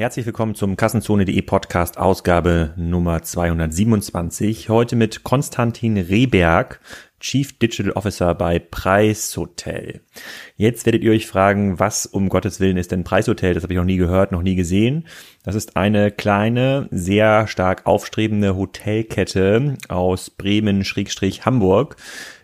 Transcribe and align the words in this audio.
Herzlich 0.00 0.24
willkommen 0.24 0.54
zum 0.54 0.78
Kassenzone.de 0.78 1.42
Podcast 1.42 1.98
Ausgabe 1.98 2.72
Nummer 2.78 3.22
227. 3.22 4.70
Heute 4.70 4.96
mit 4.96 5.24
Konstantin 5.24 5.98
Rehberg, 5.98 6.80
Chief 7.20 7.58
Digital 7.58 7.92
Officer 7.92 8.34
bei 8.34 8.58
Preishotel. 8.58 10.00
Jetzt 10.56 10.86
werdet 10.86 11.04
ihr 11.04 11.12
euch 11.12 11.26
fragen, 11.26 11.78
was 11.78 12.06
um 12.06 12.30
Gottes 12.30 12.60
Willen 12.60 12.78
ist 12.78 12.92
denn 12.92 13.04
Preishotel? 13.04 13.52
Das 13.52 13.62
habe 13.62 13.74
ich 13.74 13.78
noch 13.78 13.84
nie 13.84 13.98
gehört, 13.98 14.32
noch 14.32 14.40
nie 14.40 14.54
gesehen. 14.54 15.06
Das 15.42 15.54
ist 15.54 15.76
eine 15.76 16.10
kleine, 16.10 16.88
sehr 16.90 17.46
stark 17.46 17.84
aufstrebende 17.84 18.56
Hotelkette 18.56 19.76
aus 19.90 20.30
Bremen-Hamburg 20.30 21.96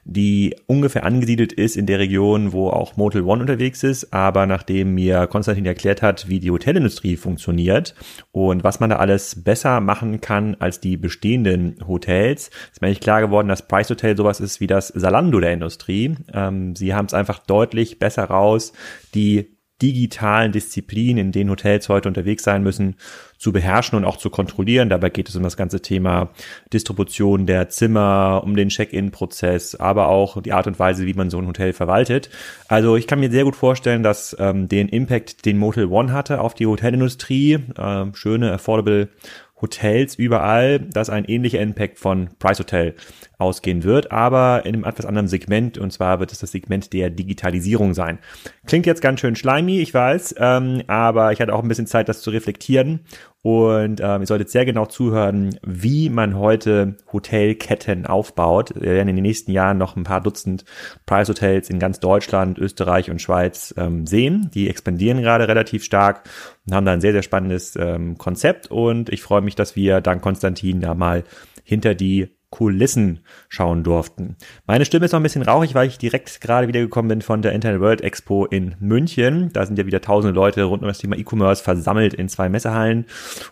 die 0.09 0.54
ungefähr 0.66 1.04
angesiedelt 1.04 1.52
ist 1.52 1.77
in 1.77 1.86
der 1.86 1.98
Region, 1.98 2.52
wo 2.52 2.68
auch 2.68 2.96
Motel 2.96 3.23
One 3.23 3.41
unterwegs 3.41 3.82
ist. 3.82 4.12
Aber 4.12 4.46
nachdem 4.46 4.95
mir 4.95 5.27
Konstantin 5.27 5.66
erklärt 5.66 6.01
hat, 6.01 6.28
wie 6.28 6.38
die 6.38 6.52
Hotelindustrie 6.52 7.16
funktioniert 7.16 7.95
und 8.30 8.62
was 8.62 8.78
man 8.78 8.91
da 8.91 8.97
alles 8.97 9.42
besser 9.42 9.80
machen 9.80 10.20
kann 10.20 10.55
als 10.61 10.80
die 10.80 10.97
bestehenden 10.97 11.77
Hotels, 11.88 12.50
ist 12.73 12.80
mir 12.80 12.87
eigentlich 12.87 13.00
klar 13.00 13.20
geworden, 13.20 13.48
dass 13.48 13.66
Price 13.66 13.91
Hotel 13.91 14.16
sowas 14.16 14.38
ist 14.38 14.61
wie 14.61 14.69
das 14.69 14.88
Salando 14.88 15.41
der 15.41 15.52
Industrie. 15.52 16.14
Ähm, 16.33 16.77
sie 16.77 16.95
haben 16.95 17.06
es 17.06 17.14
einfach 17.14 17.41
deutlich 17.41 17.98
besser 17.98 18.25
raus, 18.25 18.73
die 19.12 19.55
digitalen 19.82 20.52
Disziplinen, 20.52 21.26
in 21.26 21.32
denen 21.32 21.50
Hotels 21.50 21.88
heute 21.88 22.08
unterwegs 22.08 22.42
sein 22.42 22.62
müssen, 22.62 22.96
zu 23.36 23.52
beherrschen 23.52 23.98
und 23.98 24.04
auch 24.06 24.16
zu 24.16 24.30
kontrollieren. 24.30 24.88
Dabei 24.88 25.10
geht 25.10 25.28
es 25.28 25.36
um 25.36 25.42
das 25.42 25.56
ganze 25.56 25.82
Thema 25.82 26.30
Distribution 26.72 27.46
der 27.46 27.68
Zimmer, 27.68 28.40
um 28.42 28.56
den 28.56 28.70
Check-in-Prozess, 28.70 29.74
aber 29.74 30.08
auch 30.08 30.40
die 30.40 30.52
Art 30.52 30.66
und 30.66 30.78
Weise, 30.78 31.04
wie 31.04 31.14
man 31.14 31.28
so 31.28 31.38
ein 31.38 31.46
Hotel 31.46 31.74
verwaltet. 31.74 32.30
Also 32.68 32.96
ich 32.96 33.06
kann 33.06 33.20
mir 33.20 33.30
sehr 33.30 33.44
gut 33.44 33.56
vorstellen, 33.56 34.02
dass 34.02 34.34
ähm, 34.38 34.68
den 34.68 34.88
Impact, 34.88 35.44
den 35.44 35.58
Motel 35.58 35.86
One 35.86 36.12
hatte 36.12 36.40
auf 36.40 36.54
die 36.54 36.66
Hotelindustrie, 36.66 37.58
äh, 37.77 38.06
schöne, 38.14 38.52
affordable 38.52 39.11
Hotels 39.61 40.16
überall, 40.16 40.80
dass 40.80 41.08
ein 41.08 41.24
ähnlicher 41.24 41.61
Impact 41.61 41.98
von 41.98 42.28
Price 42.38 42.58
Hotel 42.58 42.94
ausgehen 43.39 43.84
wird, 43.84 44.12
aber 44.12 44.65
in 44.65 44.75
einem 44.75 44.84
etwas 44.84 45.06
anderen 45.06 45.29
Segment 45.29 45.79
und 45.79 45.92
zwar 45.92 46.20
wird 46.20 46.33
es 46.33 46.39
das 46.39 46.53
Segment 46.53 46.92
der 46.92 47.11
Digitalisierung 47.11 47.95
sein. 47.95 48.19
Klingt 48.67 48.87
jetzt 48.87 49.03
ganz 49.03 49.20
schön 49.20 49.37
schleimig, 49.37 49.81
ich 49.81 49.92
weiß, 49.92 50.37
ähm, 50.39 50.83
aber 50.87 51.33
ich 51.33 51.41
hatte 51.41 51.55
auch 51.55 51.62
ein 51.62 51.69
bisschen 51.69 51.87
Zeit, 51.87 52.09
das 52.09 52.23
zu 52.23 52.31
reflektieren 52.31 53.01
und 53.47 54.01
ähm, 54.01 54.23
ihr 54.23 54.27
solltet 54.27 54.51
sehr 54.51 54.64
genau 54.64 54.87
zuhören, 54.87 55.57
wie 55.64 56.11
man 56.11 56.37
heute 56.37 56.97
Hotelketten 57.12 58.05
aufbaut. 58.05 58.75
Wir 58.75 58.95
werden 58.95 59.09
in 59.09 59.14
den 59.14 59.23
nächsten 59.23 59.53
Jahren 59.53 59.79
noch 59.79 59.95
ein 59.95 60.03
paar 60.03 60.20
Dutzend 60.20 60.64
Price 61.07 61.29
Hotels 61.29 61.70
in 61.70 61.79
ganz 61.79 62.01
Deutschland, 62.01 62.59
Österreich 62.59 63.09
und 63.09 63.23
Schweiz 63.23 63.73
ähm, 63.77 64.05
sehen. 64.05 64.51
Die 64.53 64.69
expandieren 64.69 65.23
gerade 65.23 65.47
relativ 65.47 65.84
stark 65.84 66.29
und 66.67 66.75
haben 66.75 66.87
da 66.87 66.92
ein 66.92 67.01
sehr, 67.01 67.12
sehr 67.12 67.23
spannendes 67.23 67.77
ähm, 67.77 68.19
Konzept. 68.19 68.70
Und 68.73 69.11
ich 69.11 69.23
freue 69.23 69.42
mich, 69.42 69.55
dass 69.55 69.77
wir 69.77 70.01
dank 70.01 70.23
Konstantin 70.23 70.81
da 70.81 70.95
mal 70.95 71.23
hinter 71.62 71.95
die 71.95 72.36
Kulissen 72.50 73.20
schauen 73.48 73.83
durften. 73.83 74.36
Meine 74.66 74.84
Stimme 74.84 75.06
ist 75.06 75.12
noch 75.12 75.20
ein 75.20 75.25
bisschen 75.25 75.42
rauchig, 75.42 75.75
weil 75.75 75.89
ich 75.89 75.98
direkt 75.98 76.41
gerade 76.41 76.69
wiedergekommen 76.69 77.08
bin 77.08 77.22
von 77.22 77.42
der 77.42 77.52
Internet 77.52 77.80
World 77.80 78.00
Expo 78.00 78.47
in 78.47 78.77
München. 78.78 79.52
Da 79.52 79.66
sind 79.66 79.78
ja 79.78 79.86
wieder 79.86 80.00
tausende 80.00 80.34
Leute 80.34 80.62
rund 80.64 80.83
um 80.83 80.89
das 80.89 80.98
Thema 80.98 81.17
E-Commerce 81.17 81.62
versammelt 81.62 82.14
in 82.14 82.28
zwei 82.28 82.48
Messehallen 82.48 83.06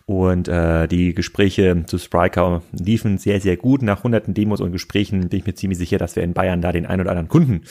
und 0.06 0.48
äh, 0.48 0.86
die 0.86 1.14
Gespräche 1.14 1.84
zu 1.86 1.98
Spryker 1.98 2.62
liefen 2.72 3.18
sehr, 3.18 3.40
sehr 3.40 3.56
gut. 3.56 3.82
Nach 3.82 4.04
hunderten 4.04 4.32
Demos 4.32 4.60
und 4.60 4.72
Gesprächen 4.72 5.28
bin 5.28 5.40
ich 5.40 5.46
mir 5.46 5.54
ziemlich 5.54 5.78
sicher, 5.78 5.98
dass 5.98 6.16
wir 6.16 6.22
in 6.22 6.32
Bayern 6.32 6.62
da 6.62 6.72
den 6.72 6.86
ein 6.86 7.00
oder 7.00 7.10
anderen 7.10 7.28
Kunden 7.28 7.62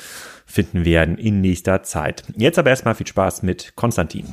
finden 0.45 0.85
werden 0.85 1.17
in 1.17 1.41
nächster 1.41 1.83
Zeit. 1.83 2.23
Jetzt 2.35 2.59
aber 2.59 2.69
erstmal 2.69 2.95
viel 2.95 3.07
Spaß 3.07 3.43
mit 3.43 3.75
Konstantin. 3.75 4.25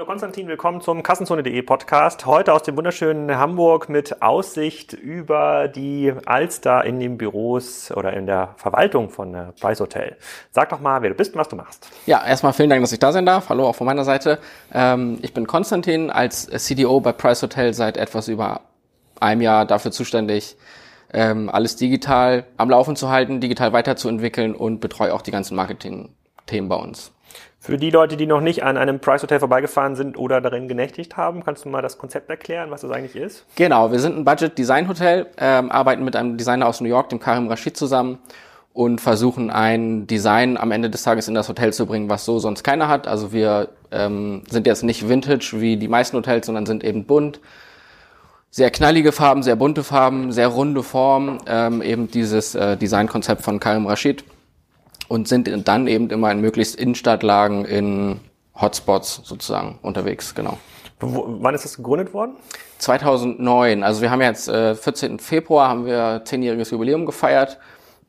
Hallo 0.00 0.08
Konstantin, 0.08 0.48
willkommen 0.48 0.80
zum 0.80 1.02
Kassenzone.de 1.02 1.60
Podcast. 1.60 2.24
Heute 2.24 2.54
aus 2.54 2.62
dem 2.62 2.74
wunderschönen 2.74 3.36
Hamburg 3.36 3.90
mit 3.90 4.22
Aussicht 4.22 4.94
über 4.94 5.68
die 5.68 6.14
Alster 6.24 6.86
in 6.86 6.98
den 6.98 7.18
Büros 7.18 7.90
oder 7.90 8.14
in 8.14 8.24
der 8.24 8.54
Verwaltung 8.56 9.10
von 9.10 9.34
äh, 9.34 9.52
Price 9.60 9.78
Hotel. 9.78 10.16
Sag 10.52 10.70
doch 10.70 10.80
mal, 10.80 11.02
wer 11.02 11.10
du 11.10 11.16
bist 11.16 11.34
und 11.34 11.40
was 11.40 11.50
du 11.50 11.56
machst. 11.56 11.86
Ja, 12.06 12.26
erstmal 12.26 12.54
vielen 12.54 12.70
Dank, 12.70 12.80
dass 12.80 12.92
ich 12.92 12.98
da 12.98 13.12
sein 13.12 13.26
darf. 13.26 13.50
Hallo 13.50 13.68
auch 13.68 13.74
von 13.74 13.84
meiner 13.84 14.04
Seite. 14.04 14.38
Ähm, 14.72 15.18
ich 15.20 15.34
bin 15.34 15.46
Konstantin, 15.46 16.08
als 16.08 16.46
CDO 16.46 17.00
bei 17.00 17.12
Price 17.12 17.42
Hotel 17.42 17.74
seit 17.74 17.98
etwas 17.98 18.28
über 18.28 18.62
einem 19.20 19.42
Jahr 19.42 19.66
dafür 19.66 19.90
zuständig, 19.90 20.56
ähm, 21.12 21.50
alles 21.50 21.76
digital 21.76 22.46
am 22.56 22.70
Laufen 22.70 22.96
zu 22.96 23.10
halten, 23.10 23.42
digital 23.42 23.74
weiterzuentwickeln 23.74 24.54
und 24.54 24.80
betreue 24.80 25.12
auch 25.12 25.20
die 25.20 25.30
ganzen 25.30 25.56
Marketing-Themen 25.56 26.70
bei 26.70 26.76
uns. 26.76 27.12
Für 27.62 27.76
die 27.76 27.90
Leute, 27.90 28.16
die 28.16 28.24
noch 28.24 28.40
nicht 28.40 28.64
an 28.64 28.78
einem 28.78 29.00
Price 29.00 29.22
Hotel 29.22 29.38
vorbeigefahren 29.38 29.94
sind 29.94 30.16
oder 30.16 30.40
darin 30.40 30.66
genächtigt 30.66 31.18
haben, 31.18 31.44
kannst 31.44 31.66
du 31.66 31.68
mal 31.68 31.82
das 31.82 31.98
Konzept 31.98 32.30
erklären, 32.30 32.70
was 32.70 32.80
das 32.80 32.90
eigentlich 32.90 33.14
ist? 33.14 33.44
Genau, 33.54 33.92
wir 33.92 33.98
sind 33.98 34.16
ein 34.16 34.24
Budget 34.24 34.56
Design 34.56 34.88
Hotel, 34.88 35.26
ähm, 35.36 35.70
arbeiten 35.70 36.02
mit 36.02 36.16
einem 36.16 36.38
Designer 36.38 36.66
aus 36.66 36.80
New 36.80 36.88
York, 36.88 37.10
dem 37.10 37.20
Karim 37.20 37.48
Rashid, 37.48 37.76
zusammen 37.76 38.18
und 38.72 39.02
versuchen 39.02 39.50
ein 39.50 40.06
Design 40.06 40.56
am 40.56 40.70
Ende 40.70 40.88
des 40.88 41.02
Tages 41.02 41.28
in 41.28 41.34
das 41.34 41.50
Hotel 41.50 41.70
zu 41.74 41.84
bringen, 41.84 42.08
was 42.08 42.24
so 42.24 42.38
sonst 42.38 42.64
keiner 42.64 42.88
hat. 42.88 43.06
Also 43.06 43.30
wir 43.30 43.68
ähm, 43.90 44.42
sind 44.48 44.66
jetzt 44.66 44.82
nicht 44.82 45.06
Vintage 45.06 45.56
wie 45.56 45.76
die 45.76 45.88
meisten 45.88 46.16
Hotels, 46.16 46.46
sondern 46.46 46.64
sind 46.64 46.82
eben 46.82 47.04
bunt. 47.04 47.40
Sehr 48.48 48.70
knallige 48.70 49.12
Farben, 49.12 49.42
sehr 49.42 49.56
bunte 49.56 49.84
Farben, 49.84 50.32
sehr 50.32 50.48
runde 50.48 50.82
Formen, 50.82 51.40
ähm, 51.46 51.82
eben 51.82 52.10
dieses 52.10 52.54
äh, 52.54 52.78
Designkonzept 52.78 53.42
von 53.42 53.60
Karim 53.60 53.86
Rashid 53.86 54.24
und 55.10 55.26
sind 55.26 55.50
dann 55.66 55.88
eben 55.88 56.08
immer 56.10 56.30
in 56.30 56.40
möglichst 56.40 56.76
Innenstadtlagen 56.76 57.64
in 57.64 58.20
Hotspots 58.54 59.22
sozusagen 59.24 59.80
unterwegs, 59.82 60.36
genau. 60.36 60.56
W 61.00 61.22
wann 61.40 61.52
ist 61.52 61.64
das 61.64 61.76
gegründet 61.76 62.14
worden? 62.14 62.36
2009. 62.78 63.82
Also 63.82 64.02
wir 64.02 64.12
haben 64.12 64.20
jetzt 64.20 64.48
äh, 64.48 64.76
14. 64.76 65.18
Februar 65.18 65.68
haben 65.68 65.84
wir 65.84 66.22
zehnjähriges 66.24 66.70
Jubiläum 66.70 67.06
gefeiert 67.06 67.58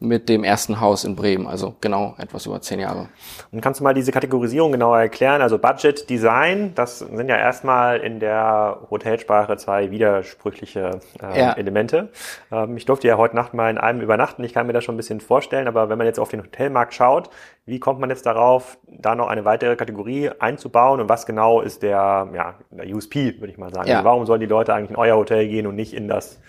mit 0.01 0.29
dem 0.29 0.44
ersten 0.44 0.81
Haus 0.81 1.03
in 1.03 1.16
Bremen, 1.16 1.45
also 1.45 1.75
genau 1.79 2.16
etwas 2.17 2.47
über 2.47 2.59
zehn 2.59 2.79
Jahre. 2.79 3.09
Und 3.51 3.62
kannst 3.62 3.79
du 3.79 3.84
mal 3.84 3.94
diese 3.94 4.12
Kategorisierung 4.12 4.72
genauer 4.72 5.00
erklären? 5.00 5.44
Also 5.44 5.59
Budget, 5.59 6.09
Design, 6.09 6.73
das 6.73 7.00
sind 7.00 7.29
ja 7.29 7.38
erstmal 7.38 8.00
in 8.00 8.19
der 8.19 8.79
Hotelsprache 8.90 9.57
zwei 9.57 9.91
widersprüchliche 9.91 11.01
äh, 11.22 11.40
ja. 11.40 11.53
Elemente. 11.53 12.09
Ähm, 12.51 12.78
ich 12.78 12.85
durfte 12.85 13.07
ja 13.07 13.17
heute 13.17 13.35
Nacht 13.35 13.53
mal 13.53 13.69
in 13.69 13.78
einem 13.78 14.01
übernachten, 14.01 14.44
ich 14.44 14.53
kann 14.53 14.66
mir 14.66 14.73
das 14.73 14.84
schon 14.84 14.95
ein 14.95 14.97
bisschen 14.97 15.22
vorstellen, 15.22 15.67
aber 15.67 15.88
wenn 15.90 16.00
man 16.00 16.07
jetzt 16.07 16.19
auf 16.19 16.29
den 16.29 16.41
Hotelmarkt 16.41 16.95
schaut, 16.95 17.29
wie 17.67 17.79
kommt 17.79 18.00
man 18.00 18.09
jetzt 18.09 18.25
darauf, 18.25 18.79
da 18.88 19.13
noch 19.13 19.28
eine 19.28 19.45
weitere 19.45 19.75
Kategorie 19.75 20.31
einzubauen 20.40 21.00
und 21.00 21.09
was 21.09 21.28
genau 21.28 21.61
ist 21.61 21.84
der, 21.84 22.28
ja, 22.34 22.56
der 22.72 22.88
USP, 22.88 23.40
würde 23.40 23.51
ich 23.51 23.59
mal 23.59 23.72
sagen. 23.72 23.88
Ja. 23.88 23.97
Also 23.97 24.06
warum 24.06 24.25
sollen 24.25 24.41
die 24.41 24.47
Leute 24.47 24.73
eigentlich 24.73 24.90
in 24.90 24.95
euer 24.95 25.16
Hotel 25.16 25.47
gehen 25.47 25.67
und 25.67 25.75
nicht 25.75 25.94
in 25.94 26.07
das 26.07 26.40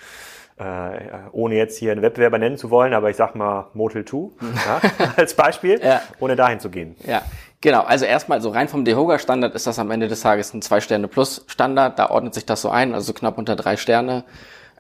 äh, 0.58 0.98
ohne 1.32 1.56
jetzt 1.56 1.78
hier 1.78 1.92
einen 1.92 2.02
Wettbewerber 2.02 2.38
nennen 2.38 2.56
zu 2.56 2.70
wollen, 2.70 2.94
aber 2.94 3.10
ich 3.10 3.16
sag 3.16 3.34
mal 3.34 3.68
Motel 3.74 4.04
2 4.04 4.16
ja, 4.66 4.80
als 5.16 5.34
Beispiel, 5.34 5.80
ja. 5.82 6.02
ohne 6.20 6.36
dahin 6.36 6.60
zu 6.60 6.70
gehen. 6.70 6.96
Ja, 7.06 7.22
genau. 7.60 7.82
Also 7.82 8.04
erstmal 8.04 8.40
so 8.40 8.50
rein 8.50 8.68
vom 8.68 8.84
DEHOGA-Standard 8.84 9.54
ist 9.54 9.66
das 9.66 9.78
am 9.78 9.90
Ende 9.90 10.08
des 10.08 10.20
Tages 10.20 10.52
ein 10.54 10.62
Zwei-Sterne-Plus-Standard. 10.62 11.98
Da 11.98 12.10
ordnet 12.10 12.34
sich 12.34 12.46
das 12.46 12.62
so 12.62 12.68
ein, 12.68 12.94
also 12.94 13.12
knapp 13.12 13.38
unter 13.38 13.56
drei 13.56 13.76
Sterne. 13.76 14.24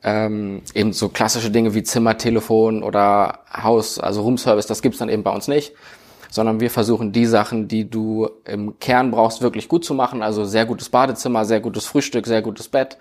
Ähm, 0.04 0.62
eben 0.74 0.92
so 0.92 1.08
klassische 1.08 1.50
Dinge 1.50 1.74
wie 1.74 1.84
Zimmer, 1.84 2.18
Telefon 2.18 2.82
oder 2.82 3.40
Haus, 3.52 4.00
also 4.00 4.22
Roomservice, 4.22 4.66
das 4.66 4.82
gibt's 4.82 4.98
dann 4.98 5.08
eben 5.08 5.22
bei 5.22 5.30
uns 5.30 5.46
nicht 5.46 5.74
sondern 6.32 6.60
wir 6.60 6.70
versuchen 6.70 7.12
die 7.12 7.26
Sachen, 7.26 7.68
die 7.68 7.88
du 7.88 8.28
im 8.46 8.78
Kern 8.80 9.10
brauchst, 9.10 9.42
wirklich 9.42 9.68
gut 9.68 9.84
zu 9.84 9.92
machen. 9.92 10.22
Also 10.22 10.46
sehr 10.46 10.64
gutes 10.64 10.88
Badezimmer, 10.88 11.44
sehr 11.44 11.60
gutes 11.60 11.84
Frühstück, 11.84 12.26
sehr 12.26 12.40
gutes 12.40 12.68
Bett, 12.68 12.96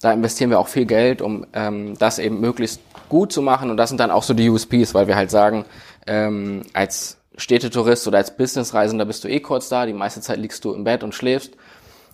da 0.00 0.12
investieren 0.12 0.50
wir 0.50 0.58
auch 0.58 0.68
viel 0.68 0.86
Geld, 0.86 1.22
um 1.22 1.46
ähm, 1.52 1.96
das 1.98 2.18
eben 2.18 2.40
möglichst 2.40 2.80
gut 3.08 3.32
zu 3.32 3.42
machen. 3.42 3.70
Und 3.70 3.76
das 3.76 3.88
sind 3.88 3.98
dann 3.98 4.10
auch 4.10 4.22
so 4.22 4.34
die 4.34 4.48
USPs, 4.50 4.94
weil 4.94 5.06
wir 5.06 5.16
halt 5.16 5.30
sagen, 5.30 5.64
ähm, 6.06 6.62
als 6.72 7.18
Städtetourist 7.36 8.06
oder 8.06 8.18
als 8.18 8.36
Businessreisender 8.36 9.04
bist 9.04 9.24
du 9.24 9.28
eh 9.28 9.40
kurz 9.40 9.68
da, 9.68 9.86
die 9.86 9.92
meiste 9.92 10.20
Zeit 10.20 10.38
liegst 10.38 10.64
du 10.64 10.72
im 10.72 10.84
Bett 10.84 11.02
und 11.02 11.14
schläfst. 11.14 11.52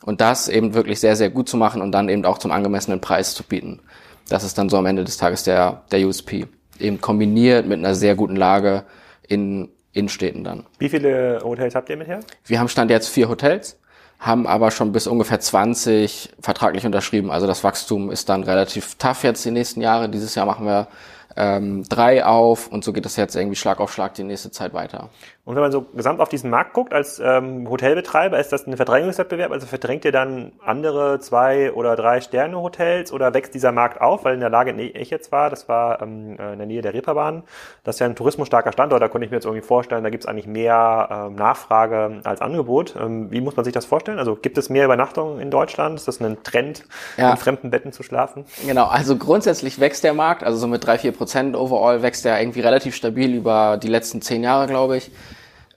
Und 0.05 0.21
das 0.21 0.49
eben 0.49 0.73
wirklich 0.73 0.99
sehr, 0.99 1.15
sehr 1.17 1.29
gut 1.29 1.49
zu 1.49 1.56
machen 1.56 1.82
und 1.82 1.93
dann 1.93 2.09
eben 2.09 2.25
auch 2.25 2.38
zum 2.38 2.53
angemessenen 2.53 3.00
Preis 3.00 3.35
zu 3.35 3.43
bieten. 3.43 3.81
Das 4.29 4.44
ist 4.44 4.56
dann 4.56 4.69
so 4.71 4.79
am 4.79 4.87
Ende 4.87 5.05
des 5.05 5.19
Tages 5.19 5.43
der, 5.43 5.83
der 5.91 6.06
USP. 6.06 6.47
Eben 6.79 7.00
kombiniert 7.00 7.67
mit 7.67 7.79
einer 7.79 7.94
sehr 7.94 8.15
guten 8.15 8.37
Lage 8.37 8.85
in 9.29 9.69
Innenstädten 9.93 10.44
dann. 10.44 10.65
Wie 10.79 10.88
viele 10.88 11.41
Hotels 11.43 11.75
habt 11.75 11.91
ihr 11.91 11.97
mit 11.97 12.06
her? 12.06 12.21
Wir 12.47 12.61
haben 12.61 12.69
Stand 12.69 12.91
jetzt 12.91 13.09
vier 13.09 13.29
Hotels 13.29 13.79
haben 14.20 14.46
aber 14.46 14.70
schon 14.70 14.93
bis 14.93 15.06
ungefähr 15.06 15.40
20 15.40 16.31
vertraglich 16.40 16.84
unterschrieben. 16.84 17.31
Also 17.31 17.46
das 17.46 17.64
Wachstum 17.64 18.11
ist 18.11 18.28
dann 18.28 18.44
relativ 18.44 18.96
tough 18.96 19.25
jetzt 19.25 19.44
die 19.46 19.50
nächsten 19.50 19.81
Jahre. 19.81 20.11
Dieses 20.11 20.34
Jahr 20.34 20.44
machen 20.44 20.67
wir 20.67 20.88
ähm, 21.37 21.84
drei 21.88 22.25
auf 22.25 22.69
und 22.69 22.84
so 22.84 22.93
geht 22.93 23.06
es 23.06 23.17
jetzt 23.17 23.34
irgendwie 23.34 23.56
Schlag 23.56 23.81
auf 23.81 23.93
Schlag 23.93 24.12
die 24.14 24.25
nächste 24.25 24.50
Zeit 24.50 24.75
weiter. 24.75 25.08
Und 25.46 25.54
wenn 25.54 25.62
man 25.62 25.72
so 25.72 25.82
gesamt 25.82 26.20
auf 26.20 26.28
diesen 26.28 26.50
Markt 26.50 26.75
guckt, 26.75 26.92
als 26.92 27.19
ähm, 27.19 27.69
Hotelbetreiber, 27.69 28.38
ist 28.38 28.52
das 28.52 28.66
ein 28.66 28.76
Verdrängungswettbewerb? 28.76 29.50
Also 29.50 29.66
verdrängt 29.66 30.04
ihr 30.04 30.12
dann 30.12 30.52
andere 30.64 31.19
zwei 31.19 31.72
oder 31.72 31.96
drei 31.96 32.20
Sterne-Hotels 32.20 33.10
oder 33.10 33.32
wächst 33.32 33.54
dieser 33.54 33.72
Markt 33.72 34.02
auf? 34.02 34.25
Weil 34.25 34.34
in 34.34 34.40
der 34.40 34.50
Lage, 34.50 34.70
in 34.70 34.76
der 34.76 34.94
ich 34.94 35.08
jetzt 35.08 35.32
war, 35.32 35.48
das 35.48 35.66
war 35.66 36.02
ähm, 36.02 36.32
in 36.32 36.58
der 36.58 36.66
Nähe 36.66 36.82
der 36.82 36.92
Reeperbahn, 36.92 37.42
das 37.84 37.96
ist 37.96 38.00
ja 38.00 38.06
ein 38.06 38.16
tourismusstarker 38.16 38.70
Standort, 38.72 39.00
da 39.00 39.08
konnte 39.08 39.25
ich 39.25 39.31
mir 39.31 39.38
jetzt 39.38 39.46
irgendwie 39.46 39.66
vorstellen, 39.66 40.04
da 40.04 40.10
gibt 40.10 40.25
es 40.25 40.28
eigentlich 40.28 40.46
mehr 40.46 41.08
ähm, 41.10 41.37
Nachfrage 41.37 42.20
als 42.25 42.42
Angebot. 42.42 42.94
Ähm, 43.00 43.31
wie 43.31 43.40
muss 43.40 43.56
man 43.56 43.64
sich 43.64 43.72
das 43.72 43.87
vorstellen? 43.87 44.19
Also 44.19 44.37
gibt 44.37 44.58
es 44.58 44.69
mehr 44.69 44.84
Übernachtungen 44.84 45.40
in 45.40 45.50
Deutschland? 45.50 45.96
Ist 45.98 46.06
das 46.06 46.20
ein 46.20 46.42
Trend, 46.42 46.84
ja. 47.16 47.31
in 47.31 47.37
fremden 47.38 47.70
Betten 47.70 47.92
zu 47.92 48.02
schlafen? 48.02 48.44
Genau, 48.66 48.87
also 48.87 49.16
grundsätzlich 49.16 49.81
wächst 49.81 50.04
der 50.04 50.12
Markt, 50.12 50.44
also 50.44 50.58
so 50.58 50.66
mit 50.66 50.84
drei, 50.84 50.98
vier 50.98 51.12
Prozent 51.12 51.56
overall 51.56 52.02
wächst 52.02 52.26
der 52.26 52.38
irgendwie 52.38 52.60
relativ 52.60 52.94
stabil 52.94 53.34
über 53.34 53.78
die 53.82 53.88
letzten 53.88 54.20
zehn 54.20 54.42
Jahre, 54.42 54.66
glaube 54.66 54.98
ich. 54.98 55.10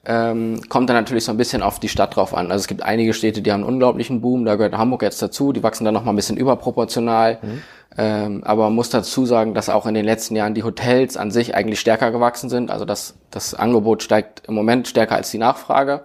Ähm, 0.06 0.60
kommt 0.68 0.90
dann 0.90 0.96
natürlich 0.96 1.24
so 1.24 1.32
ein 1.32 1.38
bisschen 1.38 1.62
auf 1.62 1.80
die 1.80 1.88
Stadt 1.88 2.14
drauf 2.16 2.34
an. 2.34 2.50
Also 2.50 2.62
es 2.62 2.68
gibt 2.68 2.82
einige 2.82 3.14
Städte, 3.14 3.40
die 3.40 3.50
haben 3.50 3.62
einen 3.62 3.72
unglaublichen 3.72 4.20
Boom, 4.20 4.44
da 4.44 4.56
gehört 4.56 4.76
Hamburg 4.76 5.02
jetzt 5.02 5.22
dazu, 5.22 5.52
die 5.52 5.62
wachsen 5.62 5.84
dann 5.84 5.94
noch 5.94 6.04
mal 6.04 6.12
ein 6.12 6.16
bisschen 6.16 6.36
überproportional. 6.36 7.38
Mhm. 7.40 7.62
Ähm, 7.96 8.44
aber 8.44 8.64
man 8.64 8.74
muss 8.74 8.90
dazu 8.90 9.24
sagen, 9.24 9.54
dass 9.54 9.68
auch 9.68 9.86
in 9.86 9.94
den 9.94 10.04
letzten 10.04 10.36
Jahren 10.36 10.54
die 10.54 10.62
Hotels 10.62 11.16
an 11.16 11.30
sich 11.30 11.54
eigentlich 11.54 11.80
stärker 11.80 12.10
gewachsen 12.10 12.50
sind. 12.50 12.70
Also 12.70 12.84
das, 12.84 13.14
das 13.30 13.54
Angebot 13.54 14.02
steigt 14.02 14.42
im 14.46 14.54
Moment 14.54 14.88
stärker 14.88 15.14
als 15.14 15.30
die 15.30 15.38
Nachfrage. 15.38 16.02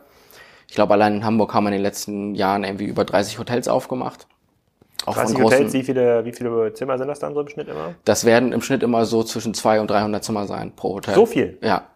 Ich 0.67 0.75
glaube, 0.75 0.93
allein 0.93 1.15
in 1.15 1.25
Hamburg 1.25 1.53
haben 1.53 1.63
wir 1.63 1.69
in 1.69 1.73
den 1.73 1.81
letzten 1.81 2.35
Jahren 2.35 2.63
irgendwie 2.63 2.85
über 2.85 3.05
30 3.05 3.39
Hotels 3.39 3.67
aufgemacht. 3.67 4.27
Auch 5.05 5.15
30 5.15 5.33
von 5.33 5.41
großen, 5.41 5.57
Hotels, 5.57 5.73
wie 5.73 5.83
viele, 5.83 6.25
wie 6.25 6.31
viele 6.31 6.73
Zimmer 6.73 6.97
sind 6.97 7.07
das 7.07 7.19
dann 7.19 7.33
so 7.33 7.41
im 7.41 7.47
Schnitt 7.47 7.67
immer? 7.67 7.95
Das 8.05 8.23
werden 8.23 8.51
im 8.51 8.61
Schnitt 8.61 8.83
immer 8.83 9.05
so 9.05 9.23
zwischen 9.23 9.53
200 9.53 9.81
und 9.81 9.89
300 9.89 10.23
Zimmer 10.23 10.45
sein 10.45 10.73
pro 10.75 10.95
Hotel. 10.95 11.15
So 11.15 11.25
viel? 11.25 11.57
Ja. 11.61 11.87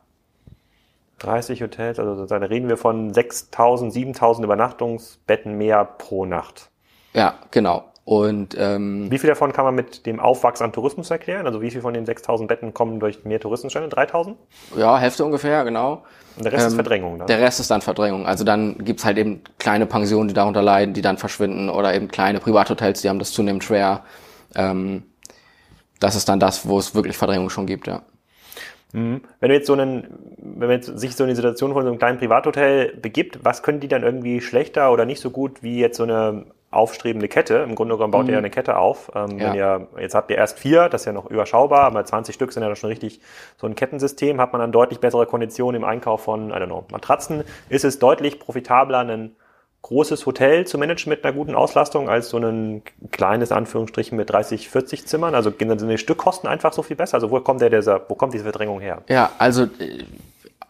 30 1.24 1.62
Hotels, 1.62 2.00
also 2.00 2.26
da 2.26 2.38
reden 2.38 2.70
wir 2.70 2.78
von 2.78 3.14
6000, 3.14 3.92
7000 3.94 4.46
Übernachtungsbetten 4.46 5.58
mehr 5.58 5.86
pro 5.86 6.26
Nacht. 6.26 6.70
Ja, 7.14 7.36
genau. 7.52 7.86
Und 8.06 8.56
ähm, 8.60 9.10
wie 9.10 9.18
viel 9.18 9.30
davon 9.30 9.54
kann 9.54 9.64
man 9.64 9.76
mit 9.76 10.06
dem 10.06 10.20
Aufwachs 10.20 10.62
an 10.62 10.74
Tourismus 10.74 11.10
erklären? 11.10 11.48
Also 11.48 11.62
wie 11.62 11.72
viel 11.72 11.80
von 11.80 11.94
den 11.94 12.06
6000 12.06 12.50
Betten 12.50 12.74
kommen 12.74 13.00
durch 13.00 13.24
mehr 13.24 13.40
Touristenstände? 13.40 13.88
3000? 13.88 14.36
Ja, 14.76 14.98
Hälfte 14.98 15.24
ungefähr, 15.24 15.64
genau. 15.64 16.04
Und 16.36 16.44
der 16.44 16.52
Rest 16.52 16.64
ähm, 16.64 16.68
ist 16.68 16.76
Verdrängung, 16.76 17.18
dann? 17.20 17.28
Der 17.28 17.40
Rest 17.40 17.62
ist 17.62 17.72
dann 17.72 17.82
Verdrängung. 17.82 18.26
Also 18.26 18.44
dann 18.44 18.78
gibt's 18.80 19.06
halt 19.06 19.18
eben 19.18 19.42
kleine 19.58 19.86
Pensionen, 19.86 20.28
die 20.28 20.34
darunter 20.34 20.62
leiden, 20.62 20.94
die 20.94 21.02
dann 21.02 21.18
verschwinden 21.18 21.70
oder 21.70 21.94
eben 21.94 22.10
kleine 22.10 22.42
Privathotels, 22.42 23.02
die 23.02 23.10
haben 23.10 23.20
das 23.20 23.32
zunehmend 23.32 23.64
schwer. 23.64 24.04
Ähm, 24.54 25.04
das 26.02 26.16
ist 26.16 26.28
dann 26.28 26.42
das, 26.42 26.68
wo 26.68 26.80
es 26.80 26.96
wirklich 26.96 27.16
Verdrängung 27.16 27.50
schon 27.50 27.66
gibt, 27.66 27.88
ja. 27.88 28.02
Mhm. 28.94 29.22
Wenn 29.40 29.50
du 29.50 29.56
jetzt 29.56 29.68
so 29.68 29.74
einen, 29.74 30.08
wenn 30.38 30.68
man 30.68 30.78
jetzt 30.78 30.98
sich 30.98 31.16
so 31.16 31.24
in 31.24 31.30
die 31.30 31.36
Situation 31.36 31.74
von 31.74 31.84
so 31.84 31.90
einem 31.90 32.00
kleinen 32.00 32.20
Privathotel 32.20 32.96
begibt, 32.96 33.44
was 33.44 33.64
können 33.64 33.80
die 33.80 33.88
dann 33.88 34.04
irgendwie 34.04 34.40
schlechter 34.40 34.92
oder 34.92 35.06
nicht 35.06 35.20
so 35.20 35.32
gut 35.32 35.62
wie 35.62 35.80
jetzt 35.80 35.98
so 35.98 36.04
eine 36.04 36.46
aufstrebende 36.70 37.28
Kette? 37.28 37.56
Im 37.58 37.76
Grunde 37.76 37.96
genommen 37.96 38.12
baut 38.12 38.24
mhm. 38.24 38.30
ihr 38.30 38.34
ja 38.34 38.40
eine 38.40 38.52
Kette 38.52 38.78
auf. 38.78 39.12
Ähm, 39.16 39.40
ja. 39.40 39.50
Wenn 39.50 39.56
ihr, 39.56 39.88
jetzt 40.00 40.16
habt 40.16 40.30
ihr 40.30 40.38
erst 40.38 40.60
vier, 40.60 40.90
das 40.90 41.02
ist 41.02 41.06
ja 41.06 41.12
noch 41.12 41.30
überschaubar, 41.30 41.82
aber 41.82 42.06
20 42.06 42.36
Stück 42.36 42.54
sind 42.54 42.64
ja 42.64 42.76
schon 42.76 42.90
richtig 42.90 43.20
so 43.58 43.68
ein 43.68 43.76
Kettensystem, 43.76 44.40
hat 44.40 44.54
man 44.54 44.62
dann 44.62 44.72
deutlich 44.72 45.00
bessere 45.00 45.26
Konditionen 45.26 45.82
im 45.82 45.88
Einkauf 45.88 46.24
von, 46.24 46.52
I 46.52 46.54
don't 46.54 46.68
know, 46.68 46.86
Matratzen. 46.92 47.44
Ist 47.70 47.86
es 47.86 48.00
deutlich 48.00 48.40
profitabler, 48.40 49.00
einen 49.00 49.36
großes 49.84 50.26
Hotel 50.26 50.66
zu 50.66 50.78
managen 50.78 51.10
mit 51.10 51.24
einer 51.24 51.34
guten 51.34 51.56
Auslastung 51.56 52.10
als 52.10 52.30
so 52.30 52.38
ein 52.38 52.82
kleines 53.12 53.52
Anführungsstrichen 53.52 54.18
mit 54.18 54.30
30, 54.30 54.70
40 54.70 55.06
Zimmern? 55.06 55.36
Also 55.36 55.52
sind 55.52 55.88
die 55.90 55.98
Stückkosten 55.98 56.50
einfach 56.50 56.74
so 56.74 56.82
viel 56.82 56.96
besser? 56.96 57.16
Also 57.16 57.30
wo 57.30 57.40
kommt 57.42 57.62
der 57.62 57.70
dieser, 57.70 58.02
wo 58.08 58.16
kommt 58.16 58.34
diese 58.34 58.46
Verdrängung 58.46 58.80
her? 58.80 59.04
Ja, 59.10 59.32
also 59.38 59.64
äh, 59.64 60.06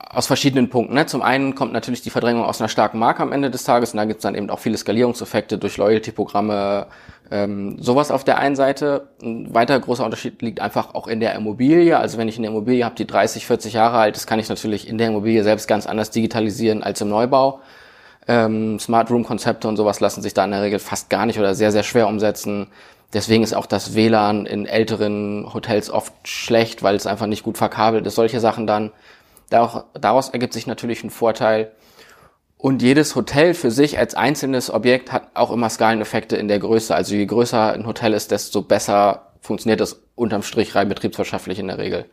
aus 0.09 0.25
verschiedenen 0.25 0.69
Punkten. 0.69 0.95
Ne? 0.95 1.05
Zum 1.05 1.21
einen 1.21 1.53
kommt 1.53 1.73
natürlich 1.73 2.01
die 2.01 2.09
Verdrängung 2.09 2.43
aus 2.43 2.59
einer 2.59 2.69
starken 2.69 2.97
Marke 2.97 3.21
am 3.21 3.31
Ende 3.31 3.51
des 3.51 3.63
Tages 3.63 3.93
und 3.93 3.97
da 3.97 4.05
gibt 4.05 4.17
es 4.17 4.23
dann 4.23 4.33
eben 4.33 4.49
auch 4.49 4.59
viele 4.59 4.77
Skalierungseffekte 4.77 5.59
durch 5.59 5.77
Loyalty-Programme, 5.77 6.87
ähm, 7.29 7.77
sowas 7.79 8.09
auf 8.09 8.23
der 8.23 8.39
einen 8.39 8.55
Seite. 8.55 9.09
Ein 9.21 9.53
weiterer 9.53 9.79
großer 9.79 10.03
Unterschied 10.03 10.41
liegt 10.41 10.59
einfach 10.59 10.95
auch 10.95 11.07
in 11.07 11.19
der 11.19 11.35
Immobilie. 11.35 11.97
Also 11.97 12.17
wenn 12.17 12.27
ich 12.27 12.39
eine 12.39 12.47
Immobilie 12.47 12.83
habe, 12.83 12.95
die 12.95 13.05
30, 13.05 13.45
40 13.45 13.73
Jahre 13.73 13.97
alt 13.97 14.17
ist, 14.17 14.25
kann 14.25 14.39
ich 14.39 14.49
natürlich 14.49 14.87
in 14.87 14.97
der 14.97 15.09
Immobilie 15.09 15.43
selbst 15.43 15.67
ganz 15.67 15.85
anders 15.85 16.09
digitalisieren 16.09 16.81
als 16.81 16.99
im 17.01 17.09
Neubau. 17.09 17.61
Ähm, 18.27 18.79
Smart 18.79 19.11
Room 19.11 19.23
Konzepte 19.23 19.67
und 19.67 19.77
sowas 19.77 19.99
lassen 19.99 20.21
sich 20.21 20.33
da 20.33 20.45
in 20.45 20.51
der 20.51 20.61
Regel 20.61 20.79
fast 20.79 21.09
gar 21.09 21.25
nicht 21.25 21.39
oder 21.39 21.55
sehr, 21.55 21.71
sehr 21.71 21.83
schwer 21.83 22.07
umsetzen. 22.07 22.67
Deswegen 23.13 23.43
ist 23.43 23.53
auch 23.53 23.65
das 23.65 23.95
WLAN 23.95 24.45
in 24.45 24.65
älteren 24.65 25.53
Hotels 25.53 25.89
oft 25.89 26.13
schlecht, 26.27 26.81
weil 26.81 26.95
es 26.95 27.05
einfach 27.05 27.27
nicht 27.27 27.43
gut 27.43 27.57
verkabelt 27.57 28.07
ist. 28.07 28.15
Solche 28.15 28.39
Sachen 28.39 28.65
dann. 28.65 28.91
Daraus 29.49 30.29
ergibt 30.29 30.53
sich 30.53 30.65
natürlich 30.65 31.03
ein 31.03 31.11
Vorteil. 31.11 31.71
Und 32.57 32.81
jedes 32.81 33.15
Hotel 33.15 33.53
für 33.53 33.71
sich 33.71 33.99
als 33.99 34.15
einzelnes 34.15 34.73
Objekt 34.73 35.11
hat 35.11 35.27
auch 35.33 35.51
immer 35.51 35.69
Skaleneffekte 35.69 36.37
in 36.37 36.47
der 36.47 36.59
Größe. 36.59 36.95
Also 36.95 37.13
je 37.13 37.25
größer 37.25 37.73
ein 37.73 37.85
Hotel 37.85 38.13
ist, 38.13 38.31
desto 38.31 38.61
besser 38.61 39.33
funktioniert 39.41 39.81
das 39.81 40.01
unterm 40.15 40.41
Strich 40.41 40.73
rein 40.73 40.87
betriebswirtschaftlich 40.87 41.59
in 41.59 41.67
der 41.67 41.77
Regel. 41.77 42.05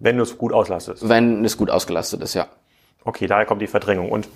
Wenn 0.00 0.16
du 0.16 0.24
es 0.24 0.36
gut 0.36 0.52
auslastest. 0.52 1.08
Wenn 1.08 1.44
es 1.44 1.56
gut 1.56 1.70
ausgelastet 1.70 2.20
ist, 2.20 2.34
ja. 2.34 2.48
Okay, 3.04 3.28
daher 3.28 3.46
kommt 3.46 3.62
die 3.62 3.68
Verdrängung. 3.68 4.10
Und 4.10 4.28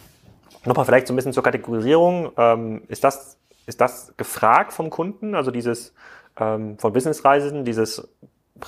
Nochmal 0.67 0.85
vielleicht 0.85 1.07
so 1.07 1.13
ein 1.13 1.17
bisschen 1.17 1.33
zur 1.33 1.43
Kategorisierung. 1.43 2.33
Ähm, 2.37 2.83
ist, 2.89 3.05
das, 3.05 3.39
ist 3.67 3.81
das 3.81 4.13
gefragt 4.17 4.73
vom 4.73 4.91
Kunden? 4.91 5.35
Also 5.35 5.51
dieses 5.51 5.95
ähm, 6.39 6.79
von 6.79 6.93
Businessreisenden, 6.93 7.65
dieses 7.65 8.09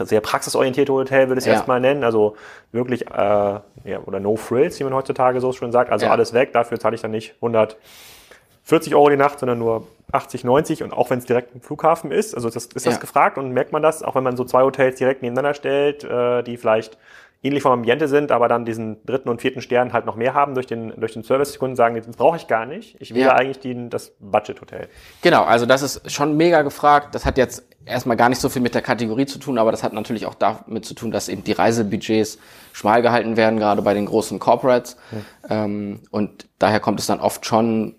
sehr 0.00 0.21
praxisorientierte 0.21 0.93
Hotel 0.93 1.29
würde 1.29 1.39
ich 1.39 1.45
es 1.45 1.47
ja. 1.47 1.55
erstmal 1.55 1.81
nennen. 1.81 2.05
Also 2.05 2.37
wirklich, 2.73 3.06
äh, 3.06 3.15
ja, 3.15 3.62
oder 4.05 4.21
No 4.21 4.37
Frills, 4.37 4.79
wie 4.79 4.85
man 4.85 4.95
heutzutage 4.95 5.41
so 5.41 5.53
schon 5.53 5.73
sagt. 5.73 5.91
Also 5.91 6.06
ja. 6.06 6.12
alles 6.12 6.33
weg, 6.33 6.53
dafür 6.53 6.79
zahle 6.79 6.95
ich 6.95 7.03
dann 7.03 7.11
nicht 7.11 7.35
140 7.37 8.95
Euro 8.95 9.09
die 9.09 9.17
Nacht, 9.17 9.39
sondern 9.39 9.59
nur 9.59 9.87
80, 10.12 10.45
90 10.45 10.83
und 10.83 10.93
auch 10.93 11.11
wenn 11.11 11.19
es 11.19 11.27
direkt 11.27 11.55
im 11.55 11.61
Flughafen 11.61 12.11
ist. 12.11 12.35
Also 12.35 12.49
das, 12.49 12.67
ist 12.67 12.87
das 12.87 12.95
ja. 12.95 13.00
gefragt 13.00 13.39
und 13.39 13.53
merkt 13.53 13.73
man 13.73 13.83
das, 13.83 14.03
auch 14.03 14.15
wenn 14.15 14.25
man 14.25 14.37
so 14.37 14.45
zwei 14.45 14.62
Hotels 14.62 14.99
direkt 14.99 15.23
nebeneinander 15.23 15.55
stellt, 15.55 16.05
äh, 16.05 16.43
die 16.43 16.56
vielleicht 16.56 16.99
ähnlich 17.43 17.62
vom 17.62 17.73
Ambiente 17.73 18.08
sind, 18.08 18.32
aber 18.32 18.49
dann 18.49 18.64
diesen 18.64 19.05
dritten 19.05 19.29
und 19.29 19.40
vierten 19.40 19.61
Stern 19.61 19.93
halt 19.93 20.06
noch 20.06 20.17
mehr 20.17 20.35
haben 20.35 20.55
durch 20.55 20.67
den, 20.67 20.93
durch 20.99 21.12
den 21.12 21.23
Service. 21.23 21.52
Die 21.52 21.58
Kunden 21.58 21.76
sagen, 21.76 21.94
das 21.94 22.17
brauche 22.17 22.37
ich 22.37 22.49
gar 22.49 22.67
nicht. 22.67 22.96
Ich 23.00 23.14
will 23.14 23.23
ja, 23.23 23.35
eigentlich 23.35 23.61
die, 23.61 23.88
das 23.88 24.12
Budget-Hotel. 24.19 24.88
Genau, 25.23 25.44
also 25.44 25.64
das 25.64 25.82
ist 25.82 26.11
schon 26.11 26.37
mega 26.37 26.62
gefragt. 26.62 27.14
Das 27.14 27.25
hat 27.25 27.38
jetzt 27.38 27.69
erstmal 27.85 28.17
gar 28.17 28.29
nicht 28.29 28.40
so 28.40 28.49
viel 28.49 28.61
mit 28.61 28.75
der 28.75 28.82
Kategorie 28.82 29.26
zu 29.26 29.38
tun, 29.38 29.58
aber 29.58 29.70
das 29.70 29.85
hat 29.85 29.93
natürlich 29.93 30.26
auch 30.26 30.35
damit 30.35 30.85
zu 30.85 30.94
tun, 30.94 31.12
dass 31.12 31.29
eben 31.29 31.44
die 31.44 31.52
Reisebudgets 31.52 32.38
schmal 32.73 33.02
gehalten 33.02 33.37
werden, 33.37 33.58
gerade 33.58 33.82
bei 33.82 33.94
den 33.94 34.06
großen 34.06 34.38
Corporates. 34.40 34.96
Hm. 35.11 35.25
Ähm, 35.49 36.00
und 36.11 36.49
daher 36.58 36.81
kommt 36.81 36.99
es 36.99 37.06
dann 37.06 37.20
oft 37.20 37.46
schon, 37.46 37.94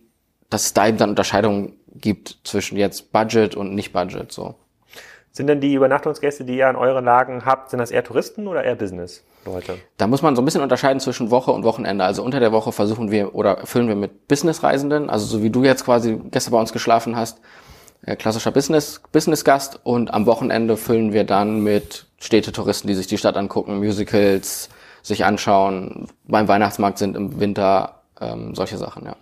dass 0.49 0.65
es 0.65 0.73
da 0.73 0.87
eben 0.87 0.97
dann 0.97 1.11
Unterscheidungen 1.11 1.79
gibt 1.95 2.39
zwischen 2.43 2.77
jetzt 2.77 3.11
Budget 3.13 3.55
und 3.55 3.73
nicht 3.73 3.93
Budget, 3.93 4.31
so. 4.31 4.55
Sind 5.39 5.47
denn 5.47 5.61
die 5.61 5.73
Übernachtungsgäste, 5.73 6.43
die 6.43 6.57
ihr 6.57 6.67
an 6.67 6.75
euren 6.75 7.05
Lagen 7.05 7.45
habt, 7.45 7.69
sind 7.69 7.79
das 7.79 7.91
eher 7.91 8.03
Touristen 8.03 8.45
oder 8.45 8.65
eher 8.65 8.75
Business-Leute? 8.75 9.77
Da 9.95 10.05
muss 10.05 10.21
man 10.21 10.35
so 10.35 10.41
ein 10.41 10.45
bisschen 10.45 10.61
unterscheiden 10.61 10.99
zwischen 10.99 11.31
Woche 11.31 11.51
und 11.51 11.63
Wochenende. 11.63 12.03
Also 12.03 12.23
unter 12.23 12.41
der 12.41 12.51
Woche 12.51 12.73
versuchen 12.73 13.09
wir 13.09 13.33
oder 13.33 13.65
füllen 13.65 13.87
wir 13.87 13.95
mit 13.95 14.27
Business-Reisenden, 14.27 15.09
also 15.09 15.25
so 15.25 15.41
wie 15.41 15.49
du 15.49 15.63
jetzt 15.63 15.85
quasi 15.85 16.19
gestern 16.29 16.51
bei 16.51 16.59
uns 16.59 16.73
geschlafen 16.73 17.15
hast, 17.15 17.39
äh, 18.01 18.17
klassischer 18.17 18.51
Business, 18.51 19.01
Business-Gast 19.13 19.79
und 19.83 20.13
am 20.13 20.25
Wochenende 20.25 20.75
füllen 20.75 21.13
wir 21.13 21.23
dann 21.23 21.63
mit 21.63 22.07
Städtetouristen, 22.19 22.89
die 22.89 22.95
sich 22.95 23.07
die 23.07 23.17
Stadt 23.17 23.37
angucken, 23.37 23.79
Musicals 23.79 24.67
sich 25.03 25.23
anschauen, 25.23 26.09
beim 26.25 26.49
Weihnachtsmarkt 26.49 26.97
sind 26.97 27.15
im 27.15 27.39
Winter, 27.39 28.01
ähm, 28.19 28.55
solche 28.55 28.75
Sachen, 28.75 29.05
ja. 29.05 29.15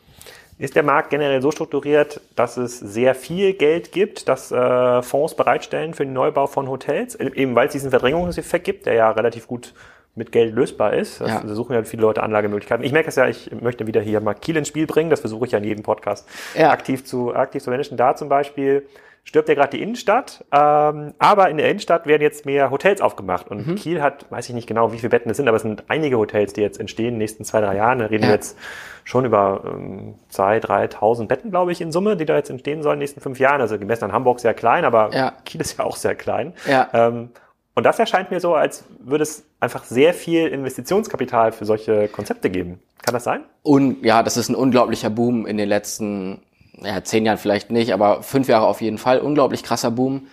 Ist 0.60 0.76
der 0.76 0.82
Markt 0.82 1.12
generell 1.12 1.42
so 1.42 1.52
strukturiert, 1.52 2.20
dass 2.36 2.58
es 2.58 2.80
sehr 2.80 3.14
viel 3.14 3.54
Geld 3.54 3.92
gibt, 3.92 4.28
dass 4.28 4.52
äh, 4.52 5.04
Fonds 5.04 5.36
bereitstellen 5.36 5.94
für 5.94 6.04
den 6.04 6.14
Neubau 6.14 6.48
von 6.48 6.68
Hotels, 6.68 7.14
eben 7.14 7.54
weil 7.56 7.68
es 7.68 7.74
diesen 7.74 7.92
Verdrängungseffekt 7.92 8.66
gibt, 8.66 8.86
der 8.88 8.96
ja 8.96 9.12
relativ 9.12 9.46
gut 9.46 9.74
mit 10.18 10.32
Geld 10.32 10.54
lösbar 10.54 10.94
ist. 10.94 11.22
Das 11.22 11.30
ja. 11.30 11.48
suchen 11.48 11.74
ja 11.74 11.84
viele 11.84 12.02
Leute 12.02 12.24
Anlagemöglichkeiten. 12.24 12.86
Ich 12.86 12.92
merke 12.92 13.10
es 13.10 13.16
ja, 13.16 13.28
ich 13.28 13.52
möchte 13.62 13.88
wieder 13.88 14.02
hier 14.02 14.20
mal 14.22 14.34
Kiel 14.34 14.58
ins 14.58 14.68
Spiel 14.68 14.88
bringen, 14.88 15.10
das 15.10 15.22
versuche 15.22 15.46
ich 15.46 15.52
ja 15.52 15.60
in 15.60 15.64
jedem 15.64 15.84
Podcast 15.84 16.28
ja. 16.56 16.72
aktiv 16.72 17.06
zu 17.06 17.36
aktiv 17.36 17.64
zu 17.64 17.70
managen. 17.70 17.98
Da 17.98 18.16
zum 18.16 18.30
Beispiel 18.30 18.88
stirbt 19.28 19.50
ja 19.50 19.56
gerade 19.56 19.76
die 19.76 19.84
Innenstadt, 19.84 20.46
ähm, 20.54 21.14
aber 21.20 21.50
in 21.50 21.58
der 21.58 21.70
Innenstadt 21.70 22.08
werden 22.08 22.22
jetzt 22.22 22.46
mehr 22.46 22.72
Hotels 22.72 23.02
aufgemacht. 23.02 23.50
Und 23.50 23.68
mhm. 23.68 23.76
Kiel 23.76 24.02
hat, 24.02 24.26
weiß 24.32 24.48
ich 24.48 24.56
nicht 24.56 24.68
genau, 24.68 24.94
wie 24.94 25.00
viele 25.00 25.10
Betten 25.10 25.30
es 25.30 25.36
sind, 25.36 25.50
aber 25.50 25.58
es 25.58 25.64
sind 25.64 25.84
einige 25.90 26.18
Hotels, 26.18 26.54
die 26.54 26.62
jetzt 26.62 26.80
entstehen 26.80 27.08
in 27.08 27.14
den 27.16 27.20
nächsten 27.20 27.44
zwei, 27.44 27.60
drei 27.60 27.76
Jahren. 27.76 28.00
Da 28.00 28.06
reden 28.06 28.24
ja. 28.24 28.30
wir 28.30 28.36
jetzt 28.36 28.58
schon 29.04 29.26
über 29.26 29.64
ähm, 29.66 30.16
zwei, 30.30 30.62
dreitausend 30.62 31.28
Betten, 31.28 31.52
glaube 31.52 31.74
ich, 31.74 31.82
in 31.82 31.92
Summe, 31.92 32.16
die 32.16 32.26
da 32.26 32.38
jetzt 32.38 32.50
entstehen 32.50 32.82
sollen 32.84 32.94
in 32.94 33.00
den 33.00 33.04
nächsten 33.04 33.20
fünf 33.20 33.38
Jahren. 33.38 33.60
Also 33.60 33.78
gemessen 33.78 34.06
an 34.06 34.14
Hamburg 34.14 34.40
sehr 34.40 34.54
klein, 34.54 34.86
aber. 34.86 35.12
Kiel 35.44 35.60
ist 35.60 35.78
ja 35.78 35.84
auch 35.84 35.98
sehr 35.98 36.16
klein. 36.16 36.54
Ja. 36.66 36.88
Ähm, 36.94 37.30
und 37.78 37.84
das 37.84 38.00
erscheint 38.00 38.32
mir 38.32 38.40
so, 38.40 38.56
als 38.56 38.86
würde 38.98 39.22
es 39.22 39.44
einfach 39.60 39.84
sehr 39.84 40.16
viel 40.16 40.48
Investitionskapital 40.48 41.52
für 41.52 41.64
solche 41.64 42.08
Konzepte 42.08 42.50
geben. 42.50 42.80
Kann 43.04 43.14
das 43.14 43.24
sein? 43.24 43.44
Und 43.62 44.04
ja, 44.04 44.24
das 44.24 44.36
ist 44.36 44.50
ein 44.50 44.56
unglaublicher 44.56 45.12
Boom 45.12 45.46
in 45.46 45.58
den 45.58 45.70
letzten 45.70 46.42
ja, 46.82 47.04
zehn 47.04 47.24
Jahren 47.24 47.38
vielleicht 47.38 47.70
nicht, 47.70 47.94
aber 47.94 48.24
fünf 48.24 48.48
Jahre 48.48 48.66
auf 48.66 48.82
jeden 48.82 48.98
Fall, 48.98 49.20
unglaublich 49.20 49.62
krasser 49.62 49.92
Boom, 49.92 50.26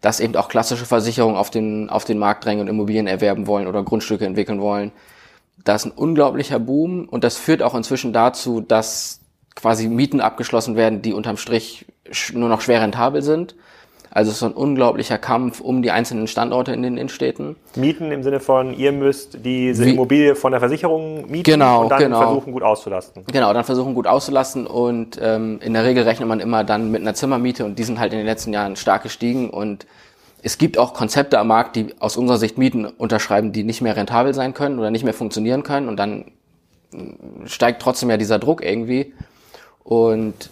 dass 0.00 0.20
eben 0.20 0.34
auch 0.36 0.48
klassische 0.48 0.86
Versicherungen 0.86 1.36
auf 1.36 1.50
den, 1.50 1.90
auf 1.90 2.06
den 2.06 2.16
Markt 2.16 2.46
drängen 2.46 2.62
und 2.62 2.68
Immobilien 2.68 3.06
erwerben 3.06 3.46
wollen 3.46 3.66
oder 3.66 3.82
Grundstücke 3.82 4.24
entwickeln 4.24 4.62
wollen. 4.62 4.90
da 5.64 5.74
ist 5.74 5.84
ein 5.84 5.92
unglaublicher 5.92 6.58
Boom 6.58 7.10
und 7.10 7.24
das 7.24 7.36
führt 7.36 7.62
auch 7.62 7.74
inzwischen 7.74 8.14
dazu, 8.14 8.62
dass 8.62 9.20
quasi 9.54 9.88
Mieten 9.88 10.22
abgeschlossen 10.22 10.76
werden, 10.76 11.02
die 11.02 11.12
unterm 11.12 11.36
Strich 11.36 11.84
nur 12.32 12.48
noch 12.48 12.62
schwer 12.62 12.80
rentabel 12.80 13.20
sind. 13.20 13.54
Also 14.16 14.30
es 14.30 14.36
ist 14.36 14.40
so 14.40 14.46
ein 14.46 14.54
unglaublicher 14.54 15.18
Kampf 15.18 15.60
um 15.60 15.82
die 15.82 15.90
einzelnen 15.90 16.26
Standorte 16.26 16.72
in 16.72 16.82
den 16.82 16.96
Innenstädten. 16.96 17.56
Mieten 17.74 18.10
im 18.10 18.22
Sinne 18.22 18.40
von, 18.40 18.72
ihr 18.72 18.90
müsst 18.90 19.44
diese 19.44 19.84
Wie, 19.84 19.90
Immobilie 19.90 20.34
von 20.34 20.52
der 20.52 20.60
Versicherung 20.60 21.30
mieten 21.30 21.42
genau, 21.42 21.82
und 21.82 21.90
dann 21.90 21.98
genau. 21.98 22.22
versuchen 22.22 22.52
gut 22.54 22.62
auszulasten. 22.62 23.24
Genau, 23.30 23.52
dann 23.52 23.64
versuchen 23.64 23.94
gut 23.94 24.06
auszulasten 24.06 24.66
und 24.66 25.20
ähm, 25.20 25.60
in 25.62 25.74
der 25.74 25.84
Regel 25.84 26.04
rechnet 26.04 26.26
man 26.26 26.40
immer 26.40 26.64
dann 26.64 26.90
mit 26.90 27.02
einer 27.02 27.12
Zimmermiete 27.12 27.66
und 27.66 27.78
die 27.78 27.84
sind 27.84 28.00
halt 28.00 28.14
in 28.14 28.18
den 28.18 28.24
letzten 28.24 28.54
Jahren 28.54 28.76
stark 28.76 29.02
gestiegen 29.02 29.50
und 29.50 29.86
es 30.42 30.56
gibt 30.56 30.78
auch 30.78 30.94
Konzepte 30.94 31.38
am 31.38 31.48
Markt, 31.48 31.76
die 31.76 31.94
aus 31.98 32.16
unserer 32.16 32.38
Sicht 32.38 32.56
Mieten 32.56 32.86
unterschreiben, 32.86 33.52
die 33.52 33.64
nicht 33.64 33.82
mehr 33.82 33.96
rentabel 33.96 34.32
sein 34.32 34.54
können 34.54 34.78
oder 34.78 34.90
nicht 34.90 35.04
mehr 35.04 35.12
funktionieren 35.12 35.62
können 35.62 35.90
und 35.90 35.98
dann 35.98 36.24
steigt 37.44 37.82
trotzdem 37.82 38.08
ja 38.08 38.16
dieser 38.16 38.38
Druck 38.38 38.64
irgendwie 38.64 39.12
und 39.84 40.48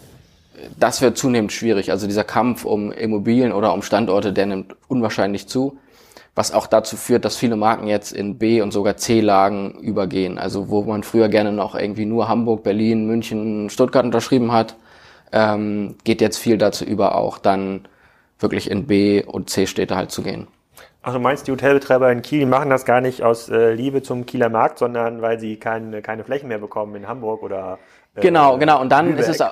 das 0.78 1.02
wird 1.02 1.16
zunehmend 1.16 1.52
schwierig. 1.52 1.90
Also 1.90 2.06
dieser 2.06 2.24
Kampf 2.24 2.64
um 2.64 2.92
Immobilien 2.92 3.52
oder 3.52 3.72
um 3.74 3.82
Standorte, 3.82 4.32
der 4.32 4.46
nimmt 4.46 4.76
unwahrscheinlich 4.88 5.48
zu, 5.48 5.78
was 6.34 6.52
auch 6.52 6.66
dazu 6.66 6.96
führt, 6.96 7.24
dass 7.24 7.36
viele 7.36 7.56
Marken 7.56 7.86
jetzt 7.86 8.12
in 8.12 8.38
B- 8.38 8.60
und 8.60 8.72
sogar 8.72 8.96
C-Lagen 8.96 9.72
übergehen. 9.80 10.38
Also 10.38 10.68
wo 10.68 10.82
man 10.82 11.02
früher 11.02 11.28
gerne 11.28 11.52
noch 11.52 11.74
irgendwie 11.74 12.06
nur 12.06 12.28
Hamburg, 12.28 12.62
Berlin, 12.62 13.06
München, 13.06 13.70
Stuttgart 13.70 14.04
unterschrieben 14.04 14.52
hat, 14.52 14.76
ähm, 15.32 15.96
geht 16.04 16.20
jetzt 16.20 16.38
viel 16.38 16.58
dazu 16.58 16.84
über, 16.84 17.16
auch 17.16 17.38
dann 17.38 17.86
wirklich 18.38 18.70
in 18.70 18.86
B- 18.86 19.24
und 19.24 19.50
C-Städte 19.50 19.96
halt 19.96 20.10
zu 20.10 20.22
gehen. 20.22 20.48
Ach, 21.02 21.12
du 21.12 21.18
meinst, 21.18 21.46
die 21.46 21.52
Hotelbetreiber 21.52 22.10
in 22.10 22.22
Kiel 22.22 22.46
machen 22.46 22.70
das 22.70 22.84
gar 22.84 23.00
nicht 23.00 23.22
aus 23.22 23.50
äh, 23.50 23.74
Liebe 23.74 24.02
zum 24.02 24.24
Kieler 24.24 24.48
Markt, 24.48 24.78
sondern 24.78 25.20
weil 25.20 25.38
sie 25.38 25.56
keine, 25.56 26.00
keine 26.00 26.24
Flächen 26.24 26.48
mehr 26.48 26.58
bekommen 26.58 26.94
in 26.94 27.06
Hamburg 27.06 27.42
oder 27.42 27.78
Genau, 28.16 28.56
äh, 28.56 28.58
genau. 28.58 28.80
Und 28.80 28.90
dann 28.90 29.16
ist 29.16 29.28
es, 29.28 29.42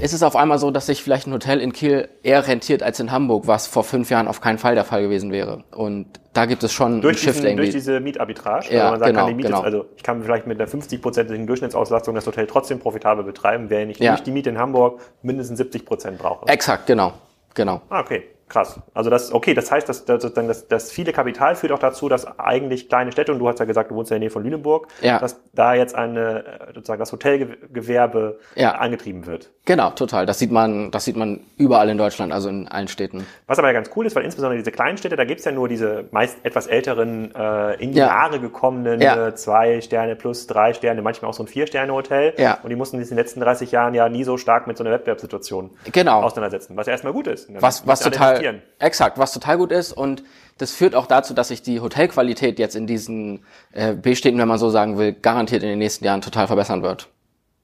ist 0.00 0.12
es 0.12 0.22
auf 0.22 0.36
einmal 0.36 0.58
so, 0.58 0.70
dass 0.70 0.86
sich 0.86 1.02
vielleicht 1.02 1.26
ein 1.26 1.32
Hotel 1.32 1.60
in 1.60 1.72
Kiel 1.72 2.08
eher 2.22 2.46
rentiert 2.46 2.82
als 2.82 3.00
in 3.00 3.10
Hamburg, 3.10 3.46
was 3.46 3.66
vor 3.66 3.84
fünf 3.84 4.10
Jahren 4.10 4.28
auf 4.28 4.40
keinen 4.40 4.58
Fall 4.58 4.74
der 4.74 4.84
Fall 4.84 5.02
gewesen 5.02 5.32
wäre. 5.32 5.64
Und 5.70 6.06
da 6.32 6.46
gibt 6.46 6.62
es 6.62 6.72
schon 6.72 7.00
durch, 7.00 7.20
diesen, 7.22 7.44
irgendwie. 7.44 7.56
durch 7.56 7.70
diese 7.70 8.00
Mietarbitrage. 8.00 8.74
Ja, 8.74 8.90
man 8.90 9.00
sagt, 9.00 9.10
genau, 9.10 9.20
kann 9.20 9.28
die 9.28 9.34
Miete, 9.34 9.48
genau. 9.48 9.60
also 9.62 9.86
ich 9.96 10.02
kann 10.02 10.22
vielleicht 10.22 10.46
mit 10.46 10.60
einer 10.60 10.70
50-prozentigen 10.70 11.46
Durchschnittsauslastung 11.46 12.14
das 12.14 12.26
Hotel 12.26 12.46
trotzdem 12.46 12.78
profitabel 12.78 13.24
betreiben, 13.24 13.70
während 13.70 13.92
ich 13.92 13.98
ja. 13.98 14.12
durch 14.12 14.22
die 14.22 14.30
Miete 14.30 14.50
in 14.50 14.58
Hamburg 14.58 15.00
mindestens 15.22 15.58
70 15.58 15.84
Prozent 15.84 16.18
brauche. 16.18 16.46
Exakt, 16.48 16.86
genau. 16.86 17.12
Genau. 17.54 17.80
Ah, 17.88 18.00
okay. 18.00 18.22
Krass. 18.50 18.80
Also 18.94 19.10
das, 19.10 19.32
okay, 19.32 19.54
das 19.54 19.70
heißt, 19.70 19.88
dass, 19.88 20.04
dass, 20.04 20.34
dass, 20.34 20.66
dass 20.66 20.90
viele 20.90 21.12
Kapital 21.12 21.54
führt 21.54 21.70
auch 21.70 21.78
dazu, 21.78 22.08
dass 22.08 22.26
eigentlich 22.36 22.88
kleine 22.88 23.12
Städte, 23.12 23.30
und 23.30 23.38
du 23.38 23.48
hast 23.48 23.60
ja 23.60 23.64
gesagt, 23.64 23.92
du 23.92 23.94
wohnst 23.94 24.10
in 24.10 24.16
der 24.16 24.18
Nähe 24.18 24.30
von 24.30 24.42
Lüneburg, 24.42 24.88
ja. 25.00 25.20
dass 25.20 25.40
da 25.52 25.74
jetzt 25.74 25.94
eine, 25.94 26.44
äh, 26.44 26.74
sozusagen 26.74 26.98
das 26.98 27.12
Hotelgewerbe 27.12 28.40
ja. 28.56 28.72
angetrieben 28.72 29.26
wird. 29.26 29.50
Genau, 29.66 29.90
total. 29.90 30.26
Das 30.26 30.40
sieht 30.40 30.50
man, 30.50 30.90
das 30.90 31.04
sieht 31.04 31.16
man 31.16 31.40
überall 31.56 31.88
in 31.90 31.96
Deutschland, 31.96 32.32
also 32.32 32.48
in 32.48 32.66
allen 32.66 32.88
Städten. 32.88 33.24
Was 33.46 33.60
aber 33.60 33.68
ja 33.68 33.74
ganz 33.74 33.90
cool 33.94 34.04
ist, 34.04 34.16
weil 34.16 34.24
insbesondere 34.24 34.58
diese 34.58 34.72
kleinen 34.72 34.98
Städte, 34.98 35.14
da 35.14 35.24
gibt's 35.24 35.44
ja 35.44 35.52
nur 35.52 35.68
diese 35.68 36.06
meist 36.10 36.38
etwas 36.42 36.66
älteren, 36.66 37.32
äh, 37.32 37.74
in 37.74 37.92
die 37.92 37.98
ja. 37.98 38.06
Jahre 38.06 38.40
gekommenen 38.40 39.00
ja. 39.00 39.32
zwei 39.36 39.80
Sterne 39.80 40.16
plus 40.16 40.48
drei 40.48 40.74
Sterne, 40.74 41.02
manchmal 41.02 41.30
auch 41.30 41.34
so 41.34 41.44
ein 41.44 41.46
Vier-Sterne-Hotel. 41.46 42.34
Ja. 42.36 42.58
Und 42.64 42.70
die 42.70 42.74
mussten 42.74 42.98
sich 42.98 43.12
in 43.12 43.16
den 43.16 43.22
letzten 43.22 43.38
30 43.38 43.70
Jahren 43.70 43.94
ja 43.94 44.08
nie 44.08 44.24
so 44.24 44.38
stark 44.38 44.66
mit 44.66 44.76
so 44.76 44.82
einer 44.82 44.92
Wettbewerbssituation 44.92 45.70
genau. 45.92 46.22
auseinandersetzen, 46.22 46.76
was 46.76 46.88
ja 46.88 46.92
erstmal 46.92 47.12
gut 47.12 47.28
ist. 47.28 47.48
Was, 47.60 47.86
was 47.86 48.00
total, 48.00 48.39
exakt, 48.78 49.18
was 49.18 49.32
total 49.32 49.58
gut 49.58 49.72
ist 49.72 49.92
und 49.92 50.22
das 50.58 50.72
führt 50.72 50.94
auch 50.94 51.06
dazu, 51.06 51.32
dass 51.32 51.48
sich 51.48 51.62
die 51.62 51.80
Hotelqualität 51.80 52.58
jetzt 52.58 52.76
in 52.76 52.86
diesen 52.86 53.44
äh, 53.72 53.94
B-Städten, 53.94 54.38
wenn 54.38 54.48
man 54.48 54.58
so 54.58 54.68
sagen 54.68 54.98
will, 54.98 55.12
garantiert 55.12 55.62
in 55.62 55.70
den 55.70 55.78
nächsten 55.78 56.04
Jahren 56.04 56.20
total 56.20 56.46
verbessern 56.46 56.82
wird. 56.82 57.08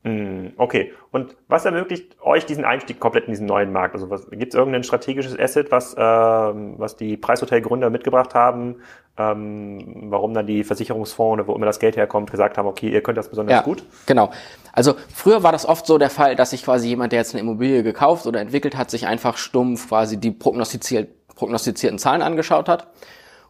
Mm, 0.06 0.52
okay. 0.56 0.92
Und 1.10 1.36
was 1.48 1.64
ermöglicht 1.64 2.16
euch 2.22 2.46
diesen 2.46 2.64
Einstieg 2.64 3.00
komplett 3.00 3.24
in 3.24 3.32
diesen 3.32 3.46
neuen 3.46 3.72
Markt? 3.72 3.92
Also 3.96 4.06
gibt 4.06 4.54
es 4.54 4.56
irgendein 4.56 4.84
strategisches 4.84 5.36
Asset, 5.36 5.72
was, 5.72 5.94
äh, 5.94 6.00
was 6.00 6.94
die 6.94 7.16
Preishotelgründer 7.16 7.90
mitgebracht 7.90 8.32
haben, 8.32 8.76
ähm, 9.18 10.04
warum 10.10 10.32
dann 10.32 10.46
die 10.46 10.62
Versicherungsfonds 10.62 11.40
oder 11.40 11.48
wo 11.48 11.56
immer 11.56 11.66
das 11.66 11.80
Geld 11.80 11.96
herkommt, 11.96 12.30
gesagt 12.30 12.56
haben, 12.56 12.68
okay, 12.68 12.88
ihr 12.88 13.02
könnt 13.02 13.18
das 13.18 13.28
besonders 13.28 13.56
ja, 13.56 13.62
gut? 13.62 13.82
Genau. 14.06 14.30
Also 14.72 14.94
früher 15.12 15.42
war 15.42 15.50
das 15.50 15.66
oft 15.66 15.86
so 15.86 15.98
der 15.98 16.10
Fall, 16.10 16.36
dass 16.36 16.50
sich 16.50 16.64
quasi 16.64 16.86
jemand, 16.86 17.10
der 17.10 17.18
jetzt 17.18 17.34
eine 17.34 17.40
Immobilie 17.40 17.82
gekauft 17.82 18.26
oder 18.26 18.40
entwickelt 18.40 18.76
hat, 18.76 18.92
sich 18.92 19.08
einfach 19.08 19.36
stumpf 19.36 19.88
quasi 19.88 20.20
die 20.20 20.30
prognostiziert, 20.30 21.08
prognostizierten 21.34 21.98
Zahlen 21.98 22.22
angeschaut 22.22 22.68
hat. 22.68 22.86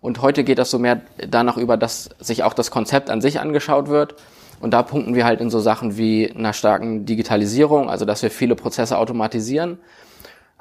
Und 0.00 0.22
heute 0.22 0.42
geht 0.42 0.58
das 0.58 0.70
so 0.70 0.78
mehr 0.78 1.02
danach 1.28 1.58
über, 1.58 1.76
dass 1.76 2.08
sich 2.18 2.44
auch 2.44 2.54
das 2.54 2.70
Konzept 2.70 3.10
an 3.10 3.20
sich 3.20 3.40
angeschaut 3.40 3.88
wird 3.88 4.14
und 4.60 4.72
da 4.72 4.82
punkten 4.82 5.14
wir 5.14 5.24
halt 5.24 5.40
in 5.40 5.50
so 5.50 5.60
Sachen 5.60 5.96
wie 5.96 6.30
einer 6.30 6.52
starken 6.52 7.04
Digitalisierung, 7.04 7.90
also 7.90 8.04
dass 8.04 8.22
wir 8.22 8.30
viele 8.30 8.54
Prozesse 8.54 8.98
automatisieren, 8.98 9.78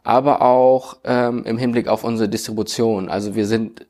aber 0.03 0.41
auch 0.41 0.97
ähm, 1.03 1.43
im 1.45 1.57
Hinblick 1.57 1.87
auf 1.87 2.03
unsere 2.03 2.29
Distribution. 2.29 3.09
Also 3.09 3.35
wir 3.35 3.45
sind 3.45 3.85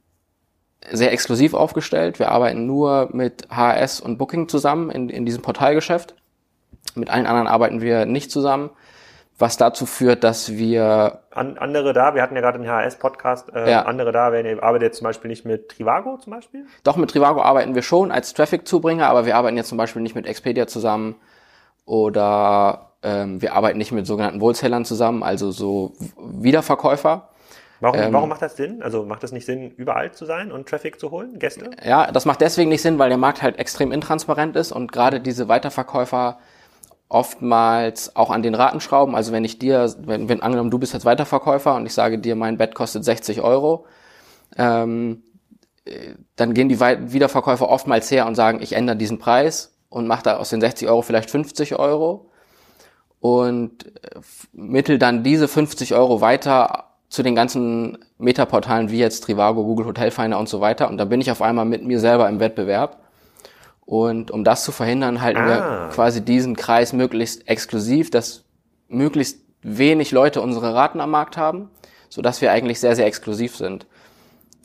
sehr 0.92 1.12
exklusiv 1.12 1.54
aufgestellt. 1.54 2.20
Wir 2.20 2.32
arbeiten 2.32 2.66
nur 2.66 3.10
mit 3.12 3.48
HS 3.50 4.00
und 4.00 4.18
Booking 4.18 4.48
zusammen 4.48 4.92
in, 4.92 5.10
in 5.10 5.26
diesem 5.26 5.42
Portalgeschäft. 5.42 6.16
Mit 6.94 7.10
allen 7.10 7.26
anderen 7.26 7.48
arbeiten 7.48 7.82
wir 7.82 8.06
nicht 8.06 8.32
zusammen 8.32 8.70
was 9.38 9.58
dazu 9.58 9.86
führt, 9.86 10.24
dass 10.24 10.54
wir 10.54 11.20
An, 11.32 11.58
andere 11.58 11.92
da, 11.92 12.16
wir 12.16 12.22
hatten 12.22 12.36
ja 12.36 12.42
gerade 12.42 12.58
den 12.58 12.68
HRS-Podcast, 12.70 13.54
äh, 13.54 13.70
Ja. 13.70 13.82
andere 13.84 14.12
da, 14.14 14.32
wenn 14.32 14.46
ihr 14.46 14.64
arbeitet 14.64 14.88
jetzt 14.90 14.98
zum 15.00 15.06
Beispiel 15.06 15.30
nicht 15.30 15.46
mit 15.46 15.70
Trivago 15.70 16.18
zum 16.18 16.32
Beispiel? 16.34 16.66
doch 16.84 16.96
mit 16.96 17.10
Trivago 17.12 17.42
arbeiten 17.42 17.76
wir 17.76 17.82
schon 17.82 18.12
als 18.12 18.34
Traffic-Zubringer, 18.34 19.08
aber 19.08 19.26
wir 19.26 19.36
arbeiten 19.36 19.58
jetzt 19.58 19.68
zum 19.70 19.78
Beispiel 19.78 20.02
nicht 20.02 20.16
mit 20.16 20.26
Expedia 20.26 20.68
zusammen 20.68 21.16
oder 21.86 22.92
ähm, 23.04 23.42
wir 23.42 23.54
arbeiten 23.54 23.78
nicht 23.78 23.92
mit 23.92 24.08
sogenannten 24.08 24.42
Wholesalern 24.42 24.86
zusammen, 24.86 25.22
also 25.24 25.52
so 25.52 25.94
Wiederverkäufer. 26.18 27.30
Warum, 27.82 28.00
Ähm, 28.00 28.14
warum 28.14 28.30
macht 28.30 28.42
das 28.42 28.56
Sinn? 28.56 28.82
Also 28.82 29.04
macht 29.04 29.24
es 29.26 29.32
nicht 29.34 29.46
Sinn, 29.46 29.72
überall 29.72 30.12
zu 30.12 30.26
sein 30.26 30.52
und 30.52 30.68
Traffic 30.68 31.00
zu 31.00 31.12
holen, 31.12 31.38
Gäste? 31.40 31.72
Ja, 31.84 32.10
das 32.12 32.26
macht 32.26 32.40
deswegen 32.42 32.70
nicht 32.70 32.82
Sinn, 32.82 32.98
weil 33.00 33.10
der 33.10 33.18
Markt 33.18 33.42
halt 33.42 33.60
extrem 33.60 33.92
intransparent 33.92 34.56
ist 34.56 34.72
und 34.72 34.92
gerade 34.94 35.20
diese 35.20 35.50
Weiterverkäufer 35.50 36.40
oftmals 37.16 38.14
auch 38.18 38.30
an 38.30 38.44
den 38.44 38.56
Raten 38.56 38.82
schrauben. 38.82 39.16
Also 39.16 39.32
wenn 39.32 39.46
ich 39.46 39.58
dir, 39.58 39.96
wenn, 40.00 40.28
wenn 40.28 40.44
angenommen 40.44 40.70
du 40.70 40.78
bist 40.80 40.94
jetzt 40.94 41.06
Weiterverkäufer 41.06 41.74
und 41.76 41.86
ich 41.86 41.94
sage 41.94 42.20
dir, 42.20 42.36
mein 42.36 42.58
Bett 42.58 42.76
kostet 42.76 43.06
60 43.06 43.40
Euro, 43.40 43.86
ähm, 44.58 45.24
äh, 45.86 46.16
dann 46.36 46.54
gehen 46.54 46.68
die 46.68 46.82
Wiederverkäufer 46.82 47.70
oftmals 47.70 48.12
her 48.12 48.28
und 48.28 48.36
sagen, 48.36 48.62
ich 48.62 48.74
ändere 48.74 48.98
diesen 48.98 49.18
Preis 49.18 49.78
und 49.88 50.08
mache 50.08 50.24
da 50.24 50.36
aus 50.36 50.50
den 50.50 50.60
60 50.60 50.90
Euro 50.90 51.02
vielleicht 51.04 51.32
50 51.32 51.80
Euro 51.80 52.30
und 53.22 53.86
äh, 53.86 54.20
mittel 54.52 55.00
dann 55.00 55.24
diese 55.24 55.48
50 55.48 55.94
Euro 55.96 56.20
weiter 56.20 56.92
zu 57.08 57.24
den 57.24 57.34
ganzen 57.34 57.98
Metaportalen 58.18 58.92
wie 58.92 59.00
jetzt 59.00 59.24
Trivago, 59.24 59.64
Google 59.64 59.86
Hotelfinder 59.86 60.38
und 60.38 60.50
so 60.50 60.60
weiter. 60.60 60.90
Und 60.90 60.98
da 60.98 61.06
bin 61.06 61.22
ich 61.22 61.32
auf 61.32 61.42
einmal 61.42 61.64
mit 61.64 61.86
mir 61.86 62.02
selber 62.02 62.28
im 62.28 62.42
Wettbewerb. 62.42 63.05
Und 63.86 64.32
um 64.32 64.44
das 64.44 64.64
zu 64.64 64.72
verhindern, 64.72 65.22
halten 65.22 65.42
Ah. 65.42 65.48
wir 65.88 65.90
quasi 65.94 66.24
diesen 66.24 66.56
Kreis 66.56 66.92
möglichst 66.94 67.48
exklusiv, 67.48 68.10
dass 68.10 68.44
möglichst 68.88 69.40
wenig 69.62 70.12
Leute 70.12 70.42
unsere 70.42 70.74
Raten 70.74 71.00
am 71.00 71.12
Markt 71.12 71.38
haben, 71.38 71.70
so 72.10 72.22
dass 72.22 72.42
wir 72.42 72.52
eigentlich 72.52 72.80
sehr, 72.80 72.96
sehr 72.96 73.06
exklusiv 73.06 73.56
sind. 73.56 73.86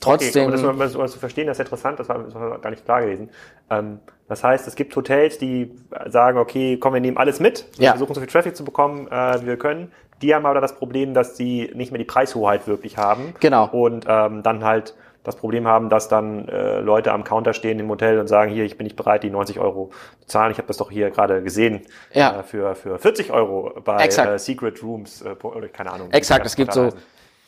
Trotzdem, 0.01 0.47
Okay, 0.49 0.63
um 0.63 0.79
das 0.79 0.95
mal, 0.95 0.99
mal 0.99 1.09
zu 1.11 1.19
verstehen, 1.19 1.47
das 1.47 1.59
ist 1.59 1.67
interessant, 1.67 2.01
das 2.01 2.09
war, 2.09 2.19
das 2.23 2.35
war 2.35 2.59
gar 2.59 2.71
nicht 2.71 2.87
klar 2.87 3.03
gewesen. 3.03 3.29
Ähm, 3.69 3.99
das 4.29 4.43
heißt, 4.43 4.67
es 4.67 4.75
gibt 4.75 4.97
Hotels, 4.97 5.37
die 5.37 5.71
sagen, 6.07 6.39
okay, 6.39 6.79
komm, 6.79 6.95
wir 6.95 7.01
nehmen 7.03 7.19
alles 7.19 7.39
mit, 7.41 7.67
wir 7.77 7.85
Ja. 7.87 7.91
versuchen 7.91 8.15
so 8.15 8.21
viel 8.21 8.29
Traffic 8.31 8.57
zu 8.57 8.65
bekommen, 8.65 9.09
äh, 9.09 9.43
wie 9.43 9.47
wir 9.47 9.59
können. 9.59 9.93
Die 10.23 10.35
haben 10.35 10.47
aber 10.47 10.61
das 10.63 10.75
Problem, 10.77 11.13
dass 11.13 11.37
sie 11.37 11.71
nicht 11.75 11.93
mehr 11.93 11.99
die 11.99 12.05
Preishoheit 12.05 12.67
wirklich 12.67 12.97
haben. 12.97 13.35
Genau. 13.41 13.69
Und 13.71 14.07
ähm, 14.09 14.43
dann 14.43 14.65
halt 14.65 14.95
das 15.23 15.37
Problem 15.37 15.67
haben, 15.67 15.91
dass 15.91 16.09
dann 16.09 16.49
äh, 16.49 16.81
Leute 16.81 17.13
am 17.13 17.25
Counter 17.25 17.53
stehen 17.53 17.79
im 17.79 17.89
Hotel 17.89 18.19
und 18.19 18.27
sagen, 18.27 18.51
hier, 18.53 18.65
ich 18.65 18.79
bin 18.79 18.85
nicht 18.85 18.97
bereit, 18.97 19.23
die 19.23 19.31
90 19.31 19.59
Euro 19.59 19.91
zu 20.21 20.29
zahlen. 20.29 20.51
Ich 20.53 20.59
habe 20.59 20.69
das 20.69 20.79
doch 20.79 20.91
hier 20.91 21.11
gerade 21.11 21.43
gesehen 21.43 21.83
Ja. 22.15 22.41
äh, 22.41 22.43
für, 22.43 22.75
für 22.75 22.99
40 22.99 23.31
Euro 23.31 23.73
bei 23.85 24.07
äh, 24.07 24.39
Secret 24.39 24.83
Rooms 24.83 25.23
äh, 25.23 25.35
oder 25.45 25.69
keine 25.69 25.93
Ahnung. 25.93 26.11
Exakt, 26.13 26.47
es 26.47 26.57
gibt 26.57 26.73
so, 26.73 26.91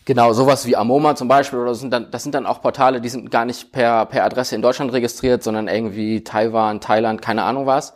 genau, 0.05 0.33
sowas 0.35 0.67
wie 0.67 0.77
Amoma 0.77 1.15
zum 1.15 1.29
Beispiel, 1.29 1.61
oder 1.61 1.71
das 1.71 1.81
sind 1.81 1.93
dann, 1.93 2.11
das 2.11 2.23
sind 2.23 2.35
dann 2.35 2.45
auch 2.45 2.61
Portale, 2.61 3.01
die 3.01 3.09
sind 3.09 3.31
gar 3.31 3.47
nicht 3.47 3.73
per, 3.73 4.05
per 4.07 4.25
Adresse 4.25 4.55
in 4.55 4.61
Deutschland 4.61 4.93
registriert, 4.93 5.43
sondern 5.43 5.69
irgendwie 5.69 6.23
Taiwan, 6.25 6.81
Thailand, 6.81 7.23
keine 7.23 7.43
Ahnung 7.45 7.65
was, 7.65 7.95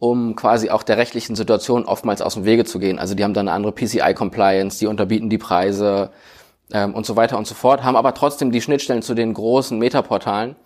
um 0.00 0.34
quasi 0.34 0.68
auch 0.70 0.82
der 0.82 0.96
rechtlichen 0.96 1.36
Situation 1.36 1.84
oftmals 1.84 2.22
aus 2.22 2.34
dem 2.34 2.44
Wege 2.44 2.64
zu 2.64 2.80
gehen. 2.80 2.98
Also 2.98 3.14
die 3.14 3.22
haben 3.22 3.34
dann 3.34 3.46
eine 3.46 3.54
andere 3.54 3.72
PCI-Compliance, 3.72 4.80
die 4.80 4.88
unterbieten 4.88 5.30
die 5.30 5.38
Preise 5.38 6.10
ähm, 6.72 6.94
und 6.94 7.06
so 7.06 7.16
weiter 7.16 7.38
und 7.38 7.46
so 7.46 7.54
fort, 7.54 7.82
haben 7.82 7.96
aber 7.96 8.14
trotzdem 8.14 8.50
die 8.50 8.60
Schnittstellen 8.60 9.02
zu 9.02 9.14
den 9.14 9.34
großen 9.34 9.78
Metaportalen 9.78 10.56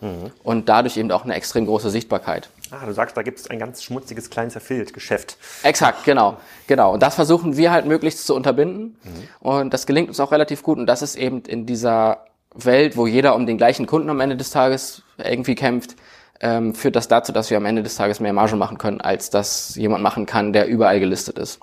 und 0.43 0.69
dadurch 0.69 0.97
eben 0.97 1.11
auch 1.11 1.25
eine 1.25 1.35
extrem 1.35 1.67
große 1.67 1.91
Sichtbarkeit. 1.91 2.49
Ah, 2.71 2.85
du 2.85 2.93
sagst, 2.93 3.17
da 3.17 3.23
gibt 3.23 3.39
es 3.39 3.49
ein 3.49 3.59
ganz 3.59 3.83
schmutziges 3.83 4.29
kleines 4.29 4.57
Affiliate-Geschäft. 4.57 5.37
Exakt, 5.63 6.05
genau, 6.05 6.37
genau. 6.67 6.95
Und 6.95 7.03
das 7.03 7.15
versuchen 7.15 7.57
wir 7.57 7.71
halt 7.71 7.87
möglichst 7.87 8.27
zu 8.27 8.35
unterbinden. 8.35 8.97
Und 9.41 9.73
das 9.73 9.87
gelingt 9.87 10.09
uns 10.09 10.19
auch 10.19 10.33
relativ 10.33 10.63
gut. 10.63 10.79
Und 10.79 10.87
das 10.87 11.03
ist 11.03 11.17
eben 11.17 11.43
in 11.43 11.67
dieser 11.67 12.25
Welt, 12.55 12.97
wo 12.97 13.07
jeder 13.07 13.37
um 13.37 13.47
den 13.47 13.57
gleichen 13.57 13.87
Kunden 13.87 14.11
am 14.11 14.21
Ende 14.21 14.37
des 14.37 14.51
Tages 14.51 15.03
irgendwie 15.19 15.55
kämpft, 15.55 15.95
ähm, 16.41 16.75
führt 16.75 16.97
das 16.97 17.09
dazu, 17.09 17.33
dass 17.33 17.51
wir 17.51 17.57
am 17.57 17.67
Ende 17.67 17.83
des 17.83 17.97
Tages 17.97 18.21
mehr 18.21 18.33
Marge 18.33 18.57
machen 18.57 18.79
können, 18.79 19.01
als 19.01 19.31
das 19.31 19.75
jemand 19.77 20.03
machen 20.03 20.27
kann, 20.27 20.53
der 20.53 20.67
überall 20.67 21.01
gelistet 21.01 21.39
ist. 21.39 21.61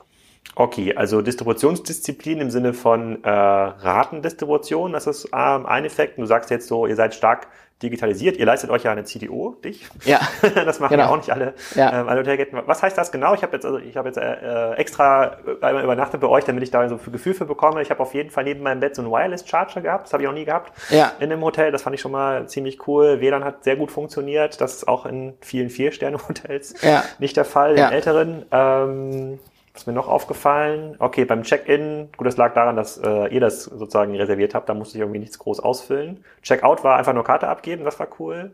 Okay, 0.55 0.95
also 0.95 1.21
Distributionsdisziplin 1.21 2.39
im 2.39 2.51
Sinne 2.51 2.73
von 2.73 3.23
äh, 3.23 3.29
Ratendistribution, 3.29 4.93
das 4.93 5.07
ist 5.07 5.29
ähm, 5.33 5.65
ein 5.65 5.85
Effekt. 5.85 6.17
Du 6.19 6.25
sagst 6.25 6.51
jetzt 6.51 6.67
so, 6.67 6.85
ihr 6.85 6.95
seid 6.95 7.15
stark 7.15 7.47
digitalisiert. 7.81 8.37
Ihr 8.37 8.45
leistet 8.45 8.69
euch 8.69 8.83
ja 8.83 8.91
eine 8.91 9.03
CDO, 9.03 9.57
dich. 9.63 9.87
Ja. 10.05 10.21
das 10.55 10.79
machen 10.79 10.91
genau. 10.91 11.05
ja 11.05 11.09
auch 11.09 11.17
nicht 11.17 11.31
alle, 11.31 11.53
ja. 11.75 12.01
ähm, 12.01 12.07
alle 12.07 12.21
Hotelketten. 12.21 12.59
Was 12.65 12.81
heißt 12.81 12.97
das 12.97 13.11
genau? 13.11 13.33
Ich 13.33 13.43
habe 13.43 13.53
jetzt 13.53 13.65
also 13.65 13.77
ich 13.77 13.97
habe 13.97 14.07
jetzt 14.09 14.17
äh, 14.17 14.73
extra 14.75 15.37
einmal 15.61 15.83
übernachtet 15.83 16.21
bei 16.21 16.27
euch, 16.27 16.45
damit 16.45 16.63
ich 16.63 16.71
da 16.71 16.87
so 16.87 16.95
ein 16.95 17.11
Gefühl 17.11 17.33
für 17.33 17.45
bekomme. 17.45 17.81
Ich 17.81 17.89
habe 17.89 17.99
auf 17.99 18.13
jeden 18.13 18.29
Fall 18.29 18.45
neben 18.45 18.63
meinem 18.63 18.79
Bett 18.79 18.95
so 18.95 19.01
einen 19.01 19.11
Wireless 19.11 19.47
Charger 19.47 19.81
gehabt. 19.81 20.05
Das 20.05 20.13
habe 20.13 20.23
ich 20.23 20.29
noch 20.29 20.35
nie 20.35 20.45
gehabt. 20.45 20.71
Ja. 20.89 21.11
In 21.19 21.31
einem 21.31 21.43
Hotel. 21.43 21.71
Das 21.71 21.81
fand 21.81 21.93
ich 21.95 22.01
schon 22.01 22.11
mal 22.11 22.47
ziemlich 22.47 22.87
cool. 22.87 23.19
WLAN 23.19 23.43
hat 23.43 23.63
sehr 23.63 23.75
gut 23.75 23.91
funktioniert. 23.91 24.61
Das 24.61 24.75
ist 24.75 24.87
auch 24.87 25.05
in 25.05 25.33
vielen 25.41 25.69
Vier-Sterne-Hotels 25.69 26.81
ja. 26.81 27.03
nicht 27.19 27.35
der 27.35 27.45
Fall, 27.45 27.77
ja. 27.77 27.87
in 27.87 27.93
älteren. 27.93 28.45
Ähm, 28.51 29.39
was 29.73 29.87
mir 29.87 29.93
noch 29.93 30.07
aufgefallen? 30.07 30.95
Okay, 30.99 31.25
beim 31.25 31.43
Check-in, 31.43 32.09
gut, 32.15 32.27
das 32.27 32.37
lag 32.37 32.53
daran, 32.53 32.75
dass 32.75 32.97
äh, 32.97 33.33
ihr 33.33 33.39
das 33.39 33.63
sozusagen 33.63 34.15
reserviert 34.15 34.53
habt, 34.53 34.69
da 34.69 34.73
musste 34.73 34.97
ich 34.97 35.01
irgendwie 35.01 35.19
nichts 35.19 35.39
groß 35.39 35.59
ausfüllen. 35.59 36.23
Check-out 36.43 36.83
war 36.83 36.97
einfach 36.97 37.13
nur 37.13 37.23
Karte 37.23 37.47
abgeben, 37.47 37.83
das 37.83 37.99
war 37.99 38.07
cool. 38.19 38.51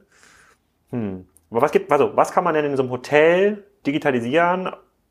Hm. 0.92 1.28
Aber 1.52 1.62
was 1.62 1.72
gibt, 1.72 1.92
also, 1.92 2.16
was 2.16 2.32
kann 2.32 2.44
man 2.44 2.54
denn 2.54 2.66
in 2.66 2.78
so 2.78 2.84
einem 2.84 2.92
Hotel 2.92 3.64
digitalisieren 3.86 4.70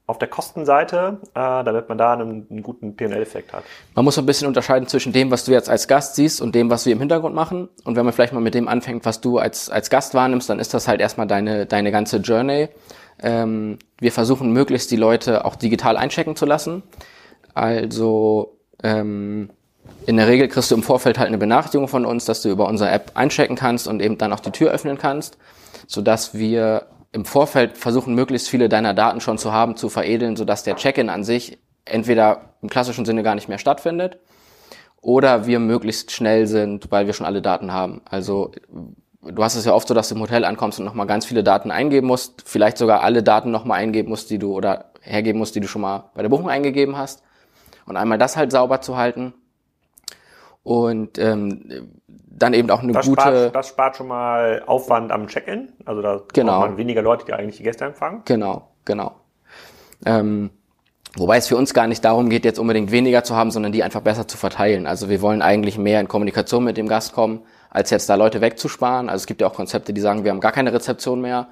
auf 0.09 0.19
der 0.19 0.29
Kostenseite, 0.29 1.19
äh, 1.35 1.65
damit 1.65 1.91
man 1.91 1.99
da 1.99 2.15
einen, 2.15 2.47
einen 2.51 2.63
guten 2.63 2.97
P&L-Effekt 2.97 3.53
hat. 3.53 3.63
Man 3.95 4.07
muss 4.07 4.19
ein 4.19 4.25
bisschen 4.25 4.49
unterscheiden 4.49 4.89
zwischen 4.89 5.13
dem, 5.13 5.31
was 5.31 5.45
du 5.45 5.53
jetzt 5.53 5.69
als 5.69 5.87
Gast 5.87 6.15
siehst 6.15 6.41
und 6.41 6.55
dem, 6.55 6.71
was 6.71 6.87
wir 6.87 6.95
im 6.95 6.99
Hintergrund 6.99 7.35
machen. 7.35 7.69
Und 7.85 7.95
wenn 7.95 8.07
man 8.07 8.15
vielleicht 8.15 8.33
mal 8.33 8.41
mit 8.41 8.55
dem 8.55 8.69
anfängt, 8.69 9.05
was 9.05 9.21
du 9.21 9.37
als, 9.37 9.69
als 9.69 9.91
Gast 9.91 10.15
wahrnimmst, 10.15 10.49
dann 10.49 10.61
ist 10.61 10.73
das 10.73 10.89
halt 10.89 11.03
erstmal 11.03 11.27
deine, 11.27 11.67
deine 11.67 11.93
ganze 11.93 12.17
Journey. 12.17 12.71
Ähm, 13.23 13.79
wir 13.99 14.13
versuchen 14.13 14.53
möglichst 14.53 14.91
die 14.91 14.97
Leute 14.97 15.45
auch 15.45 15.57
digital 15.57 15.97
einchecken 15.97 16.37
zu 16.37 16.47
lassen. 16.47 16.83
Also 17.55 18.59
ähm, 18.83 19.51
in 20.07 20.17
der 20.17 20.29
Regel 20.29 20.49
kriegst 20.49 20.71
du 20.71 20.75
im 20.75 20.83
Vorfeld 20.83 21.19
halt 21.19 21.29
eine 21.29 21.39
Benachrichtigung 21.39 21.89
von 21.89 22.05
uns, 22.05 22.25
dass 22.25 22.43
du 22.43 22.49
über 22.49 22.69
unsere 22.69 22.91
App 22.91 23.13
einchecken 23.15 23.57
kannst 23.57 23.89
und 23.89 24.01
eben 24.01 24.19
dann 24.19 24.33
auch 24.33 24.41
die 24.41 24.53
Tür 24.53 24.71
öffnen 24.71 24.99
kannst, 24.99 25.39
sodass 25.87 26.35
wir 26.35 26.87
im 27.13 27.25
Vorfeld 27.25 27.79
versuchen, 27.79 28.15
möglichst 28.15 28.49
viele 28.49 28.69
deiner 28.69 28.95
Daten 28.95 29.21
schon 29.21 29.39
zu 29.39 29.53
haben, 29.53 29.77
zu 29.77 29.89
veredeln, 29.89 30.37
sodass 30.37 30.63
der 30.63 30.77
Check-in 30.77 31.09
an 31.09 31.25
sich 31.25 31.59
entweder 31.85 32.55
im 32.63 32.69
klassischen 32.69 33.05
Sinne 33.05 33.23
gar 33.23 33.35
nicht 33.35 33.49
mehr 33.49 33.59
stattfindet 33.59 34.19
oder 35.01 35.47
wir 35.47 35.59
möglichst 35.59 36.11
schnell 36.11 36.47
sind, 36.47 36.91
weil 36.91 37.07
wir 37.07 37.15
schon 37.15 37.27
alle 37.27 37.43
Daten 37.43 37.73
haben. 37.73 38.03
Also 38.05 38.53
du 39.33 39.45
hast 39.45 39.55
es 39.55 39.65
ja 39.65 39.73
oft 39.73 39.89
so, 39.89 39.95
dass 39.95 40.09
du 40.09 40.15
im 40.15 40.21
Hotel 40.21 40.45
ankommst 40.45 40.79
und 40.79 40.85
nochmal 40.85 41.07
ganz 41.07 41.25
viele 41.27 41.43
Daten 41.43 41.71
eingeben 41.71 42.07
musst, 42.07 42.43
vielleicht 42.47 42.79
sogar 42.79 43.03
alle 43.03 43.23
Daten 43.23 43.51
nochmal 43.51 43.81
eingeben 43.81 44.09
musst, 44.09 44.31
die 44.31 44.39
du 44.39 44.53
oder 44.53 44.87
hergeben 45.01 45.39
musst, 45.39 45.55
die 45.55 45.61
du 45.61 45.69
schon 45.69 45.83
mal 45.83 46.11
bei 46.15 46.23
der 46.23 46.29
Buchung 46.29 46.49
eingegeben 46.49 46.97
hast. 46.97 47.23
Und 47.87 47.97
einmal 47.97 48.19
das 48.19 48.37
halt 48.37 48.53
sauber 48.53 48.81
zu 48.81 48.97
halten. 48.97 49.33
Und 50.63 51.19
ähm, 51.19 51.91
dann 52.07 52.53
eben 52.53 52.71
auch 52.71 52.83
eine 52.83 52.93
das 52.93 53.07
gute. 53.07 53.23
Spart, 53.23 53.55
das 53.55 53.69
spart 53.69 53.97
schon 53.97 54.09
mal 54.09 54.63
Aufwand 54.67 55.11
am 55.11 55.27
Check-in. 55.27 55.73
Also 55.87 56.03
da 56.03 56.21
genau. 56.33 56.61
man 56.61 56.77
weniger 56.77 57.01
Leute, 57.01 57.25
die 57.25 57.33
eigentlich 57.33 57.57
die 57.57 57.63
Gäste 57.63 57.87
empfangen. 57.87 58.23
Genau, 58.27 58.69
genau. 58.85 59.13
Ähm, 60.05 60.51
wobei 61.17 61.39
es 61.39 61.49
für 61.49 61.57
uns 61.57 61.73
gar 61.73 61.87
nicht 61.87 62.05
darum 62.05 62.29
geht, 62.29 62.45
jetzt 62.45 62.59
unbedingt 62.59 62.93
weniger 62.93 63.25
zu 63.25 63.35
haben, 63.35 63.51
sondern 63.51 63.73
die 63.73 63.83
einfach 63.83 64.03
besser 64.03 64.29
zu 64.29 64.37
verteilen. 64.37 64.87
Also 64.87 65.09
wir 65.09 65.23
wollen 65.23 65.41
eigentlich 65.41 65.79
mehr 65.79 66.01
in 66.01 66.09
Kommunikation 66.09 66.65
mit 66.65 66.77
dem 66.77 66.89
Gast 66.89 67.15
kommen 67.15 67.41
als 67.71 67.91
jetzt 67.91 68.09
da 68.09 68.15
Leute 68.15 68.41
wegzusparen. 68.41 69.09
Also 69.09 69.23
es 69.23 69.27
gibt 69.27 69.41
ja 69.41 69.47
auch 69.47 69.55
Konzepte, 69.55 69.93
die 69.93 70.01
sagen, 70.01 70.25
wir 70.25 70.31
haben 70.31 70.41
gar 70.41 70.53
keine 70.53 70.73
Rezeption 70.73 71.21
mehr. 71.21 71.49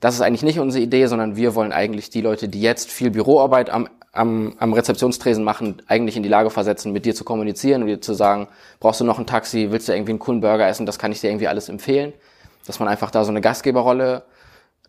Das 0.00 0.14
ist 0.14 0.20
eigentlich 0.20 0.42
nicht 0.42 0.58
unsere 0.58 0.82
Idee, 0.82 1.06
sondern 1.06 1.36
wir 1.36 1.54
wollen 1.54 1.72
eigentlich 1.72 2.10
die 2.10 2.20
Leute, 2.20 2.48
die 2.48 2.60
jetzt 2.60 2.90
viel 2.90 3.10
Büroarbeit 3.10 3.70
am, 3.70 3.88
am, 4.12 4.54
am 4.58 4.72
Rezeptionstresen 4.72 5.44
machen, 5.44 5.82
eigentlich 5.86 6.16
in 6.16 6.22
die 6.22 6.28
Lage 6.28 6.50
versetzen, 6.50 6.92
mit 6.92 7.06
dir 7.06 7.14
zu 7.14 7.24
kommunizieren 7.24 7.82
und 7.82 7.88
dir 7.88 8.00
zu 8.00 8.14
sagen, 8.14 8.48
brauchst 8.80 9.00
du 9.00 9.04
noch 9.04 9.18
ein 9.18 9.26
Taxi, 9.26 9.68
willst 9.70 9.88
du 9.88 9.92
irgendwie 9.92 10.12
einen 10.12 10.18
coolen 10.18 10.40
Burger 10.40 10.68
essen, 10.68 10.86
das 10.86 10.98
kann 10.98 11.12
ich 11.12 11.20
dir 11.20 11.30
irgendwie 11.30 11.48
alles 11.48 11.68
empfehlen. 11.68 12.12
Dass 12.66 12.78
man 12.80 12.88
einfach 12.88 13.10
da 13.10 13.24
so 13.24 13.30
eine 13.30 13.40
Gastgeberrolle 13.40 14.24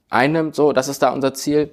einnimmt, 0.09 0.55
so, 0.55 0.73
das 0.73 0.87
ist 0.87 1.01
da 1.01 1.09
unser 1.09 1.33
Ziel. 1.33 1.71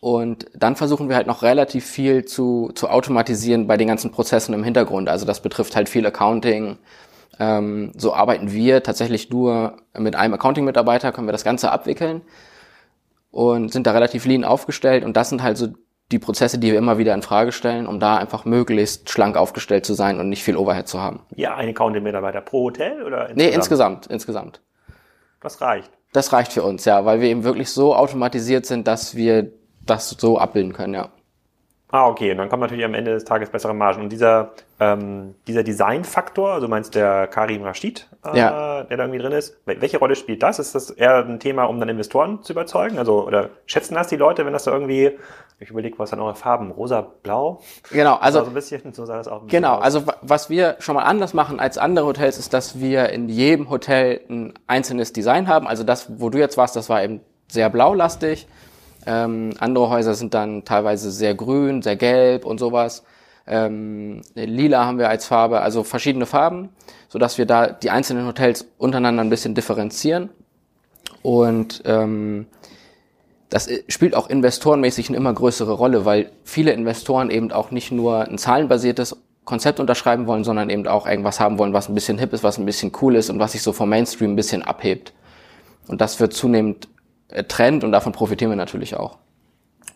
Und 0.00 0.46
dann 0.54 0.74
versuchen 0.74 1.08
wir 1.08 1.16
halt 1.16 1.28
noch 1.28 1.42
relativ 1.42 1.86
viel 1.86 2.24
zu, 2.24 2.70
zu 2.74 2.88
automatisieren 2.88 3.68
bei 3.68 3.76
den 3.76 3.86
ganzen 3.86 4.10
Prozessen 4.10 4.52
im 4.52 4.64
Hintergrund. 4.64 5.08
Also 5.08 5.26
das 5.26 5.42
betrifft 5.42 5.76
halt 5.76 5.88
viel 5.88 6.04
Accounting, 6.04 6.78
ähm, 7.42 7.92
so 7.96 8.14
arbeiten 8.14 8.52
wir 8.52 8.84
tatsächlich 8.84 9.30
nur 9.30 9.76
mit 9.98 10.14
einem 10.14 10.34
Accounting-Mitarbeiter, 10.34 11.10
können 11.10 11.26
wir 11.26 11.32
das 11.32 11.44
Ganze 11.44 11.72
abwickeln 11.72 12.22
und 13.32 13.72
sind 13.72 13.86
da 13.86 13.92
relativ 13.92 14.24
lean 14.26 14.44
aufgestellt. 14.44 15.04
Und 15.04 15.16
das 15.16 15.28
sind 15.28 15.42
halt 15.42 15.56
so 15.56 15.68
die 16.12 16.20
Prozesse, 16.20 16.58
die 16.58 16.70
wir 16.70 16.78
immer 16.78 16.98
wieder 16.98 17.14
in 17.14 17.22
Frage 17.22 17.50
stellen, 17.50 17.86
um 17.88 17.98
da 17.98 18.16
einfach 18.16 18.44
möglichst 18.44 19.10
schlank 19.10 19.36
aufgestellt 19.36 19.84
zu 19.84 19.94
sein 19.94 20.20
und 20.20 20.28
nicht 20.28 20.44
viel 20.44 20.56
Overhead 20.56 20.86
zu 20.86 21.00
haben. 21.00 21.20
Ja, 21.34 21.56
ein 21.56 21.70
Accounting-Mitarbeiter 21.70 22.42
pro 22.42 22.64
Hotel 22.64 23.02
oder 23.02 23.30
insgesamt? 23.30 23.36
Nee, 23.36 23.54
insgesamt, 23.54 24.06
insgesamt. 24.06 24.60
Das 25.40 25.60
reicht. 25.60 25.90
Das 26.12 26.32
reicht 26.32 26.52
für 26.52 26.62
uns, 26.62 26.84
ja, 26.84 27.04
weil 27.04 27.20
wir 27.20 27.28
eben 27.28 27.42
wirklich 27.42 27.70
so 27.70 27.96
automatisiert 27.96 28.66
sind, 28.66 28.86
dass 28.86 29.16
wir 29.16 29.50
das 29.84 30.10
so 30.10 30.38
abbilden 30.38 30.74
können, 30.74 30.94
ja. 30.94 31.08
Ah, 31.94 32.08
okay. 32.08 32.30
Und 32.30 32.38
dann 32.38 32.48
kommt 32.48 32.62
natürlich 32.62 32.86
am 32.86 32.94
Ende 32.94 33.12
des 33.12 33.24
Tages 33.24 33.50
bessere 33.50 33.74
Margen. 33.74 34.00
Und 34.00 34.08
dieser, 34.08 34.52
ähm, 34.80 35.34
dieser 35.46 35.62
Designfaktor, 35.62 36.50
also 36.50 36.66
meinst 36.66 36.94
der 36.94 37.26
Karim 37.26 37.62
Rashid, 37.64 38.08
äh, 38.24 38.38
ja. 38.38 38.82
der 38.84 38.96
da 38.96 39.02
irgendwie 39.04 39.18
drin 39.18 39.32
ist, 39.32 39.58
welche 39.66 39.98
Rolle 39.98 40.16
spielt 40.16 40.42
das? 40.42 40.58
Ist 40.58 40.74
das 40.74 40.88
eher 40.88 41.18
ein 41.18 41.38
Thema, 41.38 41.64
um 41.64 41.78
dann 41.78 41.90
Investoren 41.90 42.42
zu 42.42 42.54
überzeugen? 42.54 42.96
Also, 42.96 43.26
oder 43.26 43.50
schätzen 43.66 43.94
das 43.94 44.08
die 44.08 44.16
Leute, 44.16 44.46
wenn 44.46 44.54
das 44.54 44.64
da 44.64 44.72
irgendwie, 44.72 45.18
ich 45.60 45.68
überlege, 45.68 45.98
was 45.98 46.08
dann 46.08 46.20
eure 46.20 46.34
Farben, 46.34 46.70
rosa, 46.70 47.02
blau? 47.22 47.60
Genau, 47.90 48.14
also. 48.14 48.40
So 48.40 48.46
ein 48.46 48.54
bisschen, 48.54 48.94
so 48.94 49.04
sah 49.04 49.18
das 49.18 49.28
auch 49.28 49.42
ein 49.42 49.48
Genau, 49.48 49.74
aus. 49.74 49.82
also 49.82 50.04
was 50.22 50.48
wir 50.48 50.76
schon 50.78 50.94
mal 50.94 51.04
anders 51.04 51.34
machen 51.34 51.60
als 51.60 51.76
andere 51.76 52.06
Hotels, 52.06 52.38
ist, 52.38 52.54
dass 52.54 52.80
wir 52.80 53.10
in 53.10 53.28
jedem 53.28 53.68
Hotel 53.68 54.22
ein 54.30 54.54
einzelnes 54.66 55.12
Design 55.12 55.46
haben. 55.46 55.68
Also 55.68 55.84
das, 55.84 56.06
wo 56.18 56.30
du 56.30 56.38
jetzt 56.38 56.56
warst, 56.56 56.74
das 56.74 56.88
war 56.88 57.04
eben 57.04 57.20
sehr 57.48 57.68
blaulastig. 57.68 58.48
Ähm, 59.06 59.50
andere 59.58 59.90
Häuser 59.90 60.14
sind 60.14 60.34
dann 60.34 60.64
teilweise 60.64 61.10
sehr 61.10 61.34
grün, 61.34 61.82
sehr 61.82 61.96
gelb 61.96 62.44
und 62.44 62.58
sowas. 62.58 63.02
Ähm, 63.46 64.22
lila 64.34 64.84
haben 64.84 64.98
wir 64.98 65.08
als 65.08 65.26
Farbe, 65.26 65.60
also 65.60 65.82
verschiedene 65.82 66.26
Farben, 66.26 66.68
so 67.08 67.18
dass 67.18 67.38
wir 67.38 67.46
da 67.46 67.66
die 67.68 67.90
einzelnen 67.90 68.26
Hotels 68.26 68.66
untereinander 68.78 69.24
ein 69.24 69.30
bisschen 69.30 69.54
differenzieren. 69.54 70.30
Und 71.22 71.82
ähm, 71.84 72.46
das 73.48 73.68
spielt 73.88 74.14
auch 74.14 74.30
investorenmäßig 74.30 75.08
eine 75.08 75.18
immer 75.18 75.32
größere 75.32 75.72
Rolle, 75.72 76.04
weil 76.04 76.30
viele 76.44 76.72
Investoren 76.72 77.30
eben 77.30 77.52
auch 77.52 77.70
nicht 77.70 77.92
nur 77.92 78.22
ein 78.22 78.38
zahlenbasiertes 78.38 79.16
Konzept 79.44 79.80
unterschreiben 79.80 80.26
wollen, 80.26 80.44
sondern 80.44 80.70
eben 80.70 80.86
auch 80.86 81.06
irgendwas 81.06 81.40
haben 81.40 81.58
wollen, 81.58 81.72
was 81.72 81.88
ein 81.88 81.94
bisschen 81.94 82.18
hip 82.18 82.32
ist, 82.32 82.44
was 82.44 82.58
ein 82.58 82.64
bisschen 82.64 82.92
cool 83.02 83.16
ist 83.16 83.28
und 83.28 83.40
was 83.40 83.52
sich 83.52 83.62
so 83.62 83.72
vom 83.72 83.88
Mainstream 83.88 84.32
ein 84.32 84.36
bisschen 84.36 84.62
abhebt. 84.62 85.12
Und 85.88 86.00
das 86.00 86.20
wird 86.20 86.32
zunehmend 86.32 86.86
äh, 86.86 86.91
Trend 87.48 87.84
und 87.84 87.92
davon 87.92 88.12
profitieren 88.12 88.50
wir 88.50 88.56
natürlich 88.56 88.96
auch. 88.96 89.18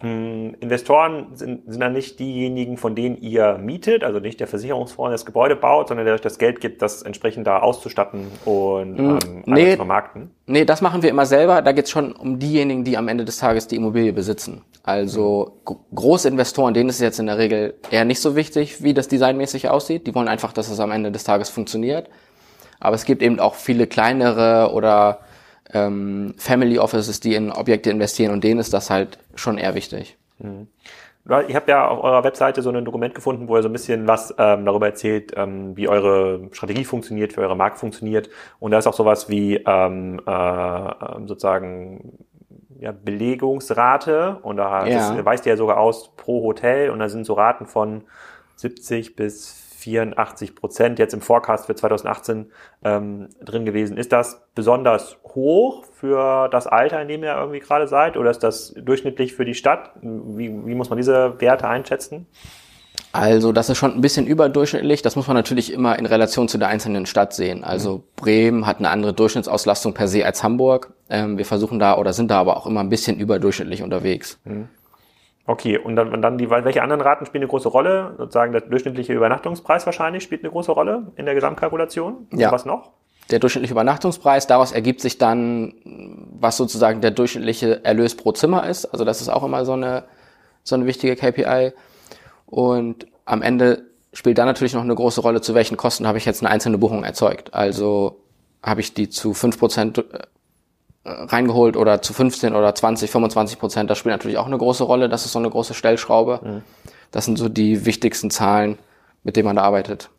Hm, 0.01 0.55
Investoren 0.61 1.29
sind, 1.35 1.63
sind 1.67 1.81
dann 1.81 1.95
nicht 1.95 2.19
diejenigen, 2.19 2.77
von 2.77 2.95
denen 2.95 3.17
ihr 3.17 3.57
mietet, 3.57 4.05
also 4.05 4.21
nicht 4.21 4.41
der 4.41 4.47
Versicherungsfonds, 4.47 5.09
der 5.09 5.13
das 5.13 5.25
Gebäude 5.25 5.57
baut, 5.57 5.89
sondern 5.89 6.05
der 6.05 6.15
euch 6.15 6.21
das 6.21 6.39
Geld 6.39 6.61
gibt, 6.61 6.83
das 6.83 7.01
entsprechend 7.01 7.47
da 7.47 7.61
auszustatten 7.61 8.27
und 8.45 8.99
hm, 8.99 9.19
ähm, 9.25 9.43
nee, 9.47 9.71
zu 9.71 9.77
vermarkten? 9.77 10.31
Nee, 10.47 10.67
das 10.67 10.83
machen 10.83 11.03
wir 11.03 11.09
immer 11.09 11.25
selber. 11.25 11.63
Da 11.63 11.73
geht 11.73 11.87
es 11.87 11.91
schon 11.91 12.13
um 12.13 12.39
diejenigen, 12.39 12.85
die 12.85 12.99
am 12.99 13.09
Ende 13.09 13.25
des 13.25 13.39
Tages 13.39 13.69
die 13.69 13.77
Immobilie 13.77 14.13
besitzen. 14.13 14.63
Also 14.83 15.61
mhm. 15.67 15.77
große 15.95 16.29
Investoren, 16.29 16.75
denen 16.75 16.91
ist 16.91 16.97
es 16.97 17.03
jetzt 17.03 17.19
in 17.19 17.27
der 17.27 17.39
Regel 17.39 17.75
eher 17.91 18.05
nicht 18.05 18.21
so 18.21 18.37
wichtig, 18.37 18.83
wie 18.83 18.93
das 18.93 19.09
designmäßig 19.09 19.71
aussieht. 19.71 20.07
Die 20.07 20.15
wollen 20.15 20.29
einfach, 20.29 20.53
dass 20.53 20.69
es 20.69 20.79
am 20.79 20.91
Ende 20.91 21.11
des 21.11 21.25
Tages 21.25 21.49
funktioniert. 21.49 22.11
Aber 22.81 22.95
es 22.95 23.07
gibt 23.07 23.23
eben 23.23 23.41
auch 23.41 23.55
viele 23.55 23.87
kleinere 23.87 24.73
oder 24.75 25.21
ähm, 25.73 26.35
Family 26.39 26.79
Offices, 26.79 27.21
die 27.21 27.35
in 27.35 27.53
Objekte 27.53 27.91
investieren 27.91 28.33
und 28.33 28.45
denen 28.45 28.61
ist 28.61 28.73
das 28.73 28.91
halt 28.91 29.19
schon 29.35 29.59
eher 29.59 29.75
wichtig. 29.75 30.17
Mhm. 30.39 30.69
Ich 31.49 31.57
habe 31.57 31.69
ja 31.69 31.89
auf 31.89 32.05
eurer 32.05 32.23
Webseite 32.23 32.63
so 32.63 32.71
ein 32.71 32.85
Dokument 32.85 33.13
gefunden, 33.13 33.49
wo 33.49 33.57
ihr 33.57 33.63
so 33.63 33.69
ein 33.69 33.73
bisschen 33.73 34.07
was 34.07 34.33
ähm, 34.39 34.65
darüber 34.65 34.87
erzählt, 34.87 35.33
ähm, 35.37 35.77
wie 35.77 35.89
eure 35.89 36.49
Strategie 36.53 36.85
funktioniert, 36.85 37.37
wie 37.37 37.41
eure 37.41 37.57
Marke 37.57 37.79
funktioniert. 37.79 38.31
Und 38.61 38.71
da 38.71 38.79
ist 38.79 38.87
auch 38.87 38.95
sowas 38.95 39.29
wie 39.29 39.57
ähm, 39.57 40.21
äh, 40.25 40.91
sozusagen 41.27 42.17
ja, 42.79 42.93
Belegungsrate. 42.93 44.39
Und 44.43 44.59
da 44.59 44.87
ja. 44.87 45.25
weist 45.25 45.47
ihr 45.47 45.51
ja 45.51 45.57
sogar 45.57 45.79
aus 45.79 46.15
pro 46.17 46.45
Hotel. 46.45 46.91
Und 46.91 47.01
da 47.01 47.09
sind 47.09 47.27
so 47.27 47.33
Raten 47.33 47.67
von 47.67 48.05
70 48.55 49.17
bis 49.17 49.66
84 49.87 50.57
Prozent 50.57 50.99
jetzt 50.99 51.15
im 51.15 51.21
Forecast 51.21 51.67
für 51.67 51.75
2018 51.77 52.51
ähm, 52.85 53.29
drin 53.41 53.65
gewesen. 53.65 53.97
Ist 53.97 54.11
das 54.11 54.43
besonders 54.57 55.17
hoch 55.25 55.85
für 55.93 56.49
das 56.49 56.67
Alter, 56.67 57.01
in 57.01 57.09
dem 57.09 57.23
ihr 57.23 57.37
irgendwie 57.37 57.61
gerade 57.61 57.87
seid, 57.87 58.17
oder 58.17 58.31
ist 58.31 58.43
das 58.43 58.75
durchschnittlich 58.77 59.35
für 59.35 59.45
die 59.45 59.55
Stadt? 59.55 59.93
Wie, 60.03 60.49
wie 60.67 60.75
muss 60.75 60.91
man 60.91 60.97
diese 60.97 61.41
Werte 61.41 61.69
einschätzen? 61.69 62.27
Also 63.13 63.53
das 63.53 63.71
ist 63.71 63.79
schon 63.79 63.95
ein 63.95 64.01
bisschen 64.01 64.27
überdurchschnittlich. 64.27 65.03
Das 65.03 65.15
muss 65.15 65.29
man 65.29 65.37
natürlich 65.37 65.73
immer 65.73 65.99
in 65.99 66.07
Relation 66.07 66.49
zu 66.49 66.59
der 66.59 66.69
einzelnen 66.69 67.07
Stadt 67.07 67.33
sehen. 67.33 67.63
Also 67.63 67.99
mhm. 67.99 68.03
Bremen 68.17 68.67
hat 68.67 68.79
eine 68.79 68.91
andere 68.91 69.15
Durchschnittsauslastung 69.15 69.95
per 69.95 70.09
se 70.09 70.27
als 70.27 70.43
Hamburg. 70.43 70.93
Ähm, 71.09 71.39
wir 71.39 71.45
versuchen 71.45 71.79
da 71.79 71.97
oder 71.97 72.13
sind 72.13 72.31
da 72.31 72.41
aber 72.41 72.57
auch 72.57 72.67
immer 72.67 72.81
ein 72.81 72.89
bisschen 72.89 73.19
überdurchschnittlich 73.21 73.83
unterwegs. 73.83 74.41
Mhm. 74.45 74.69
Okay, 75.47 75.79
und 75.79 75.95
dann, 75.95 76.13
und 76.13 76.23
dann 76.23 76.39
die, 76.39 76.51
welche 76.51 76.83
anderen 76.83 77.01
Raten 77.01 77.25
spielen 77.25 77.43
eine 77.43 77.49
große 77.49 77.69
Rolle? 77.69 78.15
Sozusagen 78.19 78.53
der 78.53 78.63
durchschnittliche 78.63 79.13
Übernachtungspreis 79.13 79.87
wahrscheinlich 79.87 80.25
spielt 80.25 80.43
eine 80.43 80.51
große 80.51 80.73
Rolle 80.73 81.13
in 81.15 81.25
der 81.25 81.35
Gesamtkalkulation. 81.35 82.27
Ja. 82.33 82.51
was 82.51 82.65
noch? 82.65 82.91
Der 83.31 83.39
durchschnittliche 83.39 83.73
Übernachtungspreis, 83.73 84.47
daraus 84.47 84.73
ergibt 84.73 85.01
sich 85.01 85.19
dann, 85.19 85.75
was 86.39 86.57
sozusagen 86.57 87.01
der 87.01 87.13
durchschnittliche 87.13 87.85
Erlös 87.85 88.17
pro 88.17 88.33
Zimmer 88.33 88.69
ist. 88.69 88.87
Also 88.87 89.05
das 89.05 89.21
ist 89.21 89.29
auch 89.29 89.45
immer 89.45 89.65
so 89.65 89.73
eine, 89.73 90.05
so 90.65 90.75
eine 90.75 90.87
wichtige 90.87 91.15
KPI. 91.15 91.73
Und 92.47 93.07
am 93.25 93.43
Ende 93.43 93.85
spielt 94.13 94.39
da 94.39 94.45
natürlich 94.45 94.75
noch 94.75 94.83
eine 94.83 94.95
große 94.95 95.21
Rolle, 95.21 95.41
zu 95.41 95.55
welchen 95.55 95.77
Kosten 95.77 96.07
habe 96.07 96.19
ich 96.19 96.25
jetzt 96.25 96.43
eine 96.43 96.51
einzelne 96.51 96.79
Buchung 96.79 97.05
erzeugt. 97.05 97.55
Also 97.55 98.21
habe 98.63 98.81
ich 98.81 98.95
die 98.95 99.09
zu 99.09 99.35
fünf 99.35 99.59
Prozent 99.59 99.99
äh, 99.99 100.03
reingeholt 101.07 101.77
oder 101.77 102.03
zu 102.03 102.13
15 102.13 102.55
oder 102.55 102.75
20, 102.75 103.11
25 103.11 103.59
Prozent. 103.59 103.89
Das 103.91 103.99
spielt 103.99 104.13
natürlich 104.13 104.39
auch 104.39 104.47
eine 104.47 104.59
große 104.59 104.85
Rolle. 104.85 105.09
Das 105.09 105.25
ist 105.25 105.33
so 105.33 105.39
eine 105.39 105.51
große 105.51 105.75
Stellschraube. 105.75 106.41
Mhm. 106.43 106.63
Das 107.13 107.25
sind 107.25 107.39
so 107.39 107.49
die 107.49 107.87
wichtigsten 107.87 108.31
Zahlen, 108.31 108.79
mit 109.23 109.37
denen 109.37 109.47
man 109.47 109.57
da 109.57 109.63
arbeitet. 109.63 110.11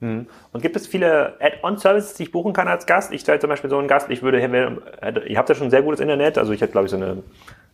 Mhm. 0.00 0.26
Und 0.52 0.62
gibt 0.62 0.74
es 0.74 0.86
viele 0.86 1.36
Add-on-Services, 1.40 2.14
die 2.14 2.24
ich 2.24 2.32
buchen 2.32 2.52
kann 2.52 2.66
als 2.66 2.86
Gast? 2.86 3.12
Ich 3.12 3.20
stelle 3.20 3.38
zum 3.38 3.50
Beispiel 3.50 3.70
so 3.70 3.78
einen 3.78 3.86
Gast, 3.86 4.10
ich 4.10 4.22
würde, 4.22 4.40
ihr 4.40 5.38
habt 5.38 5.48
ja 5.48 5.54
schon 5.54 5.70
sehr 5.70 5.82
gutes 5.82 6.00
Internet, 6.00 6.38
also 6.38 6.52
ich 6.52 6.60
hätte 6.60 6.72
glaube 6.72 6.86
ich 6.86 6.90
so 6.90 6.96
eine 6.96 7.22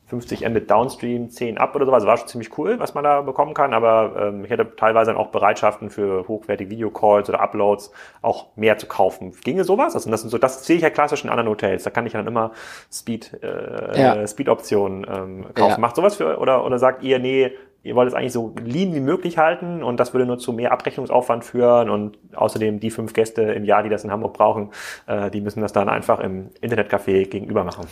50 0.09 0.49
Mbit 0.49 0.71
Downstream, 0.71 1.29
10 1.29 1.59
ab 1.59 1.77
oder 1.77 1.85
sowas. 1.85 2.07
War 2.07 2.17
schon 2.17 2.29
ziemlich 2.29 2.57
cool, 2.57 2.79
was 2.79 2.95
man 2.95 3.05
da 3.05 3.21
bekommen 3.21 3.53
kann. 3.53 3.75
Aber 3.75 4.29
ähm, 4.29 4.45
ich 4.45 4.51
hätte 4.51 4.75
teilweise 4.75 5.11
dann 5.11 5.21
auch 5.21 5.29
Bereitschaften 5.29 5.91
für 5.91 6.27
hochwertige 6.27 6.71
Videocalls 6.71 7.29
oder 7.29 7.41
Uploads 7.41 7.93
auch 8.23 8.47
mehr 8.57 8.79
zu 8.79 8.87
kaufen. 8.87 9.33
Ginge 9.45 9.65
sowas? 9.65 9.95
Also 9.95 10.11
das, 10.11 10.23
sind 10.23 10.31
so, 10.31 10.39
das 10.39 10.65
sehe 10.65 10.77
ich 10.77 10.83
ja 10.83 10.91
klassisch 10.91 11.25
in 11.25 11.31
anderen 11.31 11.51
Hotels. 11.51 11.83
Da 11.83 11.91
kann 11.91 12.07
ich 12.07 12.13
dann 12.13 12.27
immer 12.27 12.53
Speed, 12.91 13.39
äh, 13.43 14.01
ja. 14.01 14.27
Speed-Optionen 14.27 15.07
ähm, 15.09 15.47
kaufen. 15.55 15.73
Ja. 15.73 15.79
Macht 15.79 15.97
sowas 15.97 16.17
für 16.17 16.39
oder, 16.39 16.65
oder 16.65 16.79
sagt 16.79 17.03
ihr, 17.03 17.19
nee, 17.19 17.53
ihr 17.83 17.95
wollt 17.95 18.09
es 18.09 18.15
eigentlich 18.15 18.33
so 18.33 18.55
lean 18.65 18.95
wie 18.95 19.01
möglich 19.01 19.39
halten 19.39 19.83
und 19.83 20.01
das 20.01 20.13
würde 20.13 20.27
nur 20.27 20.39
zu 20.39 20.53
mehr 20.53 20.73
Abrechnungsaufwand 20.73 21.45
führen 21.45 21.91
und 21.91 22.19
außerdem 22.35 22.81
die 22.81 22.91
fünf 22.91 23.13
Gäste 23.13 23.43
im 23.43 23.65
Jahr, 23.65 23.83
die 23.83 23.89
das 23.89 24.05
in 24.05 24.11
Hamburg 24.11 24.35
brauchen, 24.35 24.71
äh, 25.07 25.31
die 25.31 25.41
müssen 25.41 25.61
das 25.61 25.73
dann 25.73 25.89
einfach 25.89 26.21
im 26.21 26.51
Internetcafé 26.61 27.29
gegenüber 27.29 27.65
machen. 27.65 27.87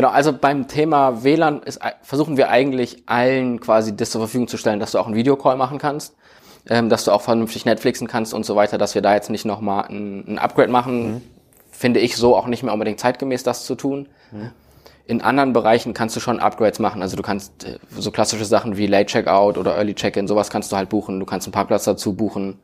Genau, 0.00 0.12
also 0.12 0.32
beim 0.32 0.66
Thema 0.66 1.24
WLAN 1.24 1.62
ist, 1.62 1.78
versuchen 2.00 2.38
wir 2.38 2.48
eigentlich 2.48 3.02
allen 3.04 3.60
quasi 3.60 3.94
das 3.94 4.08
zur 4.08 4.22
Verfügung 4.22 4.48
zu 4.48 4.56
stellen, 4.56 4.80
dass 4.80 4.92
du 4.92 4.98
auch 4.98 5.04
einen 5.04 5.14
Videocall 5.14 5.58
machen 5.58 5.76
kannst, 5.76 6.16
ähm, 6.70 6.88
dass 6.88 7.04
du 7.04 7.10
auch 7.10 7.20
vernünftig 7.20 7.66
Netflixen 7.66 8.08
kannst 8.08 8.32
und 8.32 8.46
so 8.46 8.56
weiter, 8.56 8.78
dass 8.78 8.94
wir 8.94 9.02
da 9.02 9.12
jetzt 9.12 9.28
nicht 9.28 9.44
nochmal 9.44 9.88
ein, 9.90 10.24
ein 10.26 10.38
Upgrade 10.38 10.72
machen, 10.72 11.12
mhm. 11.16 11.22
finde 11.70 12.00
ich 12.00 12.16
so 12.16 12.34
auch 12.34 12.46
nicht 12.46 12.62
mehr 12.62 12.72
unbedingt 12.72 12.98
zeitgemäß, 12.98 13.42
das 13.42 13.66
zu 13.66 13.74
tun. 13.74 14.08
Mhm. 14.32 14.52
In 15.04 15.20
anderen 15.20 15.52
Bereichen 15.52 15.92
kannst 15.92 16.16
du 16.16 16.20
schon 16.20 16.40
Upgrades 16.40 16.78
machen. 16.78 17.02
Also 17.02 17.18
du 17.18 17.22
kannst 17.22 17.64
äh, 17.64 17.78
so 17.94 18.10
klassische 18.10 18.46
Sachen 18.46 18.78
wie 18.78 18.86
Late 18.86 19.04
Checkout 19.04 19.58
oder 19.58 19.76
Early 19.76 19.94
Check-in, 19.94 20.26
sowas 20.26 20.48
kannst 20.48 20.72
du 20.72 20.78
halt 20.78 20.88
buchen. 20.88 21.20
Du 21.20 21.26
kannst 21.26 21.46
einen 21.46 21.52
Parkplatz 21.52 21.84
dazu 21.84 22.14
buchen. 22.14 22.58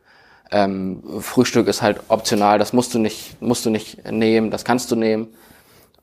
Ähm, 0.50 1.02
Frühstück 1.20 1.68
ist 1.68 1.82
halt 1.82 2.00
optional, 2.08 2.58
das 2.58 2.72
musst 2.72 2.94
du 2.94 2.98
nicht, 2.98 3.42
musst 3.42 3.66
du 3.66 3.68
nicht 3.68 4.10
nehmen, 4.10 4.50
das 4.50 4.64
kannst 4.64 4.90
du 4.90 4.96
nehmen. 4.96 5.28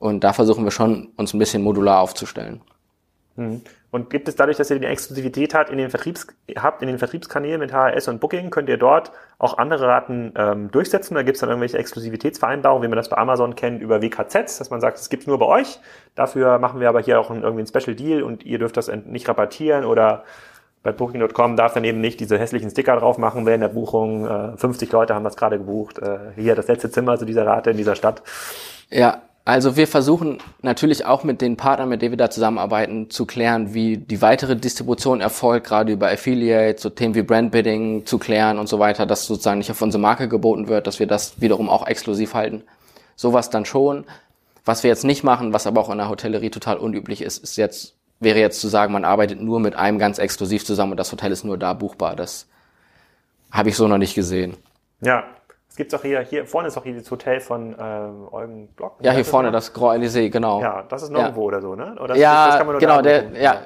Und 0.04 0.26
da 0.26 0.34
versuchen 0.34 0.66
wir 0.66 0.72
schon, 0.72 1.14
uns 1.16 1.34
ein 1.34 1.40
bisschen 1.40 1.64
modular 1.64 2.02
aufzustellen. 2.02 2.60
Mhm. 3.38 3.62
Und 3.90 4.10
gibt 4.10 4.28
es 4.28 4.36
dadurch, 4.36 4.58
dass 4.58 4.70
ihr 4.70 4.78
die 4.78 4.86
Exklusivität 4.86 5.54
habt 5.54 5.70
in 5.70 5.78
den, 5.78 5.90
Vertriebs 5.90 6.28
habt 6.58 6.82
in 6.82 6.90
den 6.90 7.00
Vertriebskanälen 7.00 7.58
mit 7.58 7.72
HRS 7.72 8.10
und 8.10 8.20
Booking, 8.20 8.50
könnt 8.50 8.68
ihr 8.68 8.76
dort 8.76 9.14
auch 9.40 9.58
andere 9.58 9.88
Raten 9.88 10.34
ähm, 10.36 10.70
durchsetzen? 10.72 11.14
Oder 11.14 11.24
gibt 11.24 11.38
es 11.38 11.40
dann 11.40 11.48
irgendwelche 11.48 11.78
Exklusivitätsvereinbarungen, 11.78 12.84
wie 12.84 12.90
man 12.90 12.98
das 12.98 13.08
bei 13.08 13.16
Amazon 13.18 13.56
kennt, 13.56 13.82
über 13.82 14.02
WKZs, 14.02 14.58
dass 14.58 14.70
man 14.70 14.82
sagt, 14.82 14.98
es 14.98 15.08
gibt 15.08 15.26
nur 15.26 15.40
bei 15.40 15.46
euch, 15.46 15.80
dafür 16.16 16.60
machen 16.60 16.82
wir 16.82 16.90
aber 16.90 17.00
hier 17.00 17.18
auch 17.18 17.32
einen, 17.32 17.44
irgendwie 17.44 17.62
einen 17.62 17.82
Special 17.82 17.96
Deal 17.96 18.24
und 18.24 18.44
ihr 18.44 18.60
dürft 18.60 18.76
das 18.76 18.92
nicht 19.06 19.30
rabattieren 19.30 19.86
oder 19.86 20.26
bei 20.82 20.92
Booking.com 20.92 21.56
darf 21.56 21.76
dann 21.76 21.86
eben 21.86 22.02
nicht 22.02 22.20
diese 22.20 22.38
hässlichen 22.38 22.72
Sticker 22.72 22.98
drauf 22.98 23.18
machen 23.18 23.46
während 23.46 23.64
der 23.64 23.70
Buchung. 23.70 24.28
Äh, 24.28 24.58
50 24.58 24.92
Leute 24.92 25.16
haben 25.16 25.24
das 25.24 25.38
gerade 25.38 25.58
gebucht. 25.58 26.00
Äh, 26.00 26.34
hier 26.36 26.56
das 26.56 26.68
letzte 26.68 26.92
Zimmer 26.92 27.18
zu 27.18 27.24
dieser 27.24 27.46
Rate 27.46 27.72
in 27.72 27.78
dieser 27.78 27.96
Stadt. 27.96 28.22
Ja, 28.90 29.22
also 29.46 29.76
wir 29.76 29.88
versuchen 29.88 30.38
natürlich 30.62 31.06
auch 31.06 31.26
mit 31.26 31.42
den 31.42 31.58
Partnern, 31.58 31.90
mit 31.90 32.02
denen 32.02 32.14
wir 32.14 32.18
da 32.18 32.30
zusammenarbeiten, 32.30 33.10
zu 33.10 33.26
klären, 33.26 33.74
wie 33.74 33.98
die 33.98 34.22
weitere 34.22 34.56
Distribution 34.56 35.20
erfolgt, 35.20 35.68
gerade 35.68 35.92
über 35.92 36.10
Affiliate, 36.10 36.82
so 36.82 36.90
Themen 36.90 37.14
wie 37.14 37.24
Brandbidding 37.24 38.06
zu 38.06 38.20
klären 38.20 38.58
und 38.58 38.70
so 38.70 38.80
weiter, 38.80 39.06
dass 39.06 39.26
sozusagen 39.26 39.58
nicht 39.58 39.70
auf 39.70 39.82
unsere 39.82 40.02
Marke 40.02 40.30
geboten 40.30 40.70
wird, 40.70 40.88
dass 40.88 41.00
wir 41.00 41.08
das 41.08 41.42
wiederum 41.42 41.70
auch 41.70 41.86
exklusiv 41.86 42.34
halten. 42.34 42.64
Sowas 43.18 43.50
dann 43.50 43.66
schon. 43.66 44.06
Was 44.64 44.84
wir 44.84 44.90
jetzt 44.90 45.04
nicht 45.04 45.26
machen, 45.26 45.52
was 45.52 45.68
aber 45.68 45.82
auch 45.82 45.90
in 45.90 45.98
der 45.98 46.08
Hotellerie 46.08 46.50
total 46.50 46.78
unüblich 46.78 47.22
ist, 47.22 47.44
ist 47.44 47.58
jetzt, 47.58 47.96
wäre 48.22 48.40
jetzt 48.40 48.62
zu 48.62 48.70
sagen, 48.70 48.94
man 48.94 49.04
arbeitet 49.04 49.42
nur 49.42 49.60
mit 49.60 49.76
einem 49.76 50.00
ganz 50.00 50.20
exklusiv 50.20 50.64
zusammen 50.66 50.92
und 50.92 50.98
das 50.98 51.12
Hotel 51.12 51.34
ist 51.34 51.44
nur 51.44 51.58
da 51.58 51.74
buchbar. 51.74 52.16
Das 52.16 52.48
habe 53.52 53.68
ich 53.68 53.76
so 53.76 53.90
noch 53.90 53.98
nicht 53.98 54.16
gesehen. 54.16 54.56
Ja, 55.02 55.26
es 55.74 55.78
gibt 55.78 55.96
auch 55.96 56.04
hier, 56.04 56.22
hier 56.22 56.46
vorne 56.46 56.68
ist 56.68 56.78
auch 56.78 56.84
hier 56.84 56.94
das 56.94 57.10
Hotel 57.10 57.40
von 57.40 57.76
ähm, 57.80 58.28
Eugen 58.32 58.68
Block. 58.76 58.98
Ja, 59.02 59.12
hier 59.12 59.26
vorne, 59.26 59.52
das 59.52 59.74
Grand 59.74 60.04
Elysée, 60.04 60.30
genau. 60.30 60.62
Ja, 60.62 60.84
das 60.84 61.02
ist 61.02 61.10
nirgendwo 61.10 61.42
ja. 61.42 61.48
oder 61.48 61.62
so, 61.62 61.74
ne? 61.74 61.96
Oder 61.96 62.10
das, 62.10 62.18
ja, 62.20 62.46
das 62.46 62.58
kann 62.58 62.68
man 62.68 62.74
nur 62.74 62.80
genau, 62.80 63.02
der, 63.02 63.32
ja. 63.32 63.64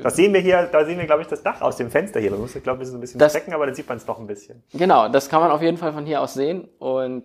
Das 0.00 0.14
sehen 0.14 0.32
wir 0.32 0.38
hier, 0.38 0.68
da 0.70 0.84
sehen 0.84 0.96
wir, 0.96 1.06
glaube 1.06 1.22
ich, 1.22 1.26
das 1.26 1.42
Dach 1.42 1.60
aus 1.60 1.76
dem 1.76 1.90
Fenster 1.90 2.20
hier. 2.20 2.30
Man 2.30 2.42
muss, 2.42 2.52
glaube 2.62 2.84
ich, 2.84 2.88
so 2.88 2.96
ein 2.96 3.00
bisschen 3.00 3.18
das, 3.18 3.32
checken, 3.32 3.52
aber 3.52 3.66
dann 3.66 3.74
sieht 3.74 3.88
man 3.88 3.98
es 3.98 4.06
doch 4.06 4.20
ein 4.20 4.28
bisschen. 4.28 4.62
Genau, 4.72 5.08
das 5.08 5.28
kann 5.28 5.40
man 5.40 5.50
auf 5.50 5.60
jeden 5.60 5.76
Fall 5.76 5.92
von 5.92 6.06
hier 6.06 6.20
aus 6.20 6.34
sehen 6.34 6.68
und 6.78 7.24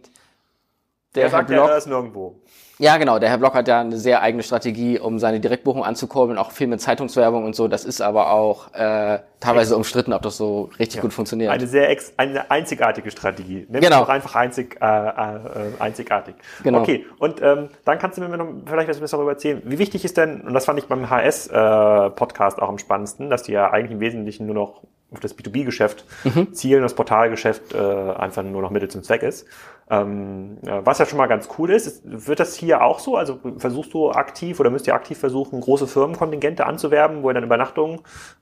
der, 1.14 1.26
der 1.26 1.30
sagt 1.30 1.48
Block, 1.48 1.60
ja, 1.60 1.68
da 1.68 1.78
ist 1.78 1.86
nirgendwo. 1.86 2.42
Ja, 2.78 2.98
genau. 2.98 3.20
Der 3.20 3.30
Herr 3.30 3.38
Block 3.38 3.54
hat 3.54 3.68
ja 3.68 3.80
eine 3.82 3.98
sehr 3.98 4.22
eigene 4.22 4.44
Strategie, 4.44 5.00
um 5.00 5.18
seine 5.20 5.40
Direktbuchung 5.40 5.84
anzukurbeln, 5.84 6.38
auch 6.38 6.52
viel 6.52 6.68
mit 6.68 6.82
Zeitungswerbung 6.82 7.46
und 7.46 7.56
so. 7.56 7.68
Das 7.68 7.86
ist 7.86 8.02
aber 8.02 8.32
auch 8.32 8.74
äh, 8.74 9.20
teilweise 9.40 9.78
umstritten, 9.78 10.12
ob 10.12 10.22
das 10.24 10.38
so 10.38 10.70
richtig 10.78 10.98
ja. 10.98 11.02
gut 11.02 11.14
funktioniert. 11.14 11.52
Eine 11.52 11.68
sehr 11.68 11.90
ex 11.90 12.14
eine 12.18 12.52
einzigartige 12.52 13.12
Strategie. 13.12 13.66
Nimm 13.70 13.82
genau. 13.82 14.02
Doch 14.02 14.10
einfach 14.10 14.36
einzig, 14.36 14.78
äh, 14.82 14.86
äh, 14.86 15.40
einzigartig. 15.80 16.36
Genau. 16.64 16.82
Okay. 16.82 17.06
Und 17.18 17.42
ähm, 17.42 17.70
dann 17.86 17.98
kannst 17.98 18.18
du 18.18 18.22
mir 18.22 18.38
noch 18.38 18.48
vielleicht 18.66 19.02
was 19.02 19.12
darüber 19.12 19.32
erzählen. 19.32 19.62
Wie 19.64 19.80
wichtig 19.80 20.04
ist 20.04 20.18
denn, 20.18 20.42
und 20.42 20.54
das 20.54 20.66
fand 20.66 20.80
ich 20.80 20.88
beim 20.88 21.10
HS-Podcast 21.10 22.58
äh, 22.58 22.62
auch 22.62 22.70
am 22.70 22.78
spannendsten, 22.78 23.30
dass 23.30 23.44
die 23.44 23.54
ja 23.54 23.72
eigentlich 23.72 23.92
im 23.92 24.00
Wesentlichen 24.02 24.46
nur 24.48 24.56
noch 24.56 24.82
auf 25.12 25.20
das 25.20 25.38
B2B-Geschäft 25.38 26.04
mhm. 26.24 26.54
zielen, 26.54 26.82
das 26.82 26.94
Portalgeschäft 26.94 27.74
äh, 27.74 27.78
einfach 27.78 28.44
nur 28.44 28.62
noch 28.62 28.72
Mittel 28.72 28.90
zum 28.90 29.04
Zweck 29.04 29.24
ist. 29.24 29.46
Ähm, 29.88 30.58
was 30.64 30.98
ja 30.98 31.06
schon 31.06 31.20
mal 31.20 31.28
ganz 31.28 31.48
cool 31.60 31.70
ist, 31.70 32.02
wird 32.04 32.40
das 32.40 32.56
hier 32.56 32.82
auch 32.82 32.98
so? 32.98 33.18
Also 33.18 33.40
versuchst 33.58 33.94
du 33.94 34.10
aktiv 34.10 34.60
oder 34.60 34.72
müsst 34.72 34.88
ihr 34.88 34.96
aktiv 34.96 35.20
versuchen, 35.20 35.62
große 35.62 35.86
Firmenkontingente 35.86 36.66
anzuwerben, 36.66 37.22
wo 37.22 37.30
ihr 37.30 37.36
dann 37.36 37.44
Übernachtungen 37.44 38.00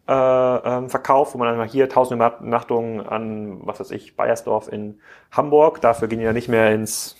äh, 0.08 0.13
ähm, 0.13 0.89
verkauft, 0.89 1.34
wo 1.34 1.38
man 1.38 1.49
dann 1.49 1.58
mal 1.58 1.67
hier 1.67 1.89
tausend 1.89 2.15
Übernachtungen 2.15 3.06
an, 3.06 3.60
was 3.65 3.82
weiß 3.82 3.91
ich, 3.91 4.15
Bayersdorf 4.15 4.71
in 4.71 4.99
Hamburg, 5.32 5.82
dafür 5.82 6.08
gehen 6.08 6.19
die 6.19 6.25
ja 6.25 6.32
nicht 6.32 6.47
mehr 6.47 6.73
ins, 6.73 7.17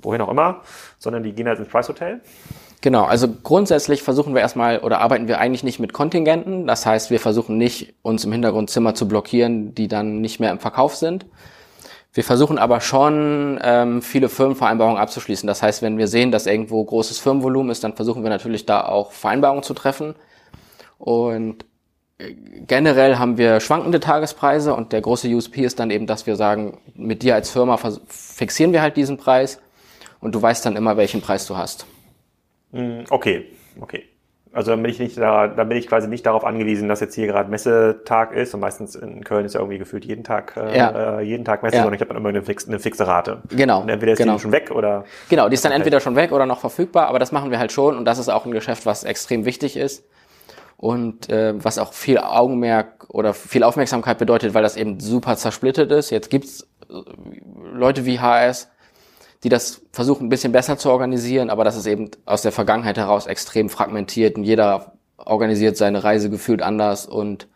wohin 0.00 0.20
auch 0.20 0.30
immer, 0.30 0.60
sondern 0.98 1.24
die 1.24 1.32
gehen 1.32 1.48
halt 1.48 1.58
ins 1.58 1.68
Price 1.68 1.88
Hotel? 1.88 2.20
Genau, 2.82 3.04
also 3.04 3.26
grundsätzlich 3.42 4.04
versuchen 4.04 4.32
wir 4.32 4.42
erstmal 4.42 4.78
oder 4.78 5.00
arbeiten 5.00 5.26
wir 5.26 5.40
eigentlich 5.40 5.64
nicht 5.64 5.80
mit 5.80 5.92
Kontingenten. 5.92 6.68
Das 6.68 6.86
heißt, 6.86 7.10
wir 7.10 7.18
versuchen 7.18 7.58
nicht, 7.58 7.94
uns 8.02 8.24
im 8.24 8.30
Hintergrund 8.30 8.70
Zimmer 8.70 8.94
zu 8.94 9.08
blockieren, 9.08 9.74
die 9.74 9.88
dann 9.88 10.20
nicht 10.20 10.38
mehr 10.38 10.52
im 10.52 10.60
Verkauf 10.60 10.94
sind. 10.94 11.26
Wir 12.16 12.24
versuchen 12.24 12.56
aber 12.56 12.80
schon, 12.80 13.60
ähm, 13.62 14.00
viele 14.00 14.30
Firmenvereinbarungen 14.30 14.98
abzuschließen. 14.98 15.46
Das 15.46 15.62
heißt, 15.62 15.82
wenn 15.82 15.98
wir 15.98 16.08
sehen, 16.08 16.30
dass 16.32 16.46
irgendwo 16.46 16.82
großes 16.82 17.18
Firmenvolumen 17.18 17.70
ist, 17.70 17.84
dann 17.84 17.94
versuchen 17.94 18.22
wir 18.22 18.30
natürlich 18.30 18.64
da 18.64 18.86
auch 18.86 19.12
Vereinbarungen 19.12 19.62
zu 19.62 19.74
treffen. 19.74 20.14
Und 20.96 21.66
äh, 22.16 22.32
generell 22.66 23.18
haben 23.18 23.36
wir 23.36 23.60
schwankende 23.60 24.00
Tagespreise 24.00 24.72
und 24.72 24.94
der 24.94 25.02
große 25.02 25.28
USP 25.28 25.60
ist 25.60 25.78
dann 25.78 25.90
eben, 25.90 26.06
dass 26.06 26.26
wir 26.26 26.36
sagen, 26.36 26.78
mit 26.94 27.22
dir 27.22 27.34
als 27.34 27.50
Firma 27.50 27.78
fixieren 28.08 28.72
wir 28.72 28.80
halt 28.80 28.96
diesen 28.96 29.18
Preis 29.18 29.60
und 30.22 30.34
du 30.34 30.40
weißt 30.40 30.64
dann 30.64 30.74
immer, 30.74 30.96
welchen 30.96 31.20
Preis 31.20 31.46
du 31.46 31.58
hast. 31.58 31.84
Hm, 32.72 33.04
okay, 33.10 33.44
okay. 33.78 34.04
Also 34.56 34.70
dann 34.70 34.82
bin 34.82 34.90
ich 34.90 34.98
nicht 34.98 35.18
da, 35.18 35.48
dann 35.48 35.68
bin 35.68 35.76
ich 35.76 35.86
quasi 35.86 36.08
nicht 36.08 36.24
darauf 36.24 36.42
angewiesen, 36.42 36.88
dass 36.88 37.00
jetzt 37.00 37.14
hier 37.14 37.26
gerade 37.26 37.50
Messetag 37.50 38.32
ist 38.32 38.54
und 38.54 38.60
meistens 38.60 38.94
in 38.94 39.22
Köln 39.22 39.44
ist 39.44 39.52
ja 39.52 39.60
irgendwie 39.60 39.76
gefühlt 39.76 40.06
jeden 40.06 40.24
Tag 40.24 40.56
äh, 40.56 40.78
ja. 40.78 41.20
jeden 41.20 41.44
Tag 41.44 41.62
Messe, 41.62 41.76
ja. 41.76 41.82
sondern 41.82 41.94
ich 41.94 42.00
habe 42.00 42.08
dann 42.08 42.16
immer 42.16 42.30
eine, 42.30 42.42
fix, 42.42 42.66
eine 42.66 42.78
fixe 42.78 43.06
Rate. 43.06 43.42
Genau. 43.50 43.82
Und 43.82 43.90
entweder 43.90 44.12
ist 44.12 44.18
genau. 44.18 44.36
die 44.36 44.40
schon 44.40 44.52
weg 44.52 44.70
oder 44.70 45.04
Genau, 45.28 45.50
die 45.50 45.54
ist 45.54 45.64
dann 45.66 45.72
entweder 45.72 46.00
schon 46.00 46.16
weg 46.16 46.32
oder 46.32 46.46
noch 46.46 46.60
verfügbar, 46.60 47.08
aber 47.08 47.18
das 47.18 47.32
machen 47.32 47.50
wir 47.50 47.58
halt 47.58 47.70
schon 47.70 47.98
und 47.98 48.06
das 48.06 48.18
ist 48.18 48.30
auch 48.30 48.46
ein 48.46 48.52
Geschäft, 48.52 48.86
was 48.86 49.04
extrem 49.04 49.44
wichtig 49.44 49.76
ist 49.76 50.08
und 50.78 51.28
äh, 51.28 51.52
was 51.62 51.78
auch 51.78 51.92
viel 51.92 52.16
Augenmerk 52.16 53.06
oder 53.08 53.34
viel 53.34 53.62
Aufmerksamkeit 53.62 54.16
bedeutet, 54.16 54.54
weil 54.54 54.62
das 54.62 54.78
eben 54.78 55.00
super 55.00 55.36
zersplittet 55.36 55.92
ist. 55.92 56.08
Jetzt 56.08 56.30
gibt's 56.30 56.66
äh, 56.88 56.94
Leute 57.72 58.06
wie 58.06 58.20
HS, 58.20 58.70
die 59.44 59.48
das 59.48 59.82
versuchen 59.92 60.26
ein 60.26 60.28
bisschen 60.28 60.52
besser 60.52 60.78
zu 60.78 60.90
organisieren, 60.90 61.50
aber 61.50 61.64
das 61.64 61.76
ist 61.76 61.86
eben 61.86 62.10
aus 62.24 62.42
der 62.42 62.52
Vergangenheit 62.52 62.96
heraus 62.96 63.26
extrem 63.26 63.68
fragmentiert 63.68 64.36
und 64.36 64.44
jeder 64.44 64.92
organisiert 65.18 65.76
seine 65.76 66.04
Reise 66.04 66.30
gefühlt 66.30 66.62
anders 66.62 67.06
und 67.06 67.48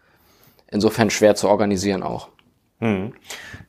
insofern 0.68 1.10
schwer 1.10 1.34
zu 1.34 1.48
organisieren 1.48 2.02
auch. 2.02 2.28
Hm. 2.80 3.12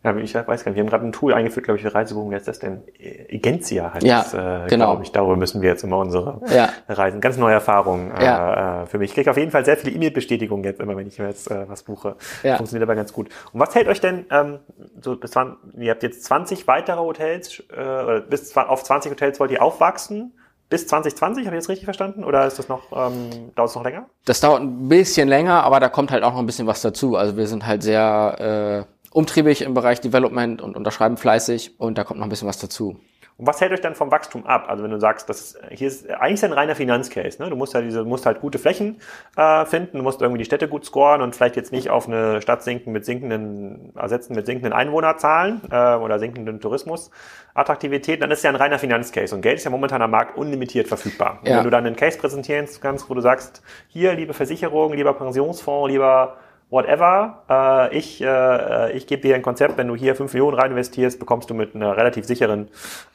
Ja, 0.04 0.16
ich 0.16 0.34
weiß 0.34 0.64
gar 0.64 0.72
nicht, 0.72 0.76
wir 0.78 0.84
haben 0.84 0.90
gerade 0.90 1.06
ein 1.06 1.12
Tool 1.12 1.34
eingeführt, 1.34 1.66
glaube 1.66 1.78
ich, 1.78 1.84
für 1.84 1.94
Reisebuchungen, 1.94 2.34
jetzt 2.34 2.48
das 2.48 2.60
denn 2.60 2.82
Egencia 2.98 3.94
heißt 3.94 4.06
ja, 4.06 4.20
das, 4.20 4.34
äh, 4.34 4.68
genau. 4.70 4.86
glaube 4.86 5.04
ich. 5.04 5.12
Darüber 5.12 5.36
müssen 5.36 5.62
wir 5.62 5.70
jetzt 5.70 5.84
immer 5.84 5.98
unsere 5.98 6.40
ja. 6.54 6.70
Reisen. 6.88 7.20
Ganz 7.20 7.38
neue 7.38 7.54
Erfahrung 7.54 8.12
äh, 8.12 8.24
Ja. 8.24 8.84
äh, 8.84 8.86
für 8.86 9.00
mich. 9.00 9.12
Ich 9.12 9.16
kriege 9.16 9.30
auf 9.30 9.38
jeden 9.38 9.52
Fall 9.52 9.66
sehr 9.66 9.76
viele 9.76 9.94
E-Mail-Bestätigungen 9.94 10.64
jetzt 10.64 10.80
immer, 10.80 10.96
wenn 10.96 11.08
ich 11.08 11.20
mir 11.20 11.28
jetzt 11.28 11.52
äh, 11.52 11.68
was 11.68 11.84
buche. 11.84 12.16
Ja. 12.44 12.56
Funktioniert 12.56 12.88
aber 12.88 12.96
ganz 12.96 13.12
gut. 13.12 13.28
Und 13.52 13.60
was 13.60 13.76
hält 13.76 13.88
euch 13.90 14.00
denn, 14.00 14.26
ähm, 14.32 14.60
so 15.02 15.18
bis 15.18 15.36
wann, 15.36 15.58
ihr 15.78 15.92
habt 15.92 16.04
jetzt 16.04 16.24
20 16.24 16.66
weitere 16.68 16.98
Hotels, 16.98 17.62
äh, 17.76 18.22
bis 18.30 18.56
auf 18.56 18.84
20 18.84 19.12
Hotels 19.12 19.40
wollt 19.42 19.52
ihr 19.52 19.62
aufwachsen? 19.62 20.34
Bis 20.70 20.88
2020, 20.88 21.48
habe 21.48 21.58
ich 21.58 21.64
das 21.64 21.68
richtig 21.70 21.84
verstanden? 21.84 22.24
Oder 22.24 22.48
ist 22.48 22.58
das 22.58 22.70
noch, 22.70 22.94
ähm, 22.94 23.52
dauert 23.56 23.72
es 23.72 23.76
noch 23.76 23.84
länger? 23.84 24.06
Das 24.24 24.40
dauert 24.40 24.62
ein 24.62 24.88
bisschen 24.88 25.28
länger, 25.28 25.66
aber 25.66 25.82
da 25.82 25.90
kommt 25.90 26.12
halt 26.12 26.24
auch 26.24 26.32
noch 26.32 26.40
ein 26.40 26.46
bisschen 26.46 26.66
was 26.66 26.82
dazu. 26.82 27.18
Also 27.18 27.36
wir 27.36 27.46
sind 27.48 27.68
halt 27.68 27.84
sehr 27.84 28.86
äh, 28.88 28.91
umtriebig 29.12 29.62
im 29.62 29.74
Bereich 29.74 30.02
Development 30.02 30.62
und 30.62 30.76
unterschreiben 30.76 31.18
fleißig 31.18 31.80
und 31.80 31.98
da 31.98 32.04
kommt 32.04 32.20
noch 32.20 32.26
ein 32.26 32.30
bisschen 32.30 32.48
was 32.48 32.60
dazu. 32.60 32.98
Und 33.42 33.48
was 33.48 33.60
hält 33.60 33.72
euch 33.72 33.82
dann 33.82 33.96
vom 33.96 34.12
Wachstum 34.12 34.46
ab? 34.46 34.66
Also 34.68 34.84
wenn 34.84 34.92
du 34.92 35.00
sagst, 35.00 35.28
das 35.28 35.58
hier 35.72 35.88
ist 35.88 36.08
eigentlich 36.08 36.34
ist 36.34 36.44
ein 36.44 36.54
reiner 36.54 36.76
Finanzcase, 36.76 37.42
ne? 37.42 37.50
Du 37.50 37.56
musst 37.56 37.74
halt 37.74 37.86
diese, 37.86 38.04
musst 38.04 38.28
halt 38.28 38.40
gute 38.40 38.60
Flächen 38.60 39.02
äh, 39.36 39.66
finden, 39.66 39.98
du 39.98 40.04
musst 40.04 40.22
irgendwie 40.22 40.38
die 40.38 40.46
Städte 40.46 40.68
gut 40.68 40.86
scoren 40.86 41.24
und 41.24 41.36
vielleicht 41.36 41.56
jetzt 41.56 41.72
nicht 41.72 41.90
auf 41.90 42.08
eine 42.08 42.40
Stadt 42.44 42.62
sinken 42.62 42.92
mit 42.92 43.04
sinkenden, 43.04 43.94
ersetzen 43.96 44.36
mit 44.36 44.46
sinkenden 44.46 44.74
Einwohnerzahlen 44.74 45.62
äh, 45.72 45.96
oder 45.96 46.20
sinkenden 46.20 46.60
Tourismusattraktivität, 46.60 48.22
dann 48.22 48.30
ist 48.30 48.44
ja 48.44 48.52
ein 48.52 48.56
reiner 48.56 48.78
Finanzcase 48.78 49.34
und 49.34 49.42
Geld 49.42 49.58
ist 49.58 49.64
ja 49.64 49.72
momentan 49.72 50.04
am 50.04 50.12
Markt 50.12 50.38
unlimitiert 50.38 50.88
verfügbar. 50.88 51.40
Ja. 51.44 51.58
wenn 51.58 51.64
du 51.64 51.72
dann 51.72 51.88
einen 51.88 51.96
Case 51.96 52.20
präsentieren 52.20 52.68
kannst, 52.80 53.10
wo 53.10 53.16
du 53.16 53.22
sagst, 53.22 53.64
hier, 53.88 54.14
liebe 54.14 54.36
Versicherung, 54.36 54.94
lieber 54.94 55.14
Pensionsfonds, 55.14 55.90
lieber 55.90 56.38
whatever, 56.72 57.44
äh, 57.50 57.96
ich, 57.96 58.22
äh, 58.22 58.94
ich 58.94 59.06
gebe 59.06 59.22
dir 59.22 59.36
ein 59.36 59.44
Konzept, 59.44 59.78
wenn 59.78 59.88
du 59.88 59.96
hier 59.96 60.16
5 60.16 60.34
Millionen 60.34 60.58
rein 60.58 60.72
investierst, 60.72 61.20
bekommst 61.20 61.50
du 61.50 61.54
mit 61.54 61.76
einer 61.76 61.96
relativ 61.96 62.26
sicheren 62.26 62.70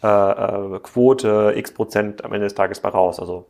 äh, 0.05 0.07
äh, 0.07 0.79
Quote 0.81 1.55
x 1.57 1.73
Prozent 1.73 2.25
am 2.25 2.33
Ende 2.33 2.47
des 2.47 2.55
Tages 2.55 2.79
bei 2.79 2.91
raus. 2.91 3.19
Also 3.19 3.47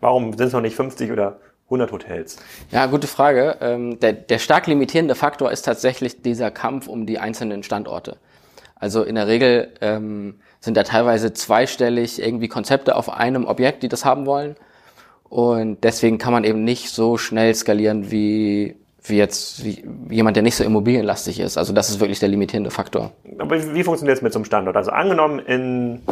warum 0.00 0.32
sind 0.32 0.46
es 0.46 0.52
noch 0.52 0.62
nicht 0.62 0.76
50 0.76 1.10
oder 1.12 1.38
100 1.66 1.92
Hotels? 1.92 2.36
Ja, 2.70 2.86
gute 2.86 3.08
Frage. 3.08 3.56
Ähm, 3.60 3.98
der, 4.00 4.12
der 4.12 4.38
stark 4.38 4.68
limitierende 4.68 5.16
Faktor 5.16 5.50
ist 5.50 5.62
tatsächlich 5.62 6.22
dieser 6.22 6.50
Kampf 6.50 6.86
um 6.86 7.04
die 7.04 7.18
einzelnen 7.18 7.62
Standorte. 7.64 8.16
Also 8.76 9.02
in 9.02 9.16
der 9.16 9.26
Regel 9.26 9.74
ähm, 9.80 10.40
sind 10.60 10.76
da 10.76 10.84
teilweise 10.84 11.32
zweistellig 11.32 12.22
irgendwie 12.22 12.48
Konzepte 12.48 12.96
auf 12.96 13.10
einem 13.10 13.46
Objekt, 13.46 13.82
die 13.82 13.88
das 13.88 14.04
haben 14.04 14.26
wollen. 14.26 14.56
Und 15.28 15.84
deswegen 15.84 16.18
kann 16.18 16.32
man 16.32 16.44
eben 16.44 16.64
nicht 16.64 16.88
so 16.90 17.16
schnell 17.16 17.54
skalieren 17.54 18.10
wie, 18.10 18.79
wie 19.02 19.16
jetzt 19.16 19.64
wie 19.64 19.84
jemand, 20.10 20.36
der 20.36 20.42
nicht 20.42 20.56
so 20.56 20.64
immobilienlastig 20.64 21.40
ist. 21.40 21.56
Also 21.56 21.72
das 21.72 21.88
ist 21.90 22.00
wirklich 22.00 22.18
der 22.20 22.28
limitierende 22.28 22.70
Faktor. 22.70 23.12
Aber 23.38 23.74
wie, 23.74 23.82
funktioniert 23.82 24.18
es 24.18 24.22
mit 24.22 24.32
so 24.32 24.38
einem 24.38 24.44
Standort? 24.44 24.76
Also 24.76 24.90
angenommen 24.90 25.38
in, 25.38 26.02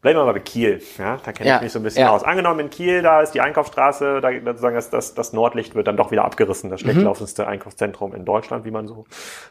bleiben 0.00 0.18
wir 0.18 0.24
mal 0.24 0.32
bei 0.32 0.40
Kiel, 0.40 0.80
ja, 0.96 1.18
da 1.22 1.32
kenne 1.32 1.46
Ja, 1.50 1.56
ich 1.56 1.62
mich 1.62 1.72
so 1.72 1.78
ein 1.78 1.82
bisschen 1.82 2.00
ja. 2.04 2.10
aus. 2.10 2.24
Angenommen 2.24 2.60
in 2.60 2.70
Kiel, 2.70 3.02
da 3.02 3.20
ist 3.20 3.32
die 3.32 3.42
Einkaufsstraße, 3.42 4.22
da 4.22 4.30
sozusagen 4.32 4.74
das, 4.76 4.88
das, 4.88 5.12
das 5.14 5.34
Nordlicht 5.34 5.74
wird 5.74 5.88
dann 5.88 5.98
doch 5.98 6.10
wieder 6.10 6.24
abgerissen, 6.24 6.70
das 6.70 6.80
schlecht 6.80 6.98
Mhm. 7.00 7.04
laufendste 7.04 7.46
Einkaufszentrum 7.46 8.14
in 8.14 8.24
Deutschland, 8.24 8.64
wie 8.64 8.70
man 8.70 8.88
so 8.88 9.04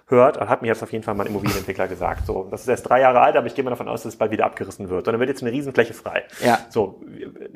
hört. 0.07 0.38
Das 0.38 0.49
hat 0.49 0.63
mir 0.63 0.69
jetzt 0.69 0.81
auf 0.81 0.91
jeden 0.91 1.03
Fall 1.03 1.13
mal 1.13 1.25
ein 1.25 1.29
Immobilienentwickler 1.29 1.88
gesagt. 1.88 2.25
So, 2.25 2.47
das 2.49 2.62
ist 2.62 2.67
erst 2.67 2.89
drei 2.89 3.01
Jahre 3.01 3.21
alt, 3.21 3.35
aber 3.35 3.45
ich 3.45 3.53
gehe 3.53 3.63
mal 3.63 3.69
davon 3.69 3.88
aus, 3.88 4.01
dass 4.01 4.13
es 4.13 4.17
bald 4.17 4.31
wieder 4.31 4.45
abgerissen 4.45 4.89
wird. 4.89 5.07
Und 5.07 5.13
dann 5.13 5.19
wird 5.19 5.29
jetzt 5.29 5.43
eine 5.43 5.51
Riesenfläche 5.51 5.93
frei. 5.93 6.23
Ja. 6.43 6.57
So, 6.69 6.99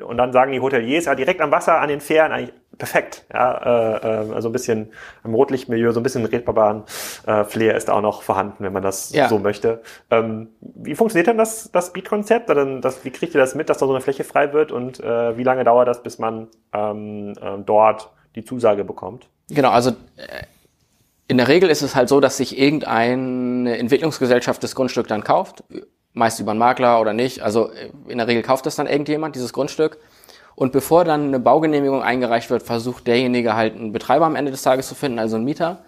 und 0.06 0.16
dann 0.16 0.32
sagen 0.32 0.52
die 0.52 0.60
Hoteliers, 0.60 1.06
ja, 1.06 1.16
direkt 1.16 1.40
am 1.40 1.50
Wasser, 1.50 1.80
an 1.80 1.88
den 1.88 2.00
Fähren, 2.00 2.30
eigentlich 2.30 2.54
perfekt. 2.78 3.24
Ja, 3.32 3.56
äh, 3.58 4.28
äh, 4.28 4.34
also 4.34 4.48
ein 4.48 4.52
bisschen 4.52 4.92
im 5.24 5.34
Rotlichtmilieu, 5.34 5.92
so 5.92 6.00
ein 6.00 6.02
bisschen 6.02 6.24
redbaren 6.24 6.84
äh, 7.26 7.44
Flair 7.44 7.76
ist 7.76 7.90
auch 7.90 8.00
noch 8.00 8.22
vorhanden, 8.22 8.64
wenn 8.64 8.72
man 8.72 8.82
das 8.82 9.12
Ja. 9.12 9.28
so 9.28 9.38
möchte. 9.38 9.82
Ähm, 10.10 10.48
wie 10.60 10.94
funktioniert 10.94 11.26
denn 11.26 11.38
das, 11.38 11.70
das 11.72 11.92
Beat-Konzept? 11.92 12.48
Wie 12.48 13.10
kriegt 13.10 13.34
ihr 13.34 13.40
das 13.40 13.54
mit, 13.54 13.68
dass 13.68 13.78
da 13.78 13.86
so 13.86 13.92
eine 13.92 14.00
Fläche 14.00 14.24
frei 14.24 14.52
wird? 14.52 14.72
Und 14.72 15.00
äh, 15.00 15.36
wie 15.36 15.42
lange 15.42 15.64
dauert 15.64 15.88
das, 15.88 16.02
bis 16.02 16.18
man 16.18 16.48
ähm, 16.72 17.34
äh, 17.40 17.58
dort 17.64 18.10
die 18.34 18.44
Zusage 18.44 18.84
bekommt? 18.84 19.28
Genau, 19.50 19.70
also 19.70 19.90
äh, 19.90 20.44
in 21.28 21.38
der 21.38 21.48
Regel 21.48 21.70
ist 21.70 21.82
es 21.82 21.94
halt 21.94 22.08
so, 22.08 22.20
dass 22.20 22.36
sich 22.36 22.58
irgendeine 22.58 23.78
Entwicklungsgesellschaft 23.78 24.62
das 24.62 24.74
Grundstück 24.74 25.08
dann 25.08 25.24
kauft, 25.24 25.64
meist 26.12 26.38
über 26.40 26.50
einen 26.52 26.60
Makler 26.60 27.00
oder 27.00 27.12
nicht. 27.12 27.40
Also 27.42 27.70
äh, 27.72 27.90
in 28.08 28.18
der 28.18 28.26
Regel 28.26 28.42
kauft 28.42 28.66
das 28.66 28.76
dann 28.76 28.86
irgendjemand, 28.86 29.34
dieses 29.36 29.52
Grundstück. 29.52 29.98
Und 30.56 30.72
bevor 30.72 31.04
dann 31.04 31.28
eine 31.28 31.40
Baugenehmigung 31.40 32.02
eingereicht 32.02 32.50
wird, 32.50 32.62
versucht 32.62 33.06
derjenige 33.06 33.54
halt 33.54 33.74
einen 33.74 33.92
Betreiber 33.92 34.26
am 34.26 34.36
Ende 34.36 34.50
des 34.50 34.62
Tages 34.62 34.88
zu 34.88 34.94
finden, 34.94 35.18
also 35.18 35.36
einen 35.36 35.44
Mieter. 35.44 35.84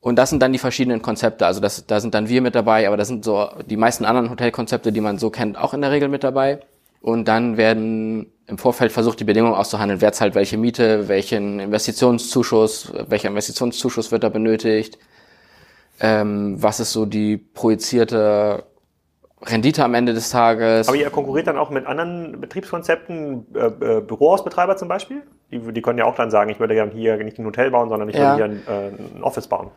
Und 0.00 0.16
das 0.16 0.30
sind 0.30 0.40
dann 0.40 0.52
die 0.52 0.58
verschiedenen 0.58 1.02
Konzepte. 1.02 1.46
Also 1.46 1.60
das, 1.60 1.86
da 1.86 2.00
sind 2.00 2.14
dann 2.14 2.28
wir 2.28 2.40
mit 2.40 2.54
dabei, 2.54 2.86
aber 2.86 2.96
da 2.96 3.04
sind 3.04 3.24
so 3.24 3.48
die 3.66 3.76
meisten 3.76 4.04
anderen 4.04 4.30
Hotelkonzepte, 4.30 4.92
die 4.92 5.00
man 5.00 5.18
so 5.18 5.30
kennt, 5.30 5.58
auch 5.58 5.74
in 5.74 5.80
der 5.82 5.90
Regel 5.90 6.08
mit 6.08 6.24
dabei. 6.24 6.60
Und 7.00 7.26
dann 7.28 7.56
werden 7.56 8.32
im 8.46 8.58
Vorfeld 8.58 8.92
versucht, 8.92 9.20
die 9.20 9.24
Bedingungen 9.24 9.54
auszuhandeln. 9.54 10.00
Wer 10.00 10.12
zahlt 10.12 10.34
welche 10.34 10.56
Miete, 10.56 11.08
welchen 11.08 11.60
Investitionszuschuss, 11.60 12.92
welcher 13.08 13.28
Investitionszuschuss 13.28 14.10
wird 14.10 14.24
da 14.24 14.30
benötigt? 14.30 14.98
Ähm, 16.00 16.62
was 16.62 16.80
ist 16.80 16.92
so 16.92 17.04
die 17.04 17.36
projizierte 17.36 18.64
Rendite 19.42 19.84
am 19.84 19.94
Ende 19.94 20.14
des 20.14 20.30
Tages? 20.30 20.88
Aber 20.88 20.96
ihr 20.96 21.10
konkurriert 21.10 21.46
dann 21.46 21.58
auch 21.58 21.70
mit 21.70 21.86
anderen 21.86 22.40
Betriebskonzepten, 22.40 23.46
äh, 23.54 23.66
äh, 23.66 24.00
Bürohausbetreiber 24.00 24.76
zum 24.76 24.88
Beispiel? 24.88 25.22
Die, 25.50 25.60
die 25.60 25.82
können 25.82 25.98
ja 25.98 26.04
auch 26.04 26.16
dann 26.16 26.30
sagen, 26.30 26.50
ich 26.50 26.58
würde 26.60 26.74
gerne 26.74 26.92
hier 26.92 27.16
nicht 27.18 27.38
ein 27.38 27.46
Hotel 27.46 27.70
bauen, 27.70 27.88
sondern 27.88 28.08
ich 28.08 28.16
Ja. 28.16 28.36
würde 28.36 28.36
hier 28.36 28.44
ein, 28.44 28.62
äh, 28.66 29.16
ein 29.16 29.22
Office 29.22 29.46
bauen. 29.46 29.70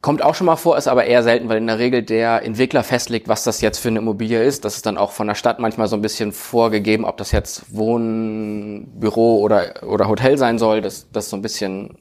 Kommt 0.00 0.22
auch 0.22 0.34
schon 0.34 0.46
mal 0.46 0.56
vor, 0.56 0.76
ist 0.76 0.88
aber 0.88 1.04
eher 1.04 1.22
selten, 1.22 1.48
weil 1.48 1.58
in 1.58 1.66
der 1.68 1.78
Regel 1.78 2.02
der 2.02 2.42
Entwickler 2.44 2.82
festlegt, 2.82 3.28
was 3.28 3.44
das 3.44 3.60
jetzt 3.60 3.78
für 3.78 3.88
eine 3.88 3.98
Immobilie 4.00 4.42
ist. 4.42 4.64
Das 4.64 4.74
ist 4.76 4.86
dann 4.86 4.98
auch 4.98 5.12
von 5.12 5.28
der 5.28 5.36
Stadt 5.36 5.60
manchmal 5.60 5.86
so 5.86 5.94
ein 5.96 6.02
bisschen 6.02 6.32
vorgegeben, 6.32 7.04
ob 7.04 7.16
das 7.16 7.30
jetzt 7.30 7.76
Wohn, 7.76 8.88
Büro 8.98 9.40
oder, 9.40 9.82
oder 9.86 10.08
Hotel 10.08 10.36
sein 10.36 10.58
soll. 10.58 10.80
Das, 10.80 11.10
das 11.12 11.24
ist 11.26 11.30
so 11.30 11.36
ein 11.36 11.42
bisschen 11.42 11.98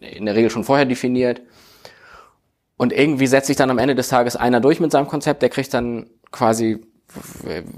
in 0.00 0.24
der 0.24 0.36
Regel 0.36 0.48
schon 0.48 0.64
vorher 0.64 0.86
definiert. 0.86 1.42
Und 2.78 2.92
irgendwie 2.92 3.26
setzt 3.26 3.48
sich 3.48 3.56
dann 3.56 3.70
am 3.70 3.78
Ende 3.78 3.94
des 3.94 4.08
Tages 4.08 4.36
einer 4.36 4.60
durch 4.60 4.78
mit 4.80 4.92
seinem 4.92 5.08
Konzept, 5.08 5.42
der 5.42 5.48
kriegt 5.48 5.74
dann 5.74 6.08
quasi 6.30 6.84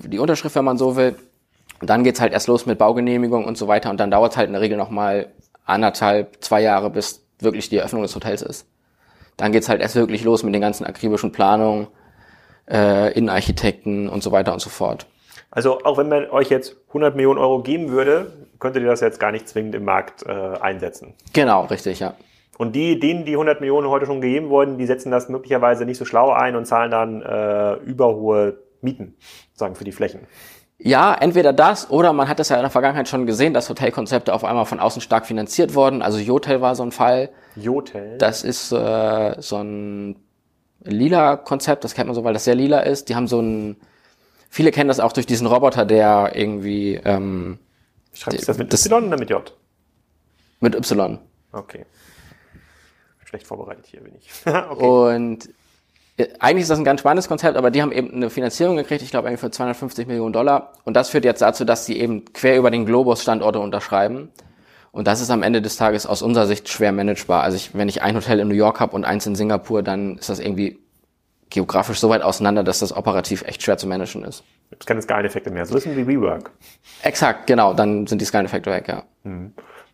die 0.04 0.18
Unterschrift, 0.18 0.54
wenn 0.56 0.64
man 0.64 0.78
so 0.78 0.96
will. 0.96 1.16
Und 1.80 1.88
dann 1.88 2.04
geht's 2.04 2.20
halt 2.20 2.32
erst 2.32 2.48
los 2.48 2.66
mit 2.66 2.78
Baugenehmigung 2.78 3.44
und 3.44 3.56
so 3.56 3.68
weiter. 3.68 3.90
Und 3.90 3.98
dann 3.98 4.10
dauert 4.10 4.32
es 4.32 4.36
halt 4.36 4.48
in 4.48 4.52
der 4.52 4.62
Regel 4.62 4.76
nochmal 4.76 5.28
anderthalb, 5.64 6.36
zwei 6.40 6.60
Jahre, 6.60 6.90
bis 6.90 7.24
wirklich 7.38 7.68
die 7.68 7.78
Eröffnung 7.78 8.02
des 8.02 8.14
Hotels 8.14 8.42
ist. 8.42 8.66
Dann 9.36 9.52
geht's 9.52 9.68
halt 9.68 9.80
erst 9.80 9.94
wirklich 9.94 10.24
los 10.24 10.42
mit 10.42 10.52
den 10.54 10.60
ganzen 10.60 10.84
akribischen 10.84 11.32
Planungen, 11.32 11.86
äh, 12.70 13.12
Innenarchitekten 13.14 14.08
und 14.08 14.22
so 14.22 14.32
weiter 14.32 14.52
und 14.52 14.60
so 14.60 14.68
fort. 14.68 15.06
Also 15.50 15.80
auch 15.82 15.96
wenn 15.96 16.08
man 16.08 16.28
euch 16.30 16.50
jetzt 16.50 16.76
100 16.88 17.16
Millionen 17.16 17.38
Euro 17.38 17.62
geben 17.62 17.90
würde, 17.90 18.32
könntet 18.58 18.82
ihr 18.82 18.88
das 18.88 19.00
jetzt 19.00 19.18
gar 19.18 19.32
nicht 19.32 19.48
zwingend 19.48 19.74
im 19.74 19.84
Markt 19.84 20.24
äh, 20.24 20.30
einsetzen. 20.30 21.14
Genau, 21.32 21.64
richtig, 21.64 22.00
ja. 22.00 22.14
Und 22.60 22.76
die, 22.76 23.00
denen 23.00 23.24
die 23.24 23.32
100 23.32 23.60
Millionen 23.60 23.88
heute 23.88 24.04
schon 24.04 24.20
gegeben 24.20 24.50
wurden, 24.50 24.76
die 24.76 24.84
setzen 24.84 25.10
das 25.10 25.30
möglicherweise 25.30 25.86
nicht 25.86 25.96
so 25.96 26.04
schlau 26.04 26.30
ein 26.30 26.56
und 26.56 26.66
zahlen 26.66 26.90
dann 26.90 27.22
äh, 27.22 27.76
überhohe 27.76 28.58
Mieten, 28.82 29.14
sagen 29.54 29.74
für 29.76 29.84
die 29.84 29.92
Flächen. 29.92 30.26
Ja, 30.76 31.14
entweder 31.14 31.54
das 31.54 31.90
oder 31.90 32.12
man 32.12 32.28
hat 32.28 32.38
das 32.38 32.50
ja 32.50 32.56
in 32.56 32.62
der 32.62 32.70
Vergangenheit 32.70 33.08
schon 33.08 33.24
gesehen, 33.24 33.54
dass 33.54 33.70
Hotelkonzepte 33.70 34.34
auf 34.34 34.44
einmal 34.44 34.66
von 34.66 34.78
außen 34.78 35.00
stark 35.00 35.24
finanziert 35.24 35.74
wurden. 35.74 36.02
Also 36.02 36.18
Jotel 36.18 36.60
war 36.60 36.74
so 36.74 36.82
ein 36.82 36.92
Fall. 36.92 37.30
Jotel. 37.56 38.18
Das 38.18 38.44
ist 38.44 38.72
äh, 38.72 39.34
so 39.40 39.56
ein 39.56 40.16
lila 40.84 41.36
Konzept, 41.38 41.84
das 41.84 41.94
kennt 41.94 42.08
man 42.08 42.14
so, 42.14 42.24
weil 42.24 42.34
das 42.34 42.44
sehr 42.44 42.56
lila 42.56 42.80
ist. 42.80 43.08
Die 43.08 43.14
haben 43.16 43.26
so 43.26 43.40
ein, 43.40 43.76
viele 44.50 44.70
kennen 44.70 44.88
das 44.88 45.00
auch 45.00 45.12
durch 45.14 45.24
diesen 45.26 45.46
Roboter, 45.46 45.86
der 45.86 46.32
irgendwie 46.34 47.00
ähm, 47.06 47.58
Schreibt 48.12 48.36
sich 48.36 48.46
das 48.46 48.58
mit 48.58 48.70
das- 48.70 48.84
Y 48.84 49.06
oder 49.08 49.18
mit 49.18 49.30
J? 49.30 49.50
mit 50.60 50.74
Y. 50.74 51.18
Okay. 51.52 51.86
Schlecht 53.30 53.46
vorbereitet 53.46 53.86
hier 53.86 54.00
bin 54.00 54.12
ich. 54.16 54.28
okay. 54.46 54.84
Und 55.16 55.48
äh, 56.16 56.28
eigentlich 56.40 56.62
ist 56.62 56.70
das 56.70 56.78
ein 56.78 56.84
ganz 56.84 57.00
spannendes 57.00 57.28
Konzept, 57.28 57.56
aber 57.56 57.70
die 57.70 57.80
haben 57.80 57.92
eben 57.92 58.12
eine 58.12 58.28
Finanzierung 58.28 58.76
gekriegt, 58.76 59.02
ich 59.02 59.10
glaube 59.10 59.28
irgendwie 59.28 59.40
für 59.40 59.50
250 59.50 60.06
Millionen 60.08 60.32
Dollar. 60.32 60.72
Und 60.84 60.94
das 60.94 61.10
führt 61.10 61.24
jetzt 61.24 61.40
dazu, 61.40 61.64
dass 61.64 61.86
sie 61.86 61.98
eben 61.98 62.24
quer 62.32 62.58
über 62.58 62.70
den 62.70 62.84
Globus 62.84 63.22
Standorte 63.22 63.60
unterschreiben. 63.60 64.30
Und 64.92 65.06
das 65.06 65.20
ist 65.20 65.30
am 65.30 65.44
Ende 65.44 65.62
des 65.62 65.76
Tages 65.76 66.04
aus 66.04 66.20
unserer 66.20 66.46
Sicht 66.46 66.68
schwer 66.68 66.90
managebar. 66.90 67.44
Also 67.44 67.56
ich, 67.56 67.74
wenn 67.74 67.88
ich 67.88 68.02
ein 68.02 68.16
Hotel 68.16 68.40
in 68.40 68.48
New 68.48 68.54
York 68.54 68.80
habe 68.80 68.96
und 68.96 69.04
eins 69.04 69.24
in 69.24 69.36
Singapur, 69.36 69.84
dann 69.84 70.18
ist 70.18 70.28
das 70.28 70.40
irgendwie 70.40 70.80
geografisch 71.48 72.00
so 72.00 72.08
weit 72.08 72.22
auseinander, 72.22 72.64
dass 72.64 72.80
das 72.80 72.96
operativ 72.96 73.42
echt 73.42 73.62
schwer 73.62 73.78
zu 73.78 73.86
managen 73.86 74.24
ist. 74.24 74.42
Gibt 74.70 74.86
keine 74.86 75.02
Skaleneffekte 75.02 75.50
mehr. 75.50 75.64
So 75.64 75.74
ein 75.74 75.76
bisschen 75.76 75.96
wie 75.96 76.06
WeWork. 76.08 76.50
Exakt, 77.02 77.46
genau, 77.46 77.74
dann 77.74 78.08
sind 78.08 78.20
die 78.20 78.24
Skaleneffekte 78.24 78.70
weg, 78.70 78.88
ja. 78.88 79.04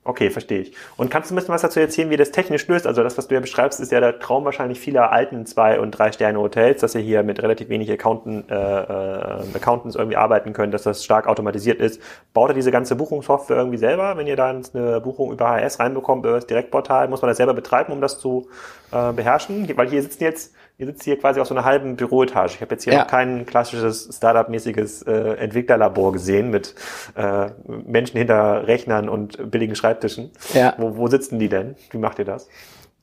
Okay, 0.07 0.31
verstehe 0.31 0.61
ich. 0.61 0.73
Und 0.97 1.11
kannst 1.11 1.31
du 1.31 1.35
ein 1.35 1.37
bisschen 1.37 1.53
was 1.53 1.63
dazu 1.63 1.81
erzählen, 1.81 2.11
wie 2.11 2.17
das 2.17 2.31
technisch 2.31 2.69
löst? 2.69 2.87
Also 2.87 3.03
das, 3.03 3.19
was 3.19 3.27
du 3.27 3.35
ja 3.35 3.41
beschreibst, 3.41 3.81
ist 3.81 3.91
ja 3.91 3.99
der 3.99 4.21
Traum 4.21 4.45
wahrscheinlich 4.45 4.79
vieler 4.79 5.11
alten 5.11 5.47
zwei- 5.47 5.81
und 5.81 5.91
drei 5.91 6.13
Sterne 6.13 6.39
Hotels, 6.39 6.81
dass 6.81 6.95
ihr 6.95 7.01
hier 7.01 7.25
mit 7.25 7.43
relativ 7.43 7.69
wenig 7.69 7.91
Accountant, 7.91 8.49
äh, 8.49 8.55
äh, 8.55 9.57
Accountants 9.57 9.97
irgendwie 9.97 10.17
arbeiten 10.17 10.53
könnt, 10.53 10.73
dass 10.75 10.85
das 10.85 11.05
stark 11.05 11.27
automatisiert 11.27 11.81
ist. 11.81 12.01
Baut 12.33 12.51
ihr 12.51 12.55
diese 12.55 12.71
ganze 12.71 12.95
Buchungssoftware 12.95 13.57
irgendwie 13.57 13.79
selber? 13.79 14.17
Wenn 14.17 14.29
ihr 14.29 14.37
da 14.37 14.51
eine 14.51 15.01
Buchung 15.01 15.33
über 15.33 15.51
HS 15.51 15.81
reinbekommt, 15.81 16.25
über 16.25 16.37
das 16.37 16.47
Direktportal, 16.47 17.09
muss 17.09 17.21
man 17.21 17.29
das 17.29 17.39
selber 17.39 17.55
betreiben, 17.55 17.93
um 17.93 18.01
das 18.01 18.21
zu 18.21 18.49
äh, 18.93 19.13
beherrschen? 19.13 19.69
Weil 19.77 19.89
hier 19.89 20.03
sitzen 20.03 20.23
jetzt 20.23 20.55
Ihr 20.79 20.87
sitzt 20.87 21.05
hier 21.05 21.19
quasi 21.19 21.41
auf 21.41 21.49
so 21.49 21.55
einer 21.55 21.65
halben 21.65 21.97
Büroetage. 21.97 22.57
Ich 22.57 22.61
habe 22.61 22.75
jetzt 22.75 22.85
hier 22.85 22.93
ja. 22.93 23.01
noch 23.01 23.07
kein 23.07 23.47
klassisches 23.47 24.11
Startup-mäßiges 24.15 25.03
äh, 25.03 25.13
Entwicklerlabor 25.39 26.13
gesehen 26.13 26.51
mit 26.51 26.75
äh, 27.15 27.49
Menschen 27.67 28.19
hinter 28.19 28.67
Rechnern 28.67 29.09
und 29.09 29.51
billigen 29.51 29.75
Schreibtischen. 29.75 30.33
Ja. 30.53 30.75
Wo, 30.77 30.99
wo 30.99 31.09
sitzen 31.09 31.39
die 31.39 31.49
denn? 31.49 31.77
Wie 31.91 31.99
macht 31.99 32.19
ihr 32.19 32.27
das? 32.27 32.49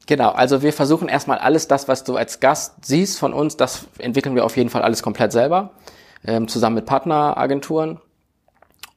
Genau, 0.05 0.29
also 0.29 0.61
wir 0.61 0.71
versuchen 0.71 1.07
erstmal 1.07 1.39
alles 1.39 1.67
das, 1.67 1.87
was 1.87 2.03
du 2.03 2.15
als 2.15 2.39
Gast 2.39 2.85
siehst 2.85 3.17
von 3.17 3.33
uns, 3.33 3.57
das 3.57 3.87
entwickeln 3.97 4.35
wir 4.35 4.45
auf 4.45 4.55
jeden 4.55 4.69
Fall 4.69 4.83
alles 4.83 5.01
komplett 5.01 5.31
selber, 5.31 5.71
ähm, 6.25 6.47
zusammen 6.47 6.75
mit 6.75 6.85
Partneragenturen. 6.85 7.99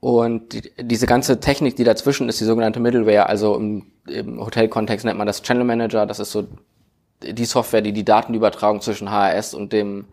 Und 0.00 0.52
die, 0.52 0.72
diese 0.82 1.06
ganze 1.06 1.40
Technik, 1.40 1.76
die 1.76 1.84
dazwischen 1.84 2.28
ist, 2.28 2.40
die 2.40 2.44
sogenannte 2.44 2.80
Middleware, 2.80 3.28
also 3.28 3.56
im, 3.56 3.86
im 4.06 4.38
Hotelkontext 4.38 5.06
nennt 5.06 5.16
man 5.16 5.26
das 5.26 5.42
Channel 5.42 5.64
Manager, 5.64 6.04
das 6.04 6.18
ist 6.18 6.32
so 6.32 6.46
die 7.22 7.44
Software, 7.44 7.82
die 7.82 7.92
die 7.92 8.04
Datenübertragung 8.04 8.80
zwischen 8.80 9.10
HRS 9.10 9.54
und 9.54 9.72
dem 9.72 10.06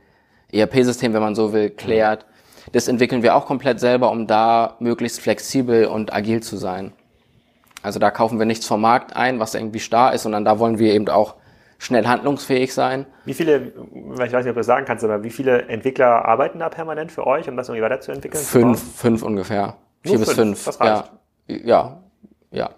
ERP-System, 0.52 1.14
wenn 1.14 1.22
man 1.22 1.36
so 1.36 1.54
will, 1.54 1.70
klärt. 1.70 2.26
Das 2.72 2.88
entwickeln 2.88 3.24
wir 3.24 3.36
auch 3.36 3.46
komplett 3.46 3.80
selber, 3.80 4.12
um 4.12 4.28
da 4.28 4.76
möglichst 4.80 5.20
flexibel 5.20 5.86
und 5.86 6.14
agil 6.14 6.42
zu 6.42 6.58
sein. 6.58 6.94
Also 7.82 8.00
da 8.00 8.12
kaufen 8.12 8.40
wir 8.40 8.46
nichts 8.46 8.66
vom 8.66 8.80
Markt 8.80 9.16
ein, 9.16 9.40
was 9.40 9.56
irgendwie 9.56 9.80
starr 9.80 10.14
ist, 10.14 10.24
sondern 10.24 10.46
da 10.46 10.60
wollen 10.60 10.80
wir 10.80 10.94
eben 10.94 11.10
auch 11.10 11.36
schnell 11.78 12.08
handlungsfähig 12.08 12.74
sein. 12.74 13.06
Wie 13.26 13.34
viele, 13.34 13.74
ich 13.74 14.20
weiß 14.20 14.32
nicht, 14.32 14.36
ob 14.36 14.46
du 14.46 14.54
das 14.54 14.66
sagen 14.66 14.86
kannst, 14.86 15.04
aber 15.04 15.24
wie 15.24 15.30
viele 15.30 15.64
Entwickler 15.64 16.26
arbeiten 16.26 16.60
da 16.60 16.70
permanent 16.70 17.12
für 17.12 17.28
euch, 17.28 17.50
um 17.50 17.58
das 17.58 17.68
irgendwie 17.68 17.84
weiterzuentwickeln? 17.84 18.42
Fünf, 18.42 18.98
fünf 18.98 19.22
ungefähr. 19.22 19.76
Nur 20.06 20.16
Vier 20.16 20.18
fünf, 20.20 20.26
bis 20.26 20.36
fünf. 20.36 20.66
Das 20.66 20.80
reicht. 20.80 21.12
Ja, 21.48 21.58
ja, 21.58 22.04
ja. 22.52 22.70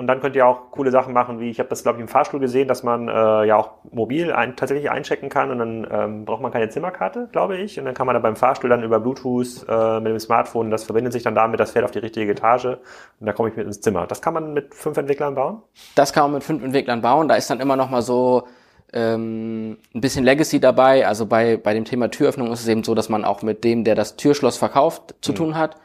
Und 0.00 0.06
dann 0.06 0.22
könnt 0.22 0.34
ihr 0.34 0.46
auch 0.46 0.70
coole 0.70 0.90
Sachen 0.90 1.12
machen, 1.12 1.40
wie 1.40 1.50
ich 1.50 1.58
habe 1.58 1.68
das, 1.68 1.82
glaube 1.82 1.98
ich, 1.98 2.00
im 2.00 2.08
Fahrstuhl 2.08 2.40
gesehen, 2.40 2.68
dass 2.68 2.82
man 2.82 3.06
äh, 3.08 3.44
ja 3.44 3.56
auch 3.56 3.72
mobil 3.92 4.32
ein, 4.32 4.56
tatsächlich 4.56 4.90
einchecken 4.90 5.28
kann 5.28 5.50
und 5.50 5.58
dann 5.58 5.86
ähm, 5.90 6.24
braucht 6.24 6.40
man 6.40 6.50
keine 6.50 6.70
Zimmerkarte, 6.70 7.28
glaube 7.32 7.58
ich. 7.58 7.78
Und 7.78 7.84
dann 7.84 7.92
kann 7.92 8.06
man 8.06 8.14
da 8.14 8.18
beim 8.18 8.34
Fahrstuhl 8.34 8.70
dann 8.70 8.82
über 8.82 8.98
Bluetooth 8.98 9.66
äh, 9.68 10.00
mit 10.00 10.10
dem 10.10 10.18
Smartphone, 10.18 10.70
das 10.70 10.84
verbindet 10.84 11.12
sich 11.12 11.22
dann 11.22 11.34
damit, 11.34 11.60
das 11.60 11.72
fährt 11.72 11.84
auf 11.84 11.90
die 11.90 11.98
richtige 11.98 12.32
Etage 12.32 12.64
und 12.64 13.26
da 13.26 13.34
komme 13.34 13.50
ich 13.50 13.56
mit 13.56 13.66
ins 13.66 13.82
Zimmer. 13.82 14.06
Das 14.06 14.22
kann 14.22 14.32
man 14.32 14.54
mit 14.54 14.74
fünf 14.74 14.96
Entwicklern 14.96 15.34
bauen? 15.34 15.60
Das 15.96 16.14
kann 16.14 16.22
man 16.22 16.32
mit 16.32 16.44
fünf 16.44 16.64
Entwicklern 16.64 17.02
bauen. 17.02 17.28
Da 17.28 17.34
ist 17.34 17.50
dann 17.50 17.60
immer 17.60 17.76
noch 17.76 17.90
mal 17.90 18.00
so 18.00 18.44
ähm, 18.94 19.76
ein 19.94 20.00
bisschen 20.00 20.24
Legacy 20.24 20.60
dabei. 20.60 21.06
Also 21.06 21.26
bei, 21.26 21.58
bei 21.58 21.74
dem 21.74 21.84
Thema 21.84 22.10
Türöffnung 22.10 22.50
ist 22.52 22.60
es 22.60 22.68
eben 22.68 22.84
so, 22.84 22.94
dass 22.94 23.10
man 23.10 23.22
auch 23.26 23.42
mit 23.42 23.64
dem, 23.64 23.84
der 23.84 23.96
das 23.96 24.16
Türschloss 24.16 24.56
verkauft, 24.56 25.16
zu 25.20 25.32
mhm. 25.32 25.36
tun 25.36 25.58
hat. 25.58 25.76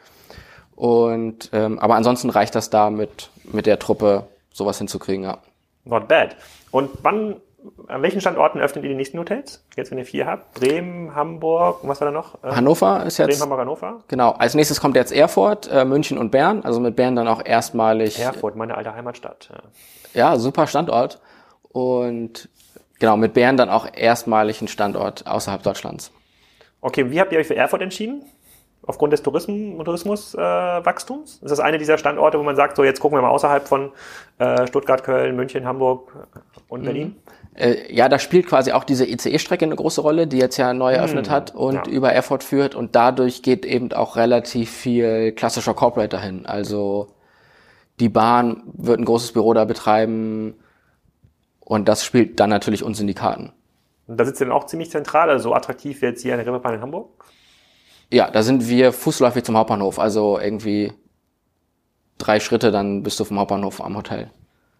Und 0.76 1.50
ähm, 1.54 1.80
aber 1.80 1.96
ansonsten 1.96 2.30
reicht 2.30 2.56
das 2.56 2.70
da 2.70 2.90
mit, 2.90 3.30
mit 3.44 3.66
der 3.66 3.80
Truppe 3.80 4.28
sowas 4.52 4.78
hinzukriegen, 4.78 5.24
ja. 5.24 5.38
Not 5.86 6.08
bad. 6.08 6.36
Und 6.72 6.90
wann, 7.04 7.36
an 7.88 8.02
welchen 8.02 8.20
Standorten 8.20 8.60
öffnet 8.60 8.84
ihr 8.84 8.90
die 8.90 8.96
nächsten 8.96 9.20
Hotels? 9.20 9.64
Jetzt, 9.76 9.92
wenn 9.92 9.98
ihr 9.98 10.06
vier 10.06 10.26
habt? 10.26 10.54
Bremen, 10.56 11.16
Hamburg, 11.16 11.80
was 11.84 12.02
war 12.02 12.06
da 12.06 12.12
noch? 12.12 12.44
Äh, 12.44 12.52
Hannover 12.52 13.06
ist 13.06 13.18
jetzt. 13.18 13.30
Bremen, 13.30 13.42
Hamburg, 13.42 13.60
Hannover? 13.60 14.04
Genau. 14.08 14.32
Als 14.32 14.56
nächstes 14.56 14.82
kommt 14.82 14.96
jetzt 14.96 15.12
Erfurt, 15.12 15.70
äh, 15.72 15.86
München 15.86 16.18
und 16.18 16.32
Bern. 16.32 16.64
Also 16.64 16.80
mit 16.80 16.96
Bern 16.96 17.16
dann 17.16 17.28
auch 17.28 17.46
erstmalig. 17.46 18.20
Erfurt, 18.20 18.56
meine 18.56 18.76
alte 18.76 18.94
Heimatstadt. 18.94 19.50
Ja. 20.14 20.32
ja, 20.32 20.40
super 20.40 20.68
Standort. 20.68 21.20
Und 21.72 22.50
genau, 23.00 23.16
mit 23.18 23.34
Bern 23.34 23.58
dann 23.58 23.70
auch 23.70 23.88
erstmalig 23.94 24.62
ein 24.62 24.68
Standort 24.68 25.28
außerhalb 25.28 25.62
Deutschlands. 25.64 26.12
Okay, 26.82 27.12
wie 27.12 27.20
habt 27.20 27.32
ihr 27.32 27.40
euch 27.40 27.48
für 27.48 27.56
Erfurt 27.56 27.82
entschieden? 27.82 28.24
Aufgrund 28.88 29.14
des 29.14 29.24
Tourismus, 29.24 29.84
Tourismuswachstums? 29.84 31.40
Äh, 31.42 31.46
ist 31.46 31.52
das 31.52 31.60
eine 31.60 31.78
dieser 31.78 31.98
Standorte, 31.98 32.40
wo 32.40 32.44
man 32.44 32.56
sagt, 32.56 32.76
so 32.76 32.84
jetzt 32.84 33.00
gucken 33.00 33.18
wir 33.18 33.22
mal 33.22 33.30
außerhalb 33.30 33.68
von 33.68 33.92
äh, 34.38 34.68
Stuttgart, 34.68 35.04
Köln, 35.04 35.36
München, 35.36 35.66
Hamburg 35.66 36.12
und 36.68 36.82
mhm. 36.82 36.86
Berlin? 36.86 37.16
Äh, 37.56 37.94
ja, 37.94 38.10
da 38.10 38.20
spielt 38.20 38.48
quasi 38.48 38.72
auch 38.72 38.84
diese 38.84 39.06
ICE-Strecke 39.06 39.66
eine 39.66 39.76
große 39.76 40.02
Rolle, 40.02 40.28
die 40.28 40.38
jetzt 40.38 40.58
ja 40.58 40.74
neu 40.74 40.92
mhm. 40.92 40.98
eröffnet 40.98 41.30
hat 41.30 41.56
und 41.56 41.88
ja. 41.88 41.88
über 41.88 42.12
Erfurt 42.12 42.44
führt 42.44 42.76
und 42.76 42.96
dadurch 42.96 43.42
geht 43.42 43.66
eben 43.66 43.92
auch 43.94 44.16
relativ 44.16 44.72
viel 44.72 45.32
klassischer 45.32 45.74
Corporate 45.74 46.10
dahin. 46.10 46.46
Also 46.46 47.08
die 48.00 48.10
Bahn 48.10 48.64
wird 48.74 49.00
ein 49.00 49.06
großes 49.06 49.32
Büro 49.32 49.54
da 49.54 49.66
betreiben 49.66 50.56
und 51.62 51.88
das 51.88 52.04
spielt 52.04 52.40
dann 52.40 52.50
natürlich 52.50 52.84
uns 52.84 53.00
in 53.00 53.08
die 53.08 53.14
Karten. 53.14 53.54
Und 54.08 54.20
da 54.20 54.26
sitzt 54.26 54.42
ihr 54.42 54.46
dann 54.46 54.56
auch 54.56 54.66
ziemlich 54.66 54.92
zentral, 54.92 55.30
also 55.30 55.50
so 55.50 55.56
attraktiv 55.56 56.02
wie 56.02 56.06
jetzt 56.08 56.22
hier 56.22 56.34
eine 56.34 56.46
Reeperbahn 56.46 56.76
in 56.76 56.82
Hamburg? 56.82 57.26
Ja, 58.16 58.32
da 58.32 58.44
sind 58.44 58.70
wir 58.70 58.94
fußläufig 58.94 59.44
zum 59.44 59.58
Hauptbahnhof, 59.58 60.00
also 60.00 60.40
irgendwie 60.40 60.94
drei 62.18 62.40
Schritte, 62.40 62.72
dann 62.72 63.04
bist 63.04 63.20
du 63.20 63.26
vom 63.26 63.38
Hauptbahnhof 63.38 63.84
am 63.84 63.98
Hotel. 63.98 64.32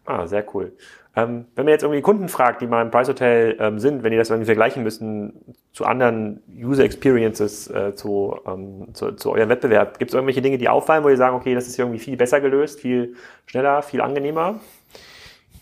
Ah, 0.06 0.26
sehr 0.26 0.42
cool. 0.54 0.72
Ähm, 1.14 1.44
wenn 1.54 1.66
man 1.66 1.72
jetzt 1.72 1.82
irgendwie 1.82 2.00
Kunden 2.00 2.30
fragt, 2.30 2.62
die 2.62 2.66
mal 2.66 2.80
im 2.80 2.90
Price 2.90 3.08
Hotel 3.08 3.54
ähm, 3.60 3.78
sind, 3.78 4.02
wenn 4.02 4.10
die 4.10 4.16
das 4.16 4.30
irgendwie 4.30 4.46
vergleichen 4.46 4.82
müssen 4.82 5.54
zu 5.74 5.84
anderen 5.84 6.42
User 6.50 6.84
Experiences, 6.84 7.68
äh, 7.68 7.94
zu, 7.94 8.38
ähm, 8.46 8.94
zu, 8.94 9.12
zu 9.12 9.32
eurem 9.32 9.50
Wettbewerb, 9.50 9.98
gibt 9.98 10.12
es 10.12 10.14
irgendwelche 10.14 10.40
Dinge, 10.40 10.56
die 10.56 10.70
auffallen, 10.70 11.04
wo 11.04 11.10
ihr 11.10 11.18
sagen, 11.18 11.36
okay, 11.36 11.54
das 11.54 11.66
ist 11.66 11.78
irgendwie 11.78 11.98
viel 11.98 12.16
besser 12.16 12.40
gelöst, 12.40 12.80
viel 12.80 13.16
schneller, 13.44 13.82
viel 13.82 14.00
angenehmer? 14.00 14.60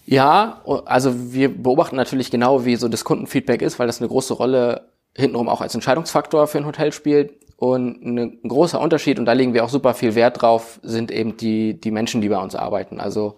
Ja, 0.06 0.62
also 0.84 1.32
wir 1.32 1.48
beobachten 1.48 1.96
natürlich 1.96 2.30
genau, 2.30 2.64
wie 2.64 2.76
so 2.76 2.86
das 2.86 3.02
Kundenfeedback 3.02 3.62
ist, 3.62 3.80
weil 3.80 3.88
das 3.88 4.00
eine 4.00 4.06
große 4.06 4.34
Rolle 4.34 4.92
hintenrum 5.16 5.48
auch 5.48 5.60
als 5.60 5.74
Entscheidungsfaktor 5.74 6.46
für 6.46 6.58
ein 6.58 6.66
Hotel 6.66 6.92
spielt. 6.92 7.43
Und 7.56 8.04
ein 8.04 8.40
großer 8.46 8.80
Unterschied, 8.80 9.18
und 9.18 9.26
da 9.26 9.32
legen 9.32 9.54
wir 9.54 9.64
auch 9.64 9.68
super 9.68 9.94
viel 9.94 10.14
Wert 10.14 10.42
drauf, 10.42 10.80
sind 10.82 11.10
eben 11.10 11.36
die, 11.36 11.80
die 11.80 11.90
Menschen, 11.90 12.20
die 12.20 12.28
bei 12.28 12.38
uns 12.38 12.54
arbeiten. 12.54 13.00
Also 13.00 13.36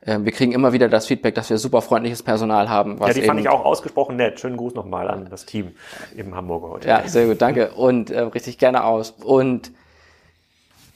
äh, 0.00 0.18
wir 0.20 0.32
kriegen 0.32 0.52
immer 0.52 0.72
wieder 0.72 0.88
das 0.88 1.06
Feedback, 1.06 1.34
dass 1.34 1.48
wir 1.48 1.58
super 1.58 1.80
freundliches 1.80 2.22
Personal 2.22 2.68
haben. 2.68 2.98
Ja, 3.00 3.12
die 3.12 3.22
fand 3.22 3.40
ich 3.40 3.48
auch 3.48 3.64
ausgesprochen 3.64 4.16
nett. 4.16 4.40
Schönen 4.40 4.56
Gruß 4.56 4.74
nochmal 4.74 5.08
an 5.08 5.28
das 5.30 5.46
Team 5.46 5.72
im 6.16 6.34
Hamburger 6.34 6.70
Hotel. 6.70 6.88
Ja, 6.88 7.08
sehr 7.08 7.26
gut, 7.26 7.40
danke. 7.40 7.70
Und 7.72 8.10
äh, 8.10 8.20
richtig 8.20 8.58
gerne 8.58 8.84
aus. 8.84 9.14
Und 9.22 9.70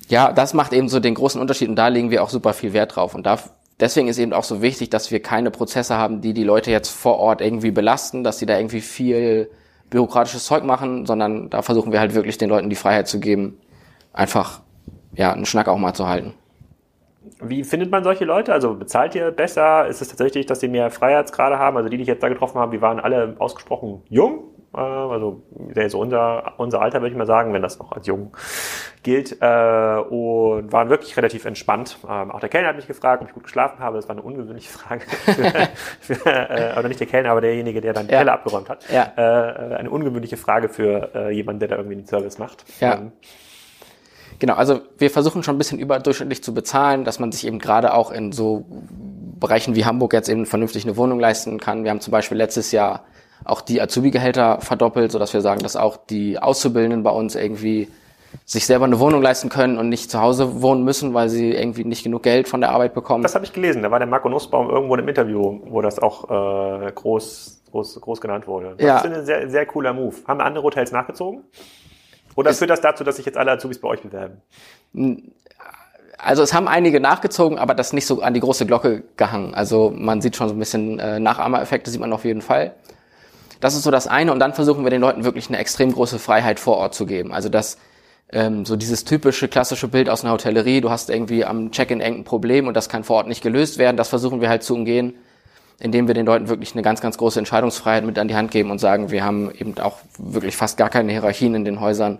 ja, 0.08 0.32
das 0.32 0.54
macht 0.54 0.72
eben 0.72 0.88
so 0.88 1.00
den 1.00 1.14
großen 1.14 1.40
Unterschied 1.40 1.68
und 1.68 1.76
da 1.76 1.88
legen 1.88 2.10
wir 2.10 2.22
auch 2.22 2.30
super 2.30 2.52
viel 2.52 2.72
Wert 2.72 2.96
drauf. 2.96 3.14
Und 3.14 3.26
da, 3.26 3.38
deswegen 3.78 4.08
ist 4.08 4.18
eben 4.18 4.32
auch 4.32 4.44
so 4.44 4.60
wichtig, 4.60 4.90
dass 4.90 5.10
wir 5.10 5.20
keine 5.20 5.50
Prozesse 5.50 5.96
haben, 5.96 6.20
die 6.20 6.32
die 6.32 6.44
Leute 6.44 6.70
jetzt 6.70 6.90
vor 6.90 7.18
Ort 7.18 7.40
irgendwie 7.40 7.70
belasten, 7.70 8.24
dass 8.24 8.38
sie 8.38 8.46
da 8.46 8.56
irgendwie 8.56 8.80
viel 8.80 9.50
bürokratisches 9.90 10.44
Zeug 10.44 10.64
machen, 10.64 11.06
sondern 11.06 11.50
da 11.50 11.62
versuchen 11.62 11.92
wir 11.92 12.00
halt 12.00 12.14
wirklich 12.14 12.38
den 12.38 12.48
Leuten 12.48 12.70
die 12.70 12.76
Freiheit 12.76 13.08
zu 13.08 13.20
geben, 13.20 13.58
einfach 14.12 14.60
ja 15.14 15.32
einen 15.32 15.46
Schnack 15.46 15.68
auch 15.68 15.78
mal 15.78 15.94
zu 15.94 16.08
halten. 16.08 16.34
Wie 17.40 17.64
findet 17.64 17.90
man 17.90 18.04
solche 18.04 18.24
Leute? 18.24 18.52
Also 18.52 18.74
bezahlt 18.74 19.14
ihr 19.14 19.30
besser? 19.30 19.86
Ist 19.86 20.00
es 20.00 20.08
tatsächlich, 20.08 20.46
dass 20.46 20.60
die 20.60 20.68
mehr 20.68 20.90
Freiheitsgrade 20.90 21.58
haben? 21.58 21.76
Also 21.76 21.88
die, 21.88 21.96
die 21.96 22.02
ich 22.02 22.08
jetzt 22.08 22.22
da 22.22 22.28
getroffen 22.28 22.58
habe, 22.58 22.74
die 22.74 22.80
waren 22.80 23.00
alle 23.00 23.34
ausgesprochen 23.38 24.02
jung. 24.08 24.44
Äh, 24.76 24.80
also 24.80 25.42
so 25.88 25.98
unser, 25.98 26.54
unser 26.58 26.82
Alter 26.82 27.00
würde 27.00 27.10
ich 27.10 27.16
mal 27.16 27.26
sagen, 27.26 27.52
wenn 27.52 27.62
das 27.62 27.78
noch 27.78 27.92
als 27.92 28.06
jung 28.06 28.36
gilt. 29.02 29.40
Äh, 29.40 29.44
und 30.08 30.72
waren 30.72 30.88
wirklich 30.90 31.16
relativ 31.16 31.44
entspannt. 31.44 31.98
Ähm, 32.08 32.30
auch 32.30 32.40
der 32.40 32.48
Kellner 32.48 32.68
hat 32.68 32.76
mich 32.76 32.86
gefragt, 32.86 33.22
ob 33.22 33.28
ich 33.28 33.34
gut 33.34 33.44
geschlafen 33.44 33.78
habe. 33.78 33.96
Das 33.96 34.08
war 34.08 34.14
eine 34.14 34.22
ungewöhnliche 34.22 34.70
Frage. 34.70 35.00
für, 35.00 35.52
für, 36.14 36.26
äh, 36.26 36.78
oder 36.78 36.88
nicht 36.88 37.00
der 37.00 37.06
Kellner, 37.06 37.30
aber 37.30 37.40
derjenige, 37.40 37.80
der 37.80 37.92
dann 37.92 38.06
die 38.06 38.12
ja. 38.12 38.18
Keller 38.18 38.34
abgeräumt 38.34 38.68
hat. 38.68 38.84
Ja. 38.90 39.12
eine 39.16 39.90
ungewöhnliche 39.90 40.36
Frage 40.36 40.68
für 40.68 41.30
jemanden, 41.30 41.60
der 41.60 41.68
da 41.68 41.76
irgendwie 41.76 41.96
den 41.96 42.06
Service 42.06 42.38
macht. 42.38 42.64
Ja. 42.80 42.96
Ähm, 42.96 43.12
Genau, 44.38 44.54
also 44.54 44.80
wir 44.98 45.10
versuchen 45.10 45.42
schon 45.42 45.54
ein 45.54 45.58
bisschen 45.58 45.78
überdurchschnittlich 45.78 46.42
zu 46.42 46.52
bezahlen, 46.52 47.04
dass 47.04 47.18
man 47.18 47.32
sich 47.32 47.46
eben 47.46 47.58
gerade 47.58 47.94
auch 47.94 48.10
in 48.10 48.32
so 48.32 48.66
Bereichen 49.40 49.74
wie 49.74 49.84
Hamburg 49.84 50.12
jetzt 50.12 50.28
eben 50.28 50.46
vernünftig 50.46 50.84
eine 50.84 50.96
Wohnung 50.96 51.20
leisten 51.20 51.58
kann. 51.58 51.84
Wir 51.84 51.90
haben 51.90 52.00
zum 52.00 52.10
Beispiel 52.10 52.36
letztes 52.36 52.72
Jahr 52.72 53.04
auch 53.44 53.60
die 53.60 53.80
Azubi-Gehälter 53.80 54.60
verdoppelt, 54.60 55.12
sodass 55.12 55.32
wir 55.32 55.40
sagen, 55.40 55.60
dass 55.60 55.76
auch 55.76 55.96
die 55.96 56.38
Auszubildenden 56.38 57.02
bei 57.02 57.10
uns 57.10 57.34
irgendwie 57.34 57.88
sich 58.44 58.66
selber 58.66 58.84
eine 58.84 58.98
Wohnung 59.00 59.22
leisten 59.22 59.48
können 59.48 59.78
und 59.78 59.88
nicht 59.88 60.10
zu 60.10 60.20
Hause 60.20 60.60
wohnen 60.60 60.84
müssen, 60.84 61.14
weil 61.14 61.28
sie 61.28 61.52
irgendwie 61.52 61.84
nicht 61.84 62.04
genug 62.04 62.22
Geld 62.22 62.48
von 62.48 62.60
der 62.60 62.70
Arbeit 62.70 62.94
bekommen. 62.94 63.22
Das 63.22 63.34
habe 63.34 63.44
ich 63.44 63.52
gelesen. 63.52 63.82
Da 63.82 63.90
war 63.90 63.98
der 63.98 64.08
Marco 64.08 64.28
Nussbaum 64.28 64.68
irgendwo 64.68 64.96
im 64.96 65.08
Interview, 65.08 65.60
wo 65.64 65.80
das 65.80 65.98
auch 65.98 66.24
äh, 66.30 66.92
groß, 66.92 67.62
groß, 67.70 68.00
groß 68.00 68.20
genannt 68.20 68.46
wurde. 68.46 68.74
Das 68.76 68.86
ja. 68.86 68.98
ist 68.98 69.06
ein 69.06 69.24
sehr, 69.24 69.50
sehr 69.50 69.66
cooler 69.66 69.92
Move. 69.92 70.14
Haben 70.26 70.40
andere 70.40 70.64
Hotels 70.64 70.92
nachgezogen? 70.92 71.44
Oder 72.34 72.52
führt 72.52 72.70
das 72.70 72.80
dazu, 72.80 73.02
dass 73.02 73.16
sich 73.16 73.26
jetzt 73.26 73.38
alle 73.38 73.52
Azubis 73.52 73.80
bei 73.80 73.88
euch 73.88 74.02
bewerben? 74.02 74.42
Also 76.18 76.42
es 76.42 76.52
haben 76.52 76.68
einige 76.68 77.00
nachgezogen, 77.00 77.58
aber 77.58 77.74
das 77.74 77.92
nicht 77.92 78.06
so 78.06 78.20
an 78.20 78.34
die 78.34 78.40
große 78.40 78.66
Glocke 78.66 79.04
gehangen. 79.16 79.54
Also 79.54 79.92
man 79.94 80.20
sieht 80.20 80.36
schon 80.36 80.48
so 80.48 80.54
ein 80.54 80.58
bisschen 80.58 80.98
äh, 80.98 81.18
Nachahmereffekte, 81.18 81.90
sieht 81.90 82.00
man 82.00 82.12
auf 82.12 82.24
jeden 82.24 82.42
Fall. 82.42 82.74
Das 83.60 83.74
ist 83.74 83.82
so 83.82 83.90
das 83.90 84.06
eine. 84.06 84.32
Und 84.32 84.38
dann 84.38 84.54
versuchen 84.54 84.84
wir 84.84 84.90
den 84.90 85.00
Leuten 85.00 85.24
wirklich 85.24 85.48
eine 85.48 85.58
extrem 85.58 85.92
große 85.92 86.18
Freiheit 86.18 86.60
vor 86.60 86.76
Ort 86.76 86.94
zu 86.94 87.06
geben. 87.06 87.32
Also 87.32 87.48
dass 87.48 87.78
ähm, 88.32 88.64
so 88.64 88.76
dieses 88.76 89.04
typische 89.04 89.48
klassische 89.48 89.88
Bild 89.88 90.08
aus 90.08 90.24
einer 90.24 90.32
Hotellerie, 90.32 90.80
du 90.80 90.90
hast 90.90 91.10
irgendwie 91.10 91.44
am 91.44 91.70
Check-in 91.70 92.00
irgendein 92.00 92.24
Problem 92.24 92.66
und 92.66 92.74
das 92.74 92.88
kann 92.88 93.04
vor 93.04 93.16
Ort 93.16 93.28
nicht 93.28 93.42
gelöst 93.42 93.78
werden, 93.78 93.96
das 93.96 94.08
versuchen 94.08 94.40
wir 94.40 94.48
halt 94.48 94.62
zu 94.62 94.74
umgehen, 94.74 95.14
indem 95.78 96.08
wir 96.08 96.14
den 96.14 96.26
Leuten 96.26 96.48
wirklich 96.48 96.72
eine 96.72 96.82
ganz, 96.82 97.00
ganz 97.00 97.18
große 97.18 97.38
Entscheidungsfreiheit 97.38 98.04
mit 98.04 98.18
an 98.18 98.28
die 98.28 98.34
Hand 98.34 98.50
geben 98.50 98.70
und 98.70 98.78
sagen, 98.78 99.10
wir 99.10 99.24
haben 99.24 99.50
eben 99.52 99.78
auch 99.78 99.98
wirklich 100.18 100.56
fast 100.56 100.76
gar 100.76 100.90
keine 100.90 101.12
Hierarchien 101.12 101.54
in 101.54 101.64
den 101.64 101.80
Häusern, 101.80 102.18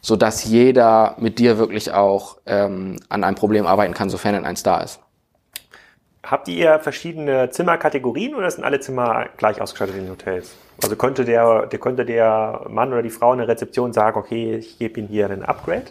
so 0.00 0.16
dass 0.16 0.44
jeder 0.44 1.14
mit 1.18 1.38
dir 1.38 1.58
wirklich 1.58 1.92
auch 1.92 2.38
ähm, 2.46 2.96
an 3.08 3.22
einem 3.22 3.36
Problem 3.36 3.66
arbeiten 3.66 3.94
kann, 3.94 4.10
sofern 4.10 4.34
denn 4.34 4.44
eins 4.44 4.62
da 4.62 4.78
ist. 4.78 5.00
Habt 6.26 6.48
ihr 6.48 6.80
verschiedene 6.80 7.50
Zimmerkategorien 7.50 8.34
oder 8.34 8.50
sind 8.50 8.64
alle 8.64 8.80
Zimmer 8.80 9.26
gleich 9.36 9.60
ausgestattet 9.60 9.94
in 9.94 10.02
den 10.02 10.10
Hotels? 10.10 10.56
Also 10.82 10.96
könnte 10.96 11.24
der, 11.24 11.66
der, 11.66 11.78
könnte 11.78 12.04
der 12.04 12.66
Mann 12.68 12.92
oder 12.92 13.02
die 13.02 13.10
Frau 13.10 13.32
in 13.32 13.38
der 13.38 13.46
Rezeption 13.46 13.92
sagen, 13.92 14.18
okay, 14.18 14.56
ich 14.56 14.76
gebe 14.76 14.98
Ihnen 14.98 15.08
hier 15.08 15.30
einen 15.30 15.44
Upgrade? 15.44 15.84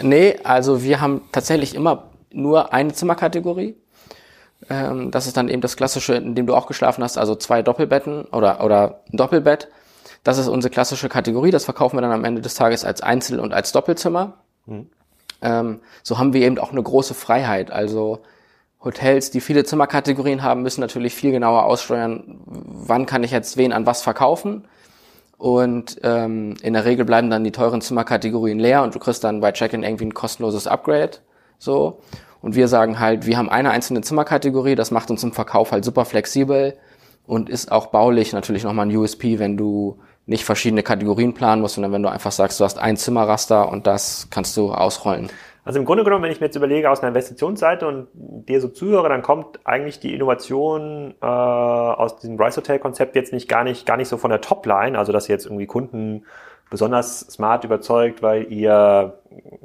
Nee, 0.00 0.38
also 0.42 0.82
wir 0.82 1.02
haben 1.02 1.20
tatsächlich 1.32 1.74
immer 1.74 2.10
nur 2.32 2.72
eine 2.72 2.94
Zimmerkategorie. 2.94 3.76
Ähm, 4.70 5.10
das 5.10 5.26
ist 5.26 5.36
dann 5.36 5.48
eben 5.48 5.60
das 5.60 5.76
klassische, 5.76 6.14
in 6.14 6.34
dem 6.34 6.46
du 6.46 6.54
auch 6.54 6.66
geschlafen 6.66 7.04
hast, 7.04 7.18
also 7.18 7.34
zwei 7.34 7.60
Doppelbetten 7.60 8.24
oder, 8.24 8.64
oder 8.64 9.02
ein 9.12 9.18
Doppelbett. 9.18 9.68
Das 10.22 10.38
ist 10.38 10.48
unsere 10.48 10.72
klassische 10.72 11.10
Kategorie. 11.10 11.50
Das 11.50 11.66
verkaufen 11.66 11.98
wir 11.98 12.00
dann 12.00 12.12
am 12.12 12.24
Ende 12.24 12.40
des 12.40 12.54
Tages 12.54 12.86
als 12.86 13.02
Einzel- 13.02 13.38
und 13.38 13.52
als 13.52 13.72
Doppelzimmer. 13.72 14.38
Ähm, 15.42 15.80
so 16.02 16.18
haben 16.18 16.32
wir 16.32 16.40
eben 16.40 16.58
auch 16.58 16.72
eine 16.72 16.82
große 16.82 17.12
Freiheit. 17.12 17.70
Also 17.70 18.22
Hotels, 18.84 19.30
die 19.30 19.40
viele 19.40 19.64
Zimmerkategorien 19.64 20.42
haben, 20.42 20.62
müssen 20.62 20.80
natürlich 20.80 21.14
viel 21.14 21.32
genauer 21.32 21.64
aussteuern, 21.64 22.38
wann 22.46 23.06
kann 23.06 23.24
ich 23.24 23.30
jetzt 23.30 23.56
wen 23.56 23.72
an 23.72 23.86
was 23.86 24.02
verkaufen. 24.02 24.66
Und 25.38 25.98
ähm, 26.02 26.54
in 26.62 26.74
der 26.74 26.84
Regel 26.84 27.04
bleiben 27.04 27.30
dann 27.30 27.44
die 27.44 27.52
teuren 27.52 27.80
Zimmerkategorien 27.80 28.58
leer 28.58 28.82
und 28.82 28.94
du 28.94 28.98
kriegst 28.98 29.24
dann 29.24 29.40
bei 29.40 29.52
Check-in 29.52 29.82
irgendwie 29.82 30.06
ein 30.06 30.14
kostenloses 30.14 30.66
Upgrade. 30.66 31.18
So. 31.58 32.00
Und 32.40 32.54
wir 32.54 32.68
sagen 32.68 33.00
halt, 33.00 33.26
wir 33.26 33.38
haben 33.38 33.48
eine 33.48 33.70
einzelne 33.70 34.02
Zimmerkategorie, 34.02 34.74
das 34.74 34.90
macht 34.90 35.10
uns 35.10 35.24
im 35.24 35.32
Verkauf 35.32 35.72
halt 35.72 35.84
super 35.84 36.04
flexibel 36.04 36.76
und 37.26 37.48
ist 37.48 37.72
auch 37.72 37.86
baulich 37.86 38.32
natürlich 38.32 38.64
nochmal 38.64 38.86
ein 38.86 38.96
USP, 38.96 39.38
wenn 39.38 39.56
du 39.56 39.98
nicht 40.26 40.44
verschiedene 40.44 40.82
Kategorien 40.82 41.34
planen 41.34 41.62
musst, 41.62 41.74
sondern 41.74 41.92
wenn 41.92 42.02
du 42.02 42.10
einfach 42.10 42.32
sagst, 42.32 42.60
du 42.60 42.64
hast 42.64 42.78
ein 42.78 42.96
Zimmerraster 42.96 43.68
und 43.68 43.86
das 43.86 44.28
kannst 44.30 44.56
du 44.56 44.72
ausrollen. 44.72 45.30
Also 45.64 45.78
im 45.78 45.86
Grunde 45.86 46.04
genommen, 46.04 46.22
wenn 46.22 46.30
ich 46.30 46.40
mir 46.40 46.46
jetzt 46.46 46.56
überlege 46.56 46.90
aus 46.90 47.00
einer 47.00 47.08
Investitionsseite 47.08 47.86
und 47.86 48.08
dir 48.12 48.60
so 48.60 48.68
zuhöre, 48.68 49.08
dann 49.08 49.22
kommt 49.22 49.60
eigentlich 49.64 49.98
die 49.98 50.14
Innovation 50.14 51.14
äh, 51.22 51.26
aus 51.26 52.18
diesem 52.18 52.38
Rise 52.38 52.58
Hotel 52.58 52.78
Konzept 52.78 53.16
jetzt 53.16 53.32
nicht 53.32 53.48
gar 53.48 53.64
nicht 53.64 53.86
gar 53.86 53.96
nicht 53.96 54.08
so 54.08 54.18
von 54.18 54.30
der 54.30 54.42
Topline, 54.42 54.98
also 54.98 55.12
dass 55.12 55.28
ihr 55.28 55.34
jetzt 55.34 55.46
irgendwie 55.46 55.66
Kunden 55.66 56.26
besonders 56.70 57.20
smart 57.20 57.64
überzeugt, 57.64 58.22
weil 58.22 58.52
ihr 58.52 59.18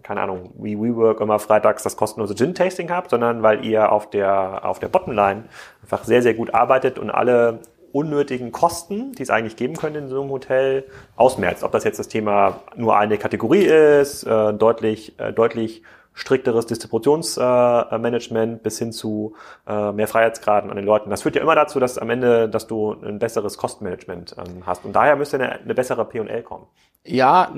keine 0.03 0.21
Ahnung, 0.21 0.53
wie 0.57 0.79
WeWork 0.79 1.19
immer 1.19 1.39
freitags 1.39 1.83
das 1.83 1.97
kostenlose 1.97 2.35
Gin 2.35 2.55
Tasting 2.55 2.89
habt, 2.91 3.09
sondern 3.09 3.43
weil 3.43 3.65
ihr 3.65 3.91
auf 3.91 4.09
der 4.09 4.65
auf 4.65 4.79
der 4.79 4.87
Bottomline 4.87 5.43
einfach 5.81 6.05
sehr 6.05 6.21
sehr 6.21 6.33
gut 6.33 6.53
arbeitet 6.53 6.97
und 6.97 7.09
alle 7.09 7.59
unnötigen 7.91 8.51
Kosten, 8.51 9.13
die 9.13 9.23
es 9.23 9.29
eigentlich 9.29 9.55
geben 9.55 9.75
könnte 9.75 9.99
in 9.99 10.07
so 10.07 10.21
einem 10.21 10.31
Hotel, 10.31 10.85
ausmerzt. 11.15 11.63
Ob 11.63 11.71
das 11.71 11.83
jetzt 11.83 11.99
das 11.99 12.07
Thema 12.07 12.61
nur 12.75 12.97
eine 12.97 13.17
Kategorie 13.17 13.65
ist, 13.65 14.23
äh, 14.23 14.53
deutlich, 14.53 15.19
äh, 15.19 15.33
deutlich 15.33 15.83
strikteres 16.13 16.65
Distributionsmanagement 16.65 18.59
äh, 18.59 18.63
bis 18.63 18.77
hin 18.77 18.91
zu 18.91 19.35
äh, 19.67 19.91
mehr 19.91 20.07
Freiheitsgraden 20.07 20.69
an 20.69 20.75
den 20.75 20.85
Leuten. 20.85 21.09
Das 21.09 21.21
führt 21.21 21.35
ja 21.35 21.41
immer 21.41 21.55
dazu, 21.55 21.79
dass 21.79 21.97
am 21.97 22.09
Ende, 22.09 22.49
dass 22.49 22.67
du 22.67 22.91
ein 22.91 23.19
besseres 23.19 23.57
Kostenmanagement 23.57 24.35
ähm, 24.37 24.65
hast. 24.65 24.85
Und 24.85 24.93
daher 24.93 25.15
müsste 25.15 25.37
eine, 25.37 25.59
eine 25.59 25.73
bessere 25.73 26.03
P&L 26.05 26.43
kommen. 26.43 26.65
Ja, 27.05 27.53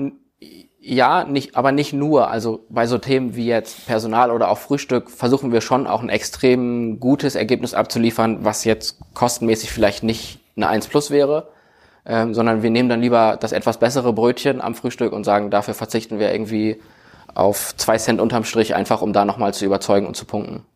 ja, 0.84 1.24
nicht, 1.24 1.56
aber 1.56 1.70
nicht 1.70 1.92
nur. 1.92 2.28
Also 2.28 2.66
bei 2.68 2.86
so 2.86 2.98
Themen 2.98 3.36
wie 3.36 3.46
jetzt 3.46 3.86
Personal 3.86 4.32
oder 4.32 4.50
auch 4.50 4.58
Frühstück 4.58 5.10
versuchen 5.10 5.52
wir 5.52 5.60
schon 5.60 5.86
auch 5.86 6.02
ein 6.02 6.08
extrem 6.08 6.98
gutes 6.98 7.36
Ergebnis 7.36 7.72
abzuliefern, 7.72 8.44
was 8.44 8.64
jetzt 8.64 8.98
kostenmäßig 9.14 9.70
vielleicht 9.70 10.02
nicht 10.02 10.40
eine 10.56 10.66
1 10.66 10.88
plus 10.88 11.12
wäre, 11.12 11.48
ähm, 12.04 12.34
sondern 12.34 12.64
wir 12.64 12.70
nehmen 12.70 12.88
dann 12.88 13.00
lieber 13.00 13.38
das 13.40 13.52
etwas 13.52 13.78
bessere 13.78 14.12
Brötchen 14.12 14.60
am 14.60 14.74
Frühstück 14.74 15.12
und 15.12 15.22
sagen, 15.22 15.50
dafür 15.50 15.74
verzichten 15.74 16.18
wir 16.18 16.32
irgendwie 16.32 16.80
auf 17.32 17.76
zwei 17.76 17.96
Cent 17.96 18.20
unterm 18.20 18.42
Strich, 18.42 18.74
einfach 18.74 19.02
um 19.02 19.12
da 19.12 19.24
nochmal 19.24 19.54
zu 19.54 19.64
überzeugen 19.64 20.08
und 20.08 20.16
zu 20.16 20.24
punkten. 20.24 20.66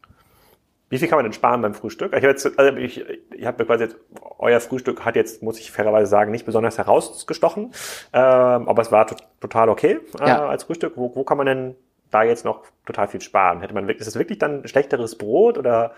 Wie 0.89 0.99
viel 0.99 1.09
kann 1.09 1.19
man 1.19 1.25
denn 1.25 1.33
sparen 1.33 1.63
beim 1.63 1.75
Frühstück? 1.75 2.13
Ich 2.13 2.19
habe 2.19 2.29
jetzt, 2.29 2.59
also 2.59 2.77
ich, 2.77 3.05
ich 3.35 3.45
habe 3.45 3.65
quasi 3.65 3.85
jetzt, 3.85 3.97
euer 4.39 4.61
Frühstück 4.61 5.05
hat 5.05 5.17
jetzt, 5.17 5.43
muss 5.43 5.59
ich 5.59 5.73
fairerweise 5.73 6.09
sagen, 6.09 6.31
nicht 6.31 6.47
besonders 6.47 6.79
herausgestochen, 6.79 7.73
ähm, 8.13 8.69
aber 8.69 8.83
es 8.83 8.93
war 8.93 9.07
total 9.41 9.69
okay 9.69 9.99
äh, 10.21 10.29
ja. 10.29 10.47
als 10.47 10.65
Frühstück. 10.65 10.93
Wo, 10.97 11.15
wo 11.17 11.25
kann 11.25 11.39
man 11.39 11.47
denn 11.47 11.75
da 12.13 12.23
jetzt 12.23 12.45
noch 12.45 12.63
total 12.87 13.09
viel 13.09 13.21
sparen? 13.21 13.63
Hätte 13.63 13.75
man, 13.75 13.89
ist 13.89 14.07
es 14.07 14.17
wirklich 14.17 14.39
dann 14.39 14.67
schlechteres 14.69 15.19
Brot 15.19 15.59
oder 15.59 15.93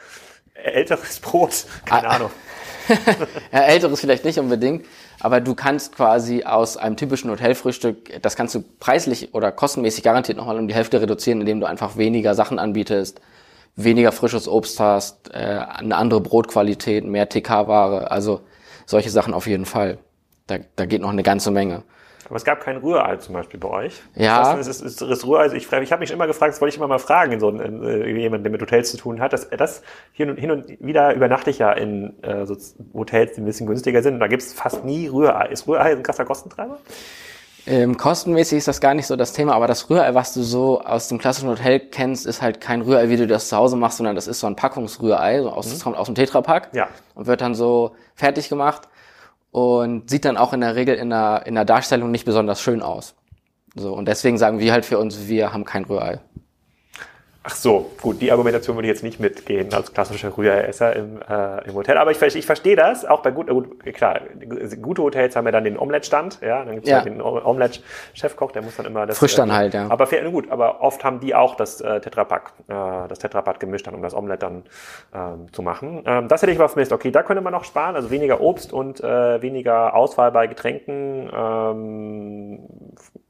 älteres 0.54 1.20
Brot? 1.20 1.66
Keine 1.84 2.08
ah. 2.08 2.16
Ahnung. 2.16 2.30
ja, 3.52 3.60
älteres 3.60 4.00
vielleicht 4.00 4.24
nicht 4.24 4.38
unbedingt, 4.38 4.86
aber 5.20 5.42
du 5.42 5.54
kannst 5.54 5.94
quasi 5.94 6.44
aus 6.44 6.78
einem 6.78 6.96
typischen 6.96 7.30
Hotelfrühstück, 7.30 8.22
das 8.22 8.36
kannst 8.36 8.54
du 8.54 8.64
preislich 8.80 9.34
oder 9.34 9.52
kostenmäßig 9.52 10.02
garantiert 10.02 10.38
nochmal 10.38 10.58
um 10.58 10.66
die 10.66 10.74
Hälfte 10.74 10.98
reduzieren, 10.98 11.40
indem 11.40 11.60
du 11.60 11.66
einfach 11.66 11.98
weniger 11.98 12.34
Sachen 12.34 12.58
anbietest 12.58 13.20
weniger 13.78 14.12
frisches 14.12 14.48
Obst 14.48 14.80
hast, 14.80 15.30
äh, 15.32 15.36
eine 15.36 15.96
andere 15.96 16.20
Brotqualität, 16.20 17.04
mehr 17.04 17.28
TK-Ware, 17.28 18.10
also 18.10 18.40
solche 18.86 19.10
Sachen 19.10 19.34
auf 19.34 19.46
jeden 19.46 19.64
Fall. 19.64 19.98
Da, 20.46 20.58
da 20.76 20.86
geht 20.86 21.00
noch 21.00 21.10
eine 21.10 21.22
ganze 21.22 21.50
Menge. 21.50 21.84
Aber 22.26 22.36
es 22.36 22.44
gab 22.44 22.60
kein 22.60 22.76
Rührei 22.76 23.16
zum 23.16 23.34
Beispiel 23.34 23.58
bei 23.58 23.68
euch. 23.68 24.02
Ja. 24.14 24.54
Das 24.54 24.66
ist, 24.66 24.82
ist, 24.82 25.00
ist 25.00 25.26
Rührei, 25.26 25.46
ich, 25.54 25.72
ich 25.72 25.92
habe 25.92 26.00
mich 26.00 26.10
immer 26.10 26.26
gefragt, 26.26 26.52
das 26.52 26.60
wollte 26.60 26.74
ich 26.74 26.76
immer 26.76 26.88
mal 26.88 26.98
fragen, 26.98 27.40
so 27.40 27.48
in, 27.48 28.16
jemand, 28.18 28.44
der 28.44 28.52
mit 28.52 28.60
Hotels 28.60 28.90
zu 28.90 28.98
tun 28.98 29.20
hat. 29.20 29.32
Das, 29.32 29.48
das 29.48 29.82
hin, 30.12 30.30
und, 30.30 30.36
hin 30.36 30.50
und 30.50 30.68
wieder 30.84 31.14
übernachte 31.14 31.50
ich 31.50 31.58
ja 31.58 31.72
in 31.72 32.22
äh, 32.22 32.44
so 32.44 32.56
Hotels, 32.92 33.34
die 33.34 33.40
ein 33.40 33.46
bisschen 33.46 33.66
günstiger 33.66 34.02
sind. 34.02 34.14
Und 34.14 34.20
da 34.20 34.26
gibt's 34.26 34.52
fast 34.52 34.84
nie 34.84 35.06
Rührei. 35.06 35.48
Ist 35.48 35.66
Rührei 35.66 35.92
ein 35.92 36.02
krasser 36.02 36.26
Kostentreiber? 36.26 36.78
Ähm, 37.70 37.98
kostenmäßig 37.98 38.56
ist 38.56 38.68
das 38.68 38.80
gar 38.80 38.94
nicht 38.94 39.06
so 39.06 39.14
das 39.14 39.34
Thema, 39.34 39.52
aber 39.52 39.66
das 39.66 39.90
Rührei, 39.90 40.14
was 40.14 40.32
du 40.32 40.42
so 40.42 40.80
aus 40.80 41.08
dem 41.08 41.18
klassischen 41.18 41.50
Hotel 41.50 41.78
kennst, 41.78 42.24
ist 42.24 42.40
halt 42.40 42.62
kein 42.62 42.80
Rührei, 42.80 43.10
wie 43.10 43.18
du 43.18 43.26
das 43.26 43.50
zu 43.50 43.58
Hause 43.58 43.76
machst, 43.76 43.98
sondern 43.98 44.14
das 44.14 44.26
ist 44.26 44.40
so 44.40 44.46
ein 44.46 44.56
Packungsrührei, 44.56 45.42
so 45.42 45.50
aus, 45.50 45.66
mhm. 45.66 45.70
das 45.72 45.84
kommt 45.84 45.96
aus 45.98 46.06
dem 46.06 46.14
Tetrapack 46.14 46.70
ja. 46.72 46.88
und 47.14 47.26
wird 47.26 47.42
dann 47.42 47.54
so 47.54 47.94
fertig 48.14 48.48
gemacht 48.48 48.88
und 49.50 50.08
sieht 50.08 50.24
dann 50.24 50.38
auch 50.38 50.54
in 50.54 50.62
der 50.62 50.76
Regel 50.76 50.94
in 50.94 51.10
der, 51.10 51.42
in 51.44 51.56
der 51.56 51.66
Darstellung 51.66 52.10
nicht 52.10 52.24
besonders 52.24 52.62
schön 52.62 52.80
aus. 52.80 53.14
So, 53.74 53.92
und 53.92 54.08
deswegen 54.08 54.38
sagen 54.38 54.60
wir 54.60 54.72
halt 54.72 54.86
für 54.86 54.98
uns, 54.98 55.28
wir 55.28 55.52
haben 55.52 55.66
kein 55.66 55.84
Rührei. 55.84 56.20
Ach 57.50 57.54
so, 57.54 57.90
gut, 58.02 58.20
die 58.20 58.30
Argumentation 58.30 58.76
würde 58.76 58.88
ich 58.88 58.92
jetzt 58.92 59.02
nicht 59.02 59.20
mitgehen 59.20 59.72
als 59.72 59.94
klassischer 59.94 60.36
Rühreresser 60.36 60.94
im, 60.94 61.22
äh, 61.22 61.66
im 61.66 61.74
Hotel. 61.74 61.96
Aber 61.96 62.10
ich, 62.10 62.20
ich 62.20 62.44
verstehe 62.44 62.76
das, 62.76 63.06
auch 63.06 63.22
bei 63.22 63.30
gut, 63.30 63.48
gut, 63.48 63.82
klar, 63.94 64.20
gute 64.82 65.02
Hotels 65.02 65.34
haben 65.34 65.46
ja 65.46 65.52
dann 65.52 65.64
den 65.64 65.78
Omelette-Stand, 65.78 66.40
ja, 66.42 66.62
dann 66.62 66.74
gibt's 66.74 66.90
ja. 66.90 66.96
Halt 66.96 67.06
den 67.06 67.22
Omelette-Chefkoch, 67.22 68.52
der 68.52 68.60
muss 68.60 68.76
dann 68.76 68.84
immer 68.84 69.06
das... 69.06 69.16
Frisch 69.16 69.34
dann 69.34 69.48
äh, 69.48 69.52
halt, 69.52 69.72
ja. 69.72 69.86
Aber 69.88 70.06
fair, 70.06 70.30
gut, 70.30 70.50
aber 70.50 70.82
oft 70.82 71.02
haben 71.04 71.20
die 71.20 71.34
auch 71.34 71.54
das 71.54 71.80
äh, 71.80 72.00
Tetrapack, 72.00 72.52
äh, 72.68 72.74
das 73.08 73.18
Tetrapack 73.18 73.60
gemischt, 73.60 73.86
dann, 73.86 73.94
um 73.94 74.02
das 74.02 74.12
Omelette 74.12 74.40
dann 74.40 74.62
ähm, 75.14 75.50
zu 75.50 75.62
machen. 75.62 76.02
Ähm, 76.04 76.28
das 76.28 76.42
hätte 76.42 76.52
ich 76.52 76.58
mal 76.58 76.68
vermisst. 76.68 76.92
Okay, 76.92 77.10
da 77.10 77.22
könnte 77.22 77.42
man 77.42 77.54
noch 77.54 77.64
sparen, 77.64 77.96
also 77.96 78.10
weniger 78.10 78.42
Obst 78.42 78.74
und 78.74 79.02
äh, 79.02 79.40
weniger 79.40 79.94
Auswahl 79.94 80.32
bei 80.32 80.48
Getränken, 80.48 81.30
ähm, 81.34 82.58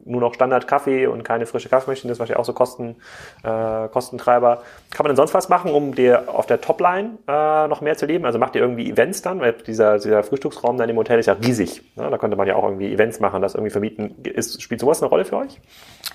nur 0.04 0.20
noch 0.20 0.34
Standard-Kaffee 0.34 1.06
und 1.06 1.22
keine 1.22 1.46
frische 1.46 1.68
Kaffeemaschine, 1.68 2.10
das 2.10 2.16
ist 2.16 2.20
wahrscheinlich 2.20 2.40
auch 2.40 2.44
so 2.44 2.54
Kosten, 2.54 2.96
äh, 3.44 3.88
Kostentreiber. 4.08 4.62
Kann 4.90 5.04
man 5.04 5.10
denn 5.10 5.16
sonst 5.16 5.34
was 5.34 5.48
machen, 5.48 5.70
um 5.70 5.94
dir 5.94 6.24
auf 6.28 6.46
der 6.46 6.60
Topline 6.60 7.18
äh, 7.28 7.68
noch 7.68 7.80
mehr 7.80 7.96
zu 7.96 8.06
leben? 8.06 8.24
Also 8.24 8.38
macht 8.38 8.54
ihr 8.54 8.62
irgendwie 8.62 8.90
Events 8.90 9.22
dann? 9.22 9.40
Weil 9.40 9.52
dieser, 9.52 9.98
dieser 9.98 10.22
Frühstücksraum 10.22 10.78
dann 10.78 10.88
im 10.88 10.96
Hotel 10.96 11.18
ist 11.18 11.26
ja 11.26 11.34
riesig. 11.34 11.82
Ne? 11.96 12.08
Da 12.10 12.18
könnte 12.18 12.36
man 12.36 12.46
ja 12.46 12.56
auch 12.56 12.64
irgendwie 12.64 12.92
Events 12.92 13.20
machen, 13.20 13.42
das 13.42 13.54
irgendwie 13.54 13.70
vermieten. 13.70 14.14
Ist, 14.22 14.62
spielt 14.62 14.80
sowas 14.80 15.02
eine 15.02 15.10
Rolle 15.10 15.24
für 15.24 15.36
euch? 15.36 15.60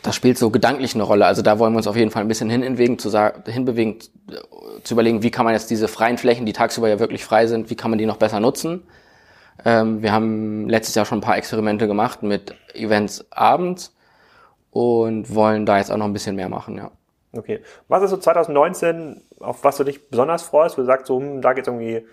Das 0.02 0.16
spielt 0.16 0.38
so 0.38 0.50
gedanklich 0.50 0.96
eine 0.96 1.04
Rolle. 1.04 1.26
Also 1.26 1.41
da 1.41 1.60
wollen 1.60 1.74
wir 1.74 1.78
uns 1.78 1.88
auf 1.88 1.96
jeden 1.96 2.12
Fall 2.12 2.24
ein 2.24 2.28
bisschen 2.28 2.50
hinbewegen, 2.50 2.98
zu, 2.98 3.12
hinbewegen, 3.46 4.00
zu 4.84 4.94
überlegen, 4.94 5.22
wie 5.24 5.32
kann 5.32 5.46
man 5.46 5.54
jetzt 5.54 5.70
diese 5.70 5.88
freien 5.88 6.18
Flächen, 6.18 6.46
die 6.46 6.54
tagsüber 6.54 6.89
ja 6.89 7.00
wirklich 7.00 7.24
frei 7.24 7.48
sind, 7.48 7.70
wie 7.70 7.76
kann 7.76 7.91
man 7.91 8.00
die 8.00 8.06
noch 8.06 8.18
besser 8.18 8.39
nutzen? 8.39 8.84
Ähm, 9.66 10.02
wir 10.02 10.12
haben 10.12 10.68
letztes 10.68 10.96
Jahr 10.96 11.06
schon 11.06 11.20
ein 11.20 11.22
paar 11.22 11.38
Experimente 11.38 11.88
gemacht 11.88 12.24
mit 12.24 12.56
Events 12.74 13.26
abends 13.32 13.96
und 14.72 15.34
wollen 15.34 15.68
da 15.68 15.78
jetzt 15.78 15.91
auch 15.91 15.98
noch 15.98 16.06
ein 16.08 16.14
bisschen 16.14 16.36
mehr 16.36 16.50
machen, 16.50 16.76
ja. 16.78 16.91
Okay. 17.36 17.61
Was 17.88 18.03
ist 18.03 18.11
so 18.11 18.17
2019, 18.17 19.21
auf 19.39 19.63
was 19.63 19.77
du 19.77 19.84
dich 19.84 20.09
besonders 20.09 20.43
freust, 20.43 20.77
wo 20.77 20.81
du 20.81 20.86
sagst, 20.86 21.07
so, 21.07 21.19
hm, 21.19 21.41
da 21.41 21.53
geht's 21.53 21.67
irgendwie 21.67 22.05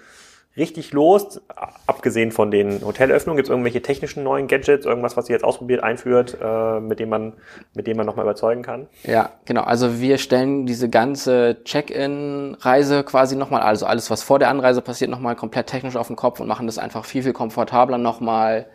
richtig 0.56 0.92
los? 0.92 1.40
Abgesehen 1.86 2.32
von 2.32 2.50
den 2.50 2.84
Hotelöffnungen, 2.84 3.36
gibt 3.36 3.48
es 3.48 3.50
irgendwelche 3.50 3.82
technischen 3.82 4.24
neuen 4.24 4.48
Gadgets, 4.48 4.86
irgendwas, 4.86 5.16
was 5.16 5.28
ihr 5.28 5.34
jetzt 5.34 5.44
ausprobiert, 5.44 5.82
einführt, 5.82 6.38
äh, 6.42 6.80
mit 6.80 7.00
dem 7.00 7.10
man, 7.10 7.34
mit 7.74 7.86
dem 7.86 7.98
man 7.98 8.06
nochmal 8.06 8.24
überzeugen 8.24 8.62
kann? 8.62 8.88
Ja, 9.02 9.30
genau. 9.44 9.62
Also 9.62 10.00
wir 10.00 10.16
stellen 10.16 10.64
diese 10.64 10.88
ganze 10.88 11.58
Check-in-Reise 11.64 13.04
quasi 13.04 13.36
nochmal, 13.36 13.60
also 13.60 13.86
alles, 13.86 14.10
was 14.10 14.22
vor 14.22 14.38
der 14.38 14.48
Anreise 14.48 14.80
passiert, 14.80 15.10
nochmal 15.10 15.36
komplett 15.36 15.66
technisch 15.66 15.96
auf 15.96 16.06
den 16.06 16.16
Kopf 16.16 16.40
und 16.40 16.48
machen 16.48 16.66
das 16.66 16.78
einfach 16.78 17.04
viel, 17.04 17.22
viel 17.22 17.34
komfortabler 17.34 17.98
nochmal 17.98 18.66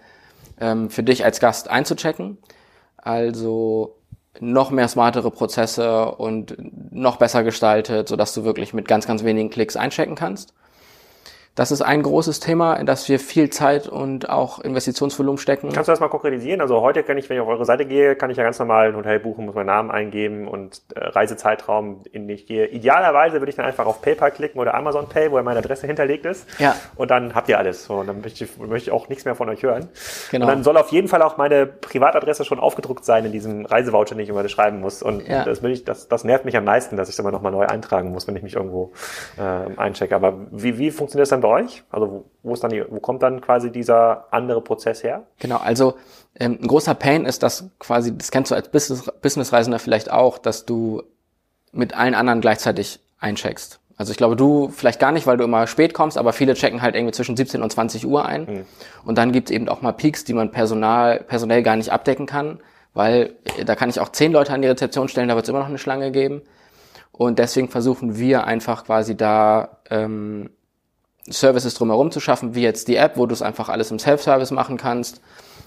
ähm, 0.62 0.92
für 0.92 1.04
dich 1.04 1.26
als 1.26 1.40
Gast 1.40 1.70
einzuchecken. 1.70 2.38
Also 2.98 3.98
noch 4.40 4.72
mehr 4.72 4.88
smartere 4.88 5.32
Prozesse 5.32 6.12
und 6.12 6.56
noch 6.92 7.18
besser 7.18 7.44
gestaltet, 7.44 8.08
sodass 8.08 8.34
du 8.34 8.44
wirklich 8.44 8.74
mit 8.74 8.88
ganz, 8.88 9.08
ganz 9.08 9.24
wenigen 9.24 9.50
Klicks 9.50 9.76
einchecken 9.76 10.16
kannst. 10.16 10.54
Das 11.56 11.72
ist 11.72 11.82
ein 11.82 12.04
großes 12.04 12.42
Thema, 12.42 12.74
in 12.74 12.86
das 12.86 13.08
wir 13.08 13.18
viel 13.18 13.50
Zeit 13.50 13.88
und 13.88 14.30
auch 14.30 14.60
Investitionsvolumen 14.60 15.38
stecken. 15.38 15.72
Kannst 15.72 15.88
du 15.88 15.94
das 15.94 16.02
mal 16.02 16.10
konkretisieren? 16.10 16.60
Also 16.60 16.82
heute 16.82 17.02
kann 17.02 17.18
ich, 17.18 17.30
wenn 17.30 17.38
ich 17.38 17.42
auf 17.42 17.48
eure 17.48 17.64
Seite 17.64 17.86
gehe, 17.86 18.18
kann 18.18 18.30
ich 18.30 18.36
ja 18.36 18.44
ganz 18.44 18.60
normal 18.60 18.90
ein 18.90 18.96
Hotel 18.98 19.20
buchen, 19.22 19.46
muss 19.46 19.56
meinen 19.56 19.68
Namen 19.68 19.90
eingeben 19.90 20.50
und 20.50 20.82
äh, 20.94 21.00
Reisezeitraum, 21.00 22.02
in 22.12 22.28
den 22.28 22.36
ich 22.36 22.46
gehe. 22.46 22.68
Idealerweise 22.68 23.40
würde 23.40 23.52
ich 23.52 23.56
dann 23.56 23.66
einfach 23.66 23.86
auf 23.86 24.02
PayPal 24.02 24.32
klicken 24.32 24.60
oder 24.60 24.76
Amazon 24.76 25.08
Pay, 25.08 25.32
wo 25.32 25.38
ja 25.38 25.44
meine 25.44 25.60
Adresse 25.60 25.88
hinterlegt 25.88 26.26
ist. 26.26 26.46
Ja. 26.60 26.76
Und 26.98 27.10
dann 27.10 27.36
habt 27.36 27.48
ihr 27.48 27.58
alles. 27.58 27.90
Und 27.90 28.08
dann 28.08 28.20
möchte 28.20 28.44
ich, 28.44 28.58
möchte 28.58 28.90
ich 28.90 28.92
auch 28.92 29.08
nichts 29.08 29.24
mehr 29.24 29.36
von 29.36 29.48
euch 29.48 29.64
hören. 29.64 29.88
Genau. 30.32 30.48
Und 30.48 30.52
dann 30.52 30.64
soll 30.66 30.76
auf 30.76 30.90
jeden 30.90 31.08
Fall 31.08 31.22
auch 31.22 31.38
meine 31.38 31.66
Privatadresse 31.68 32.44
schon 32.44 32.60
aufgedruckt 32.60 33.06
sein 33.06 33.24
in 33.24 33.32
diesem 33.32 33.66
Reisevoucher, 33.66 34.16
den 34.16 34.20
ich 34.20 34.30
immer 34.30 34.46
schreiben 34.50 34.82
muss. 34.82 35.02
Und 35.02 35.26
ja. 35.26 35.46
das, 35.46 35.64
will 35.64 35.72
ich, 35.72 35.86
das, 35.86 36.10
das 36.10 36.26
nervt 36.26 36.44
mich 36.44 36.58
am 36.58 36.66
meisten, 36.66 36.98
dass 36.98 37.08
ich 37.08 37.16
es 37.16 37.20
immer 37.20 37.32
nochmal 37.32 37.54
neu 37.54 37.66
eintragen 37.66 38.12
muss, 38.12 38.28
wenn 38.28 38.36
ich 38.36 38.44
mich 38.44 38.56
irgendwo 38.56 38.92
äh, 39.38 39.80
einchecke. 39.80 40.14
Aber 40.14 40.34
wie, 40.52 40.78
wie 40.78 40.92
funktioniert 40.92 41.22
das 41.24 41.30
dann 41.30 41.45
bei 41.46 41.64
euch? 41.64 41.84
Also 41.90 42.12
wo, 42.12 42.26
wo 42.44 42.54
ist 42.54 42.64
dann 42.64 42.72
die, 42.72 42.84
wo 42.90 43.00
kommt 43.00 43.22
dann 43.22 43.42
quasi 43.42 43.72
dieser 43.72 44.26
andere 44.32 44.62
Prozess 44.62 45.04
her? 45.04 45.24
Genau, 45.40 45.58
also 45.58 45.96
ähm, 46.40 46.58
ein 46.62 46.68
großer 46.68 46.96
Pain 46.96 47.26
ist, 47.26 47.44
dass 47.44 47.70
quasi, 47.80 48.18
das 48.18 48.32
kennst 48.32 48.52
du 48.52 48.56
als 48.56 48.70
Business, 48.70 49.12
Businessreisender 49.22 49.80
vielleicht 49.80 50.12
auch, 50.12 50.38
dass 50.38 50.66
du 50.66 51.04
mit 51.72 51.96
allen 51.96 52.16
anderen 52.16 52.42
gleichzeitig 52.42 53.00
eincheckst. 53.20 53.80
Also 53.98 54.12
ich 54.12 54.18
glaube, 54.18 54.36
du 54.36 54.70
vielleicht 54.70 55.00
gar 55.00 55.12
nicht, 55.12 55.26
weil 55.28 55.38
du 55.38 55.44
immer 55.44 55.68
spät 55.68 55.94
kommst, 55.94 56.18
aber 56.18 56.34
viele 56.34 56.54
checken 56.54 56.82
halt 56.82 56.96
irgendwie 56.96 57.14
zwischen 57.14 57.38
17 57.38 57.62
und 57.62 57.72
20 57.72 58.06
Uhr 58.06 58.26
ein. 58.26 58.42
Mhm. 58.42 58.66
Und 59.06 59.18
dann 59.18 59.32
gibt 59.32 59.50
es 59.50 59.56
eben 59.56 59.70
auch 59.70 59.82
mal 59.82 59.94
Peaks, 59.94 60.26
die 60.26 60.34
man 60.34 60.52
personal, 60.52 61.20
personell 61.20 61.64
gar 61.64 61.76
nicht 61.76 61.92
abdecken 61.92 62.26
kann, 62.26 62.60
weil 62.94 63.36
äh, 63.58 63.64
da 63.66 63.76
kann 63.76 63.90
ich 63.90 64.00
auch 64.00 64.10
zehn 64.10 64.32
Leute 64.32 64.52
an 64.52 64.62
die 64.62 64.68
Rezeption 64.68 65.08
stellen, 65.08 65.30
da 65.30 65.36
wird 65.36 65.46
es 65.46 65.50
immer 65.50 65.60
noch 65.60 65.68
eine 65.68 65.78
Schlange 65.78 66.12
geben. 66.12 66.42
Und 67.12 67.40
deswegen 67.40 67.70
versuchen 67.70 68.18
wir 68.18 68.46
einfach 68.46 68.84
quasi 68.86 69.16
da 69.16 69.78
ähm, 69.90 70.50
Services 71.30 71.74
drumherum 71.74 72.12
zu 72.12 72.20
schaffen, 72.20 72.56
wie 72.56 72.62
jetzt 72.62 72.88
die 72.88 72.96
App, 72.96 73.18
wo 73.18 73.26
du 73.26 73.34
es 73.34 73.42
einfach 73.42 73.70
alles 73.70 73.92
im 73.92 74.00
Self-Service 74.00 74.52
machen 74.52 74.78
kannst. 74.78 75.22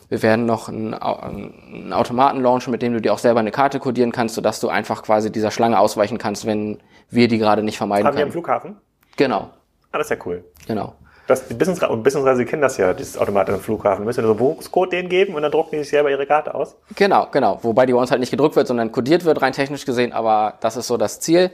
Wir 0.09 0.23
werden 0.23 0.47
noch 0.47 0.69
einen, 0.69 0.95
einen 0.95 1.93
Automaten 1.93 2.41
launchen, 2.41 2.71
mit 2.71 2.81
dem 2.81 2.95
du 2.95 3.01
dir 3.01 3.13
auch 3.13 3.19
selber 3.19 3.41
eine 3.41 3.51
Karte 3.51 3.79
codieren 3.79 4.13
kannst, 4.13 4.37
sodass 4.37 4.61
du 4.61 4.69
einfach 4.69 5.03
quasi 5.03 5.31
dieser 5.31 5.51
Schlange 5.51 5.79
ausweichen 5.79 6.17
kannst, 6.17 6.47
wenn 6.47 6.79
wir 7.11 7.29
die 7.29 7.39
gerade 7.39 7.63
nicht 7.63 7.77
vermeiden 7.77 8.07
Haben 8.07 8.15
können. 8.15 8.29
Haben 8.29 8.35
wir 8.35 8.39
am 8.41 8.45
Flughafen? 8.45 8.77
Genau. 9.17 9.51
Ah, 9.93 9.99
das 9.99 10.07
ist 10.11 10.19
ja 10.19 10.25
cool. 10.27 10.45
Genau. 10.67 10.95
Das, 11.27 11.47
die 11.47 11.53
Business, 11.53 11.83
und 11.83 12.03
Businessreise 12.03 12.47
kennen 12.47 12.63
das 12.63 12.79
ja, 12.79 12.95
dieses 12.95 13.19
Automat 13.19 13.51
am 13.51 13.61
Flughafen. 13.61 14.01
Du 14.01 14.07
müssen 14.07 14.23
so 14.23 14.31
einen 14.31 14.39
Buchungscode 14.39 14.93
denen 14.93 15.11
geben 15.11 15.35
und 15.35 15.43
dann 15.43 15.53
drucken 15.53 15.73
die 15.73 15.79
sich 15.79 15.91
selber 15.91 16.11
ihre 16.11 16.25
Karte 16.25 16.55
aus. 16.55 16.75
Genau, 16.97 17.27
genau. 17.31 17.59
Wobei 17.63 17.85
die 17.85 17.93
bei 17.93 17.99
uns 17.99 18.11
halt 18.11 18.21
nicht 18.21 18.31
gedruckt 18.31 18.57
wird, 18.57 18.67
sondern 18.67 18.93
codiert 18.93 19.27
wird, 19.27 19.43
rein 19.43 19.53
technisch 19.53 19.85
gesehen, 19.85 20.15
aber 20.15 20.55
das 20.61 20.79
ist 20.79 20.87
so 20.87 20.97
das 20.97 21.21
Ziel 21.21 21.51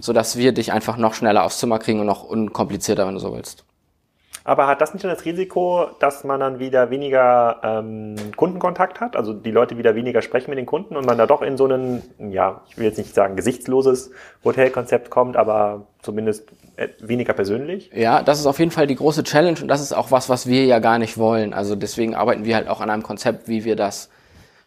so 0.00 0.12
dass 0.12 0.36
wir 0.36 0.52
dich 0.52 0.72
einfach 0.72 0.96
noch 0.96 1.14
schneller 1.14 1.44
aufs 1.44 1.58
Zimmer 1.58 1.78
kriegen 1.78 2.00
und 2.00 2.06
noch 2.06 2.24
unkomplizierter, 2.24 3.06
wenn 3.06 3.14
du 3.14 3.20
so 3.20 3.34
willst. 3.34 3.64
Aber 4.48 4.66
hat 4.66 4.80
das 4.80 4.94
nicht 4.94 5.04
das 5.04 5.26
Risiko, 5.26 5.90
dass 6.00 6.24
man 6.24 6.40
dann 6.40 6.58
wieder 6.58 6.88
weniger 6.88 7.60
ähm, 7.62 8.16
Kundenkontakt 8.34 8.98
hat? 8.98 9.14
Also 9.14 9.34
die 9.34 9.50
Leute 9.50 9.76
wieder 9.76 9.94
weniger 9.94 10.22
sprechen 10.22 10.48
mit 10.48 10.58
den 10.58 10.64
Kunden 10.64 10.96
und 10.96 11.04
man 11.04 11.18
da 11.18 11.26
doch 11.26 11.42
in 11.42 11.58
so 11.58 11.66
ein, 11.66 12.02
ja, 12.18 12.62
ich 12.70 12.78
will 12.78 12.86
jetzt 12.86 12.96
nicht 12.96 13.14
sagen 13.14 13.36
gesichtsloses 13.36 14.10
Hotelkonzept 14.44 15.10
kommt, 15.10 15.36
aber 15.36 15.88
zumindest 16.00 16.48
äh, 16.76 16.88
weniger 17.00 17.34
persönlich? 17.34 17.90
Ja, 17.94 18.22
das 18.22 18.40
ist 18.40 18.46
auf 18.46 18.58
jeden 18.58 18.70
Fall 18.70 18.86
die 18.86 18.94
große 18.94 19.22
Challenge 19.22 19.58
und 19.60 19.68
das 19.68 19.82
ist 19.82 19.92
auch 19.92 20.12
was, 20.12 20.30
was 20.30 20.46
wir 20.46 20.64
ja 20.64 20.78
gar 20.78 20.98
nicht 20.98 21.18
wollen. 21.18 21.52
Also 21.52 21.76
deswegen 21.76 22.14
arbeiten 22.14 22.46
wir 22.46 22.56
halt 22.56 22.68
auch 22.68 22.80
an 22.80 22.88
einem 22.88 23.02
Konzept, 23.02 23.48
wie 23.48 23.64
wir 23.64 23.76
das 23.76 24.08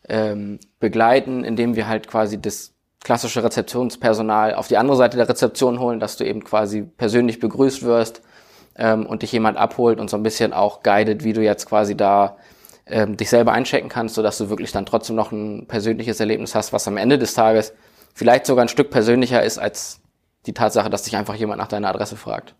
ähm, 0.08 0.60
begleiten, 0.80 1.44
indem 1.44 1.76
wir 1.76 1.88
halt 1.88 2.08
quasi 2.08 2.40
das 2.40 2.76
klassische 3.04 3.44
Rezeptionspersonal 3.44 4.54
auf 4.54 4.68
die 4.68 4.78
andere 4.78 4.98
Seite 4.98 5.18
der 5.18 5.28
Rezeption 5.28 5.80
holen, 5.80 6.00
dass 6.00 6.18
du 6.18 6.26
eben 6.26 6.44
quasi 6.44 6.84
persönlich 6.84 7.40
begrüßt 7.40 7.84
wirst 7.84 8.22
ähm, 8.76 9.06
und 9.06 9.24
dich 9.24 9.32
jemand 9.32 9.58
abholt 9.58 10.00
und 10.00 10.10
so 10.10 10.18
ein 10.18 10.24
bisschen 10.24 10.54
auch 10.54 10.84
guidet, 10.84 11.24
wie 11.24 11.34
du 11.34 11.42
jetzt 11.42 11.66
quasi 11.66 11.98
da 11.98 12.38
ähm, 12.86 13.18
dich 13.18 13.30
selber 13.30 13.54
einchecken 13.54 13.90
kannst, 13.90 14.16
sodass 14.16 14.38
du 14.38 14.50
wirklich 14.50 14.72
dann 14.72 14.86
trotzdem 14.86 15.16
noch 15.16 15.32
ein 15.32 15.68
persönliches 15.68 16.20
Erlebnis 16.20 16.56
hast, 16.56 16.74
was 16.74 16.88
am 16.88 16.98
Ende 16.98 17.18
des 17.18 17.34
Tages 17.34 17.74
vielleicht 18.14 18.46
sogar 18.46 18.66
ein 18.66 18.70
Stück 18.70 18.92
persönlicher 18.92 19.44
ist 19.44 19.58
als 19.58 20.02
die 20.46 20.54
Tatsache, 20.54 20.90
dass 20.90 21.04
dich 21.04 21.16
einfach 21.16 21.36
jemand 21.36 21.60
nach 21.60 21.68
deiner 21.68 21.90
Adresse 21.90 22.16
fragt. 22.16 22.56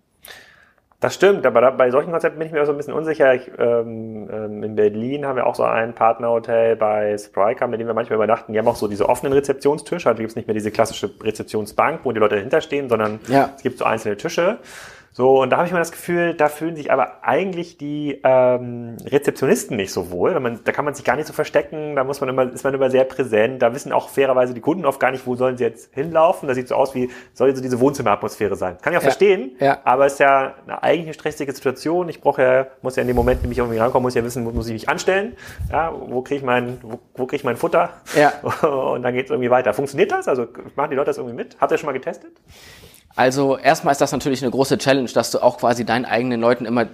Das 1.02 1.16
stimmt, 1.16 1.48
aber 1.48 1.62
da, 1.62 1.72
bei 1.72 1.90
solchen 1.90 2.12
Konzepten 2.12 2.38
bin 2.38 2.48
ich 2.48 2.54
mir 2.54 2.62
auch 2.62 2.68
so 2.68 2.74
ein 2.74 2.78
bisschen 2.78 2.94
unsicher. 2.94 3.34
Ich, 3.34 3.52
ähm, 3.58 4.30
ähm, 4.32 4.62
in 4.62 4.76
Berlin 4.76 5.26
haben 5.26 5.36
wir 5.36 5.48
auch 5.48 5.56
so 5.56 5.64
ein 5.64 5.96
Partnerhotel 5.96 6.76
bei 6.76 7.18
Spryker, 7.18 7.66
mit 7.66 7.80
dem 7.80 7.88
wir 7.88 7.96
manchmal 7.96 8.18
übernachten. 8.18 8.54
Die 8.54 8.60
haben 8.60 8.68
auch 8.68 8.76
so 8.76 8.88
diese 8.88 9.10
offenen 9.10 9.34
Rezeptionstische. 9.34 10.08
Also 10.08 10.20
gibt 10.20 10.30
es 10.30 10.36
nicht 10.36 10.48
mehr 10.48 10.54
diese 10.54 10.70
klassische 10.70 11.10
Rezeptionsbank, 11.24 12.02
wo 12.04 12.12
die 12.12 12.20
Leute 12.20 12.36
dahinter 12.36 12.62
stehen, 12.62 12.88
sondern 12.88 13.20
ja. 13.28 13.50
es 13.56 13.64
gibt 13.64 13.80
so 13.80 13.86
einzelne 13.86 14.16
Tische. 14.16 14.60
So, 15.14 15.42
und 15.42 15.50
da 15.50 15.58
habe 15.58 15.68
ich 15.68 15.74
mal 15.74 15.80
das 15.80 15.92
Gefühl, 15.92 16.34
da 16.34 16.48
fühlen 16.48 16.78
sich 16.78 16.90
aber 16.90 17.24
eigentlich 17.24 17.78
die 17.78 18.22
ähm, 18.24 18.96
Rezeptionisten 19.06 19.76
nicht 19.76 19.92
so 19.92 20.10
wohl. 20.10 20.40
Man, 20.40 20.62
da 20.64 20.72
kann 20.72 20.86
man 20.86 20.94
sich 20.94 21.04
gar 21.04 21.18
nicht 21.18 21.28
so 21.28 21.34
verstecken, 21.34 21.98
da 21.98 22.06
muss 22.06 22.22
man 22.22 22.30
immer, 22.30 22.52
ist 22.52 22.64
man 22.64 22.74
immer 22.74 22.90
sehr 22.90 23.04
präsent. 23.04 23.62
Da 23.62 23.74
wissen 23.74 23.92
auch 23.92 24.08
fairerweise 24.08 24.54
die 24.54 24.62
Kunden 24.62 24.86
oft 24.86 25.02
gar 25.02 25.12
nicht, 25.12 25.28
wo 25.28 25.36
sollen 25.36 25.58
sie 25.58 25.66
jetzt 25.66 25.94
hinlaufen. 25.94 26.48
Da 26.48 26.54
sieht 26.54 26.70
so 26.70 26.76
aus 26.76 26.96
wie, 26.96 27.10
soll 27.34 27.54
so 27.54 27.62
diese 27.62 27.82
Wohnzimmeratmosphäre 27.82 28.56
sein. 28.56 28.78
Kann 28.82 28.94
ich 28.94 29.00
auch 29.00 29.04
ja. 29.04 29.10
verstehen, 29.10 29.58
ja. 29.60 29.80
aber 29.84 30.06
es 30.06 30.14
ist 30.14 30.20
ja 30.20 30.56
eine 30.66 30.82
eigentliche 30.82 31.14
stressige 31.14 31.52
Situation. 31.52 32.08
Ich 32.08 32.22
brauche 32.22 32.42
ja, 32.42 32.68
muss 32.82 32.96
ja 32.96 33.02
in 33.02 33.08
dem 33.08 33.18
Moment, 33.18 33.44
wenn 33.44 33.52
ich 33.52 33.58
irgendwie 33.58 33.80
rankomme, 33.80 34.04
muss 34.04 34.16
ja 34.16 34.24
wissen, 34.24 34.46
wo 34.46 34.52
muss 34.52 34.68
ich 34.68 34.74
mich 34.74 34.88
anstellen. 34.88 35.36
Ja, 35.70 35.94
wo 35.94 36.22
kriege 36.22 36.38
ich 36.38 36.46
mein, 36.46 36.78
wo, 36.82 37.00
wo 37.16 37.26
kriege 37.26 37.36
ich 37.36 37.44
mein 37.44 37.58
Futter? 37.58 37.90
Ja. 38.16 38.32
Und 38.68 39.04
dann 39.04 39.14
geht 39.14 39.26
es 39.26 39.32
irgendwie 39.32 39.52
weiter. 39.52 39.74
Funktioniert 39.74 40.14
das? 40.14 40.30
Also 40.30 40.48
machen 40.78 40.92
die 40.92 40.96
Leute 40.96 41.08
das 41.08 41.18
irgendwie 41.18 41.36
mit? 41.36 41.58
Habt 41.60 41.72
ihr 41.72 41.74
das 41.74 41.82
schon 41.82 41.88
mal 41.88 41.94
getestet? 41.94 42.32
Also 43.16 43.58
erstmal 43.58 43.92
ist 43.92 44.02
das 44.02 44.12
natürlich 44.12 44.42
eine 44.42 44.52
große 44.52 44.78
Challenge, 44.78 45.10
dass 45.10 45.32
du 45.32 45.40
auch 45.40 45.58
quasi 45.58 45.86
deinen 45.86 46.06
eigenen 46.06 46.40
Leuten 46.40 46.66
immer 46.66 46.88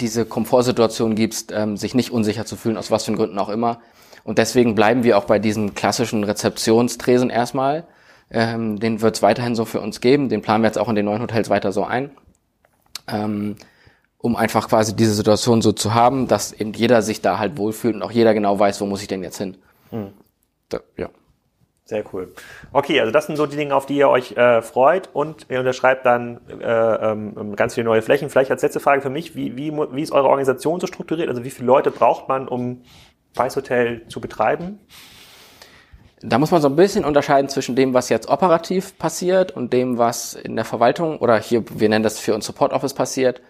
diese 0.00 0.24
Komfortsituation 0.24 1.14
gibst, 1.14 1.52
ähm, 1.52 1.76
sich 1.76 1.94
nicht 1.94 2.12
unsicher 2.12 2.46
zu 2.46 2.56
fühlen, 2.56 2.76
aus 2.76 2.90
was 2.90 3.04
für 3.04 3.12
Gründen 3.12 3.38
auch 3.38 3.48
immer. 3.48 3.80
Und 4.24 4.38
deswegen 4.38 4.74
bleiben 4.74 5.04
wir 5.04 5.18
auch 5.18 5.24
bei 5.24 5.38
diesen 5.38 5.74
klassischen 5.74 6.24
Rezeptionstresen 6.24 7.30
erstmal. 7.30 7.84
Ähm, 8.30 8.78
den 8.78 9.00
wird 9.00 9.16
es 9.16 9.22
weiterhin 9.22 9.54
so 9.54 9.64
für 9.64 9.80
uns 9.80 10.00
geben. 10.00 10.28
Den 10.28 10.42
planen 10.42 10.62
wir 10.62 10.68
jetzt 10.68 10.78
auch 10.78 10.88
in 10.88 10.94
den 10.94 11.06
neuen 11.06 11.22
Hotels 11.22 11.48
weiter 11.48 11.72
so 11.72 11.84
ein. 11.84 12.10
Ähm, 13.06 13.56
um 14.18 14.36
einfach 14.36 14.68
quasi 14.68 14.94
diese 14.94 15.14
Situation 15.14 15.62
so 15.62 15.72
zu 15.72 15.94
haben, 15.94 16.28
dass 16.28 16.52
eben 16.52 16.72
jeder 16.72 17.02
sich 17.02 17.22
da 17.22 17.38
halt 17.38 17.56
wohlfühlt 17.56 17.94
und 17.94 18.02
auch 18.02 18.10
jeder 18.10 18.34
genau 18.34 18.58
weiß, 18.58 18.80
wo 18.80 18.86
muss 18.86 19.00
ich 19.00 19.08
denn 19.08 19.22
jetzt 19.22 19.38
hin. 19.38 19.56
Mhm. 19.90 20.08
Da, 20.68 20.80
ja. 20.96 21.08
Sehr 21.88 22.04
cool. 22.12 22.34
Okay, 22.70 23.00
also 23.00 23.10
das 23.10 23.28
sind 23.28 23.36
so 23.36 23.46
die 23.46 23.56
Dinge, 23.56 23.74
auf 23.74 23.86
die 23.86 23.96
ihr 23.96 24.10
euch 24.10 24.32
äh, 24.32 24.60
freut 24.60 25.08
und 25.14 25.46
ihr 25.48 25.60
unterschreibt 25.60 26.04
dann 26.04 26.38
äh, 26.60 26.64
ähm, 26.66 27.56
ganz 27.56 27.76
viele 27.76 27.86
neue 27.86 28.02
Flächen. 28.02 28.28
Vielleicht 28.28 28.50
als 28.50 28.60
letzte 28.60 28.78
Frage 28.78 29.00
für 29.00 29.08
mich, 29.08 29.34
wie, 29.34 29.56
wie, 29.56 29.72
wie 29.72 30.02
ist 30.02 30.12
eure 30.12 30.28
Organisation 30.28 30.80
so 30.80 30.86
strukturiert? 30.86 31.30
Also 31.30 31.44
wie 31.44 31.50
viele 31.50 31.66
Leute 31.66 31.90
braucht 31.90 32.28
man, 32.28 32.46
um 32.46 32.82
Weißhotel 33.36 34.06
zu 34.08 34.20
betreiben? 34.20 34.80
Da 36.20 36.36
muss 36.36 36.50
man 36.50 36.60
so 36.60 36.68
ein 36.68 36.76
bisschen 36.76 37.06
unterscheiden 37.06 37.48
zwischen 37.48 37.74
dem, 37.74 37.94
was 37.94 38.10
jetzt 38.10 38.28
operativ 38.28 38.98
passiert 38.98 39.52
und 39.52 39.72
dem, 39.72 39.96
was 39.96 40.34
in 40.34 40.56
der 40.56 40.66
Verwaltung 40.66 41.16
oder 41.20 41.38
hier, 41.38 41.64
wir 41.70 41.88
nennen 41.88 42.02
das 42.02 42.18
für 42.18 42.34
uns 42.34 42.44
Support 42.44 42.74
Office 42.74 42.92
passiert. 42.92 43.40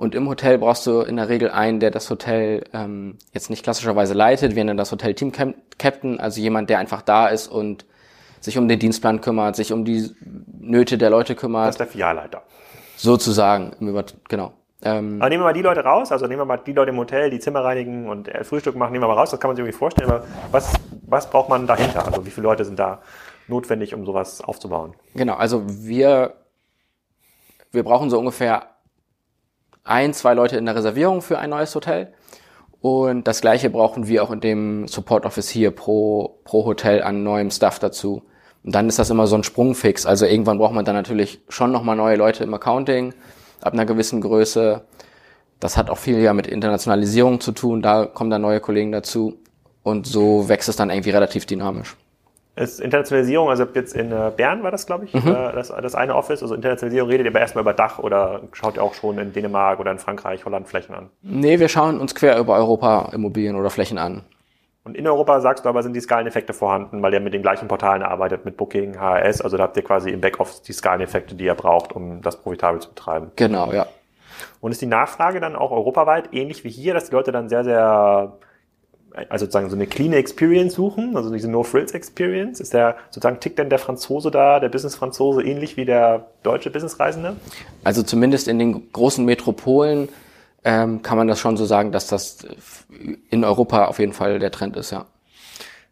Und 0.00 0.14
im 0.14 0.30
Hotel 0.30 0.56
brauchst 0.56 0.86
du 0.86 1.02
in 1.02 1.16
der 1.16 1.28
Regel 1.28 1.50
einen, 1.50 1.78
der 1.78 1.90
das 1.90 2.08
Hotel 2.08 2.64
ähm, 2.72 3.18
jetzt 3.34 3.50
nicht 3.50 3.62
klassischerweise 3.62 4.14
leitet. 4.14 4.56
Wir 4.56 4.64
nennen 4.64 4.78
das 4.78 4.90
Hotel 4.92 5.12
Team 5.12 5.30
Captain, 5.76 6.18
also 6.18 6.40
jemand, 6.40 6.70
der 6.70 6.78
einfach 6.78 7.02
da 7.02 7.26
ist 7.26 7.48
und 7.48 7.84
sich 8.40 8.56
um 8.56 8.66
den 8.66 8.78
Dienstplan 8.78 9.20
kümmert, 9.20 9.56
sich 9.56 9.74
um 9.74 9.84
die 9.84 10.10
Nöte 10.58 10.96
der 10.96 11.10
Leute 11.10 11.34
kümmert. 11.34 11.66
Das 11.66 11.74
ist 11.74 11.80
der 11.80 11.86
Filialleiter. 11.86 12.42
Sozusagen, 12.96 13.72
genau. 14.26 14.54
Ähm, 14.82 15.20
aber 15.20 15.28
nehmen 15.28 15.42
wir 15.42 15.48
mal 15.48 15.52
die 15.52 15.60
Leute 15.60 15.80
raus, 15.80 16.10
also 16.10 16.26
nehmen 16.26 16.40
wir 16.40 16.46
mal 16.46 16.56
die 16.56 16.72
Leute 16.72 16.92
im 16.92 16.96
Hotel, 16.96 17.28
die 17.28 17.38
Zimmer 17.38 17.62
reinigen 17.62 18.08
und 18.08 18.26
äh, 18.26 18.42
Frühstück 18.42 18.76
machen, 18.76 18.92
nehmen 18.92 19.04
wir 19.04 19.08
mal 19.08 19.18
raus, 19.18 19.30
das 19.30 19.38
kann 19.38 19.50
man 19.50 19.56
sich 19.56 19.62
irgendwie 19.62 19.76
vorstellen, 19.76 20.10
aber 20.10 20.24
was, 20.50 20.72
was 21.02 21.28
braucht 21.28 21.50
man 21.50 21.66
dahinter? 21.66 22.06
Also 22.06 22.24
wie 22.24 22.30
viele 22.30 22.44
Leute 22.44 22.64
sind 22.64 22.78
da 22.78 23.02
notwendig, 23.48 23.94
um 23.94 24.06
sowas 24.06 24.40
aufzubauen? 24.40 24.94
Genau, 25.14 25.34
also 25.34 25.62
wir, 25.66 26.36
wir 27.70 27.82
brauchen 27.82 28.08
so 28.08 28.18
ungefähr 28.18 28.79
ein, 29.84 30.12
zwei 30.12 30.34
Leute 30.34 30.56
in 30.56 30.66
der 30.66 30.76
Reservierung 30.76 31.22
für 31.22 31.38
ein 31.38 31.50
neues 31.50 31.74
Hotel. 31.74 32.12
Und 32.80 33.26
das 33.28 33.40
gleiche 33.40 33.68
brauchen 33.68 34.08
wir 34.08 34.22
auch 34.22 34.30
in 34.30 34.40
dem 34.40 34.88
Support 34.88 35.26
Office 35.26 35.50
hier 35.50 35.70
pro, 35.70 36.38
pro 36.44 36.64
Hotel 36.64 37.02
an 37.02 37.22
neuem 37.22 37.50
Stuff 37.50 37.78
dazu. 37.78 38.22
Und 38.64 38.74
dann 38.74 38.88
ist 38.88 38.98
das 38.98 39.10
immer 39.10 39.26
so 39.26 39.36
ein 39.36 39.44
Sprungfix. 39.44 40.06
Also 40.06 40.26
irgendwann 40.26 40.58
braucht 40.58 40.74
man 40.74 40.84
dann 40.84 40.94
natürlich 40.94 41.40
schon 41.48 41.72
nochmal 41.72 41.96
neue 41.96 42.16
Leute 42.16 42.44
im 42.44 42.54
Accounting 42.54 43.14
ab 43.60 43.74
einer 43.74 43.86
gewissen 43.86 44.20
Größe. 44.20 44.82
Das 45.60 45.76
hat 45.76 45.90
auch 45.90 45.98
viel 45.98 46.18
ja 46.20 46.32
mit 46.32 46.46
Internationalisierung 46.46 47.40
zu 47.40 47.52
tun. 47.52 47.82
Da 47.82 48.06
kommen 48.06 48.30
dann 48.30 48.42
neue 48.42 48.60
Kollegen 48.60 48.92
dazu. 48.92 49.38
Und 49.82 50.06
so 50.06 50.48
wächst 50.48 50.68
es 50.68 50.76
dann 50.76 50.90
irgendwie 50.90 51.10
relativ 51.10 51.46
dynamisch 51.46 51.96
ist 52.60 52.80
Internationalisierung, 52.80 53.48
also 53.48 53.66
jetzt 53.74 53.94
in 53.96 54.12
äh, 54.12 54.30
Bern 54.36 54.62
war 54.62 54.70
das, 54.70 54.86
glaube 54.86 55.06
ich, 55.06 55.14
mhm. 55.14 55.28
Äh, 55.28 55.52
das, 55.52 55.68
das 55.68 55.94
eine 55.94 56.14
Office. 56.14 56.42
Also 56.42 56.54
Internationalisierung 56.54 57.10
redet 57.10 57.26
ihr 57.26 57.32
aber 57.32 57.40
erstmal 57.40 57.62
über 57.62 57.72
Dach 57.72 57.98
oder 57.98 58.42
schaut 58.52 58.76
ihr 58.76 58.82
auch 58.82 58.94
schon 58.94 59.18
in 59.18 59.32
Dänemark 59.32 59.80
oder 59.80 59.90
in 59.90 59.98
Frankreich, 59.98 60.44
Holland 60.44 60.68
Flächen 60.68 60.94
an? 60.94 61.10
Nee, 61.22 61.58
wir 61.58 61.68
schauen 61.68 62.00
uns 62.00 62.14
quer 62.14 62.38
über 62.38 62.56
Europa 62.56 63.10
Immobilien 63.12 63.56
oder 63.56 63.70
Flächen 63.70 63.98
an. 63.98 64.22
Und 64.84 64.96
in 64.96 65.06
Europa 65.06 65.40
sagst 65.40 65.64
du 65.64 65.68
aber, 65.68 65.82
sind 65.82 65.94
die 65.94 66.00
Skaleneffekte 66.00 66.52
vorhanden, 66.52 67.02
weil 67.02 67.12
ihr 67.12 67.20
mit 67.20 67.34
den 67.34 67.42
gleichen 67.42 67.68
Portalen 67.68 68.02
arbeitet, 68.02 68.44
mit 68.44 68.56
Booking, 68.56 68.98
HRS, 68.98 69.42
also 69.42 69.56
da 69.56 69.64
habt 69.64 69.76
ihr 69.76 69.84
quasi 69.84 70.10
im 70.10 70.20
Backoffice 70.20 70.62
die 70.62 70.72
Skaleneffekte, 70.72 71.34
die 71.34 71.44
ihr 71.44 71.54
braucht, 71.54 71.92
um 71.92 72.22
das 72.22 72.40
profitabel 72.40 72.80
zu 72.80 72.88
betreiben. 72.88 73.30
Genau, 73.36 73.72
ja. 73.72 73.86
Und 74.60 74.72
ist 74.72 74.80
die 74.80 74.86
Nachfrage 74.86 75.38
dann 75.40 75.54
auch 75.54 75.70
europaweit 75.70 76.30
ähnlich 76.32 76.64
wie 76.64 76.70
hier, 76.70 76.94
dass 76.94 77.10
die 77.10 77.14
Leute 77.14 77.30
dann 77.30 77.48
sehr, 77.50 77.62
sehr 77.62 78.32
also 79.14 79.44
sozusagen 79.44 79.68
so 79.70 79.76
eine 79.76 79.86
clean 79.86 80.12
Experience 80.12 80.74
suchen, 80.74 81.16
also 81.16 81.32
diese 81.32 81.50
No-Frills-Experience? 81.50 82.60
Ist 82.60 82.74
der 82.74 82.96
sozusagen, 83.10 83.40
tickt 83.40 83.58
denn 83.58 83.70
der 83.70 83.78
Franzose 83.78 84.30
da, 84.30 84.60
der 84.60 84.68
Business-Franzose 84.68 85.42
ähnlich 85.42 85.76
wie 85.76 85.84
der 85.84 86.28
deutsche 86.42 86.70
Businessreisende? 86.70 87.36
Also 87.84 88.02
zumindest 88.02 88.48
in 88.48 88.58
den 88.58 88.92
großen 88.92 89.24
Metropolen 89.24 90.08
ähm, 90.64 91.02
kann 91.02 91.16
man 91.16 91.26
das 91.26 91.40
schon 91.40 91.56
so 91.56 91.64
sagen, 91.64 91.92
dass 91.92 92.06
das 92.06 92.46
in 93.30 93.44
Europa 93.44 93.86
auf 93.86 93.98
jeden 93.98 94.12
Fall 94.12 94.38
der 94.38 94.50
Trend 94.50 94.76
ist, 94.76 94.90
ja. 94.90 95.06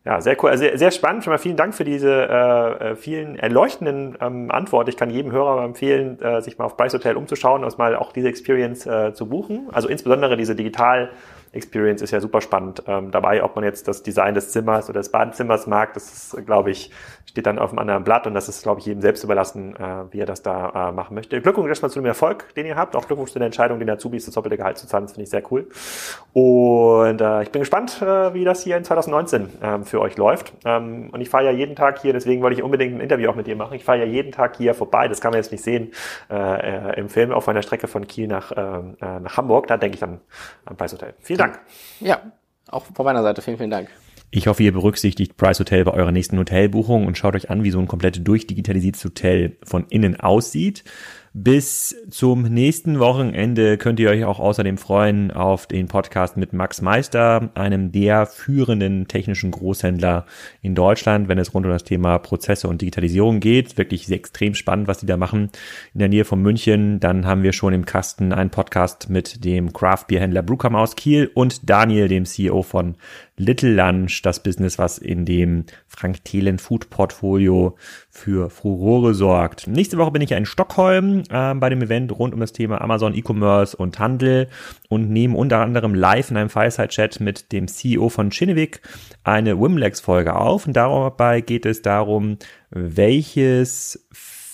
Ja, 0.04 0.22
sehr 0.22 0.42
cool. 0.42 0.48
Also 0.48 0.62
sehr, 0.62 0.78
sehr 0.78 0.90
spannend. 0.90 1.24
Schon 1.24 1.32
mal 1.32 1.38
vielen 1.38 1.56
Dank 1.56 1.74
für 1.74 1.84
diese 1.84 2.10
äh, 2.10 2.92
äh, 2.92 2.96
vielen 2.96 3.36
erleuchtenden 3.36 4.16
ähm, 4.22 4.50
Antworten. 4.50 4.88
Ich 4.88 4.96
kann 4.96 5.10
jedem 5.10 5.32
Hörer 5.32 5.62
empfehlen, 5.62 6.18
äh, 6.22 6.40
sich 6.40 6.56
mal 6.56 6.64
auf 6.64 6.78
Price 6.78 6.94
Hotel 6.94 7.16
umzuschauen 7.16 7.62
und 7.62 7.78
mal 7.78 7.94
auch 7.94 8.12
diese 8.12 8.28
Experience 8.28 8.86
äh, 8.86 9.12
zu 9.12 9.26
buchen. 9.26 9.68
Also 9.70 9.88
insbesondere 9.88 10.38
diese 10.38 10.54
digital 10.54 11.10
Experience 11.52 12.02
ist 12.02 12.10
ja 12.10 12.20
super 12.20 12.40
spannend 12.40 12.82
ähm, 12.86 13.10
dabei, 13.10 13.42
ob 13.42 13.54
man 13.56 13.64
jetzt 13.64 13.88
das 13.88 14.02
Design 14.02 14.34
des 14.34 14.50
Zimmers 14.50 14.88
oder 14.88 15.00
des 15.00 15.10
Badezimmers 15.10 15.66
mag. 15.66 15.94
Das 15.94 16.12
ist, 16.12 16.46
glaube 16.46 16.70
ich, 16.70 16.90
steht 17.28 17.46
dann 17.46 17.58
auf 17.58 17.70
einem 17.70 17.78
anderen 17.78 18.04
Blatt 18.04 18.26
und 18.26 18.34
das 18.34 18.48
ist, 18.48 18.62
glaube 18.62 18.80
ich, 18.80 18.86
jedem 18.86 19.02
selbst 19.02 19.22
überlassen, 19.22 19.76
äh, 19.76 20.12
wie 20.12 20.20
er 20.20 20.26
das 20.26 20.42
da 20.42 20.88
äh, 20.88 20.92
machen 20.92 21.14
möchte. 21.14 21.40
Glückwunsch 21.40 21.68
erstmal 21.68 21.90
zu 21.90 22.00
dem 22.00 22.06
Erfolg, 22.06 22.54
den 22.54 22.66
ihr 22.66 22.76
habt. 22.76 22.96
Auch 22.96 23.06
Glückwunsch 23.06 23.32
zu 23.32 23.38
der 23.38 23.46
Entscheidung, 23.46 23.78
den 23.78 23.90
Azubis 23.90 24.24
das 24.24 24.34
doppelte 24.34 24.56
Gehalt 24.56 24.78
zu 24.78 24.86
zahlen. 24.86 25.04
Das 25.04 25.12
finde 25.12 25.24
ich 25.24 25.30
sehr 25.30 25.42
cool. 25.50 25.68
Und 26.32 27.20
äh, 27.20 27.42
ich 27.42 27.50
bin 27.50 27.60
gespannt, 27.60 28.00
äh, 28.02 28.34
wie 28.34 28.44
das 28.44 28.62
hier 28.62 28.76
in 28.76 28.84
2019 28.84 29.50
ähm, 29.62 29.84
für 29.84 30.00
euch 30.00 30.16
läuft. 30.16 30.52
Ähm, 30.64 31.10
und 31.12 31.20
ich 31.20 31.28
fahre 31.28 31.44
ja 31.44 31.50
jeden 31.50 31.76
Tag 31.76 32.00
hier, 32.00 32.12
deswegen 32.12 32.42
wollte 32.42 32.56
ich 32.56 32.62
unbedingt 32.62 32.94
ein 32.94 33.00
Interview 33.00 33.30
auch 33.30 33.36
mit 33.36 33.46
dir 33.46 33.56
machen. 33.56 33.74
Ich 33.74 33.84
fahre 33.84 33.98
ja 33.98 34.04
jeden 34.04 34.32
Tag 34.32 34.56
hier 34.56 34.74
vorbei. 34.74 35.08
Das 35.08 35.20
kann 35.20 35.30
man 35.30 35.38
jetzt 35.38 35.52
nicht 35.52 35.62
sehen 35.62 35.92
äh, 36.30 36.34
äh, 36.34 36.98
im 36.98 37.08
Film 37.08 37.32
auf 37.32 37.46
meiner 37.46 37.62
Strecke 37.62 37.88
von 37.88 38.06
Kiel 38.06 38.26
nach, 38.26 38.52
äh, 38.52 38.56
äh 38.56 39.20
nach 39.20 39.36
Hamburg. 39.36 39.66
Da 39.66 39.76
denke 39.76 39.94
ich 39.94 40.00
dann 40.00 40.20
am 40.64 40.76
Preis 40.76 40.92
Hotel. 40.92 41.14
Vielen 41.20 41.37
Dank. 41.38 41.60
Ja, 42.00 42.20
auch 42.68 42.84
von 42.84 43.04
meiner 43.04 43.22
Seite. 43.22 43.42
Vielen, 43.42 43.56
vielen 43.56 43.70
Dank. 43.70 43.88
Ich 44.30 44.46
hoffe, 44.46 44.62
ihr 44.62 44.72
berücksichtigt 44.72 45.38
Price 45.38 45.58
Hotel 45.58 45.84
bei 45.84 45.92
eurer 45.92 46.12
nächsten 46.12 46.38
Hotelbuchung 46.38 47.06
und 47.06 47.16
schaut 47.16 47.34
euch 47.34 47.48
an, 47.48 47.64
wie 47.64 47.70
so 47.70 47.78
ein 47.78 47.88
komplett 47.88 48.26
durchdigitalisiertes 48.28 49.04
Hotel 49.04 49.56
von 49.62 49.86
innen 49.88 50.20
aussieht. 50.20 50.84
Bis 51.40 51.94
zum 52.10 52.42
nächsten 52.42 52.98
Wochenende 52.98 53.78
könnt 53.78 54.00
ihr 54.00 54.10
euch 54.10 54.24
auch 54.24 54.40
außerdem 54.40 54.76
freuen 54.76 55.30
auf 55.30 55.68
den 55.68 55.86
Podcast 55.86 56.36
mit 56.36 56.52
Max 56.52 56.82
Meister, 56.82 57.50
einem 57.54 57.92
der 57.92 58.26
führenden 58.26 59.06
technischen 59.06 59.52
Großhändler 59.52 60.26
in 60.62 60.74
Deutschland, 60.74 61.28
wenn 61.28 61.38
es 61.38 61.54
rund 61.54 61.64
um 61.64 61.70
das 61.70 61.84
Thema 61.84 62.18
Prozesse 62.18 62.66
und 62.66 62.82
Digitalisierung 62.82 63.38
geht. 63.38 63.78
Wirklich 63.78 64.10
extrem 64.10 64.56
spannend, 64.56 64.88
was 64.88 64.98
die 64.98 65.06
da 65.06 65.16
machen 65.16 65.50
in 65.94 66.00
der 66.00 66.08
Nähe 66.08 66.24
von 66.24 66.42
München. 66.42 66.98
Dann 66.98 67.24
haben 67.24 67.44
wir 67.44 67.52
schon 67.52 67.72
im 67.72 67.86
Kasten 67.86 68.32
einen 68.32 68.50
Podcast 68.50 69.08
mit 69.08 69.44
dem 69.44 69.72
Craft-Bier-Händler 69.72 70.42
Brukam 70.42 70.74
aus 70.74 70.96
Kiel 70.96 71.30
und 71.34 71.70
Daniel, 71.70 72.08
dem 72.08 72.24
CEO 72.24 72.62
von 72.62 72.96
Little 73.38 73.72
Lunch, 73.72 74.22
das 74.22 74.42
Business, 74.42 74.78
was 74.78 74.98
in 74.98 75.24
dem 75.24 75.64
Frank 75.86 76.24
Thelen 76.24 76.58
Food 76.58 76.90
Portfolio 76.90 77.76
für 78.10 78.50
Furore 78.50 79.14
sorgt. 79.14 79.66
Nächste 79.66 79.96
Woche 79.96 80.10
bin 80.10 80.22
ich 80.22 80.32
in 80.32 80.44
Stockholm 80.44 81.22
äh, 81.30 81.54
bei 81.54 81.70
dem 81.70 81.82
Event 81.82 82.16
rund 82.18 82.34
um 82.34 82.40
das 82.40 82.52
Thema 82.52 82.80
Amazon 82.80 83.14
E-Commerce 83.14 83.76
und 83.76 83.98
Handel 83.98 84.48
und 84.88 85.10
nehme 85.10 85.36
unter 85.36 85.60
anderem 85.60 85.94
live 85.94 86.30
in 86.30 86.36
einem 86.36 86.50
Fireside-Chat 86.50 87.20
mit 87.20 87.52
dem 87.52 87.68
CEO 87.68 88.08
von 88.08 88.30
Chinnevik 88.30 88.80
eine 89.24 89.60
Wimlex-Folge 89.60 90.34
auf. 90.36 90.66
Und 90.66 90.74
dabei 90.74 91.40
geht 91.40 91.64
es 91.64 91.82
darum, 91.82 92.38
welches 92.70 94.06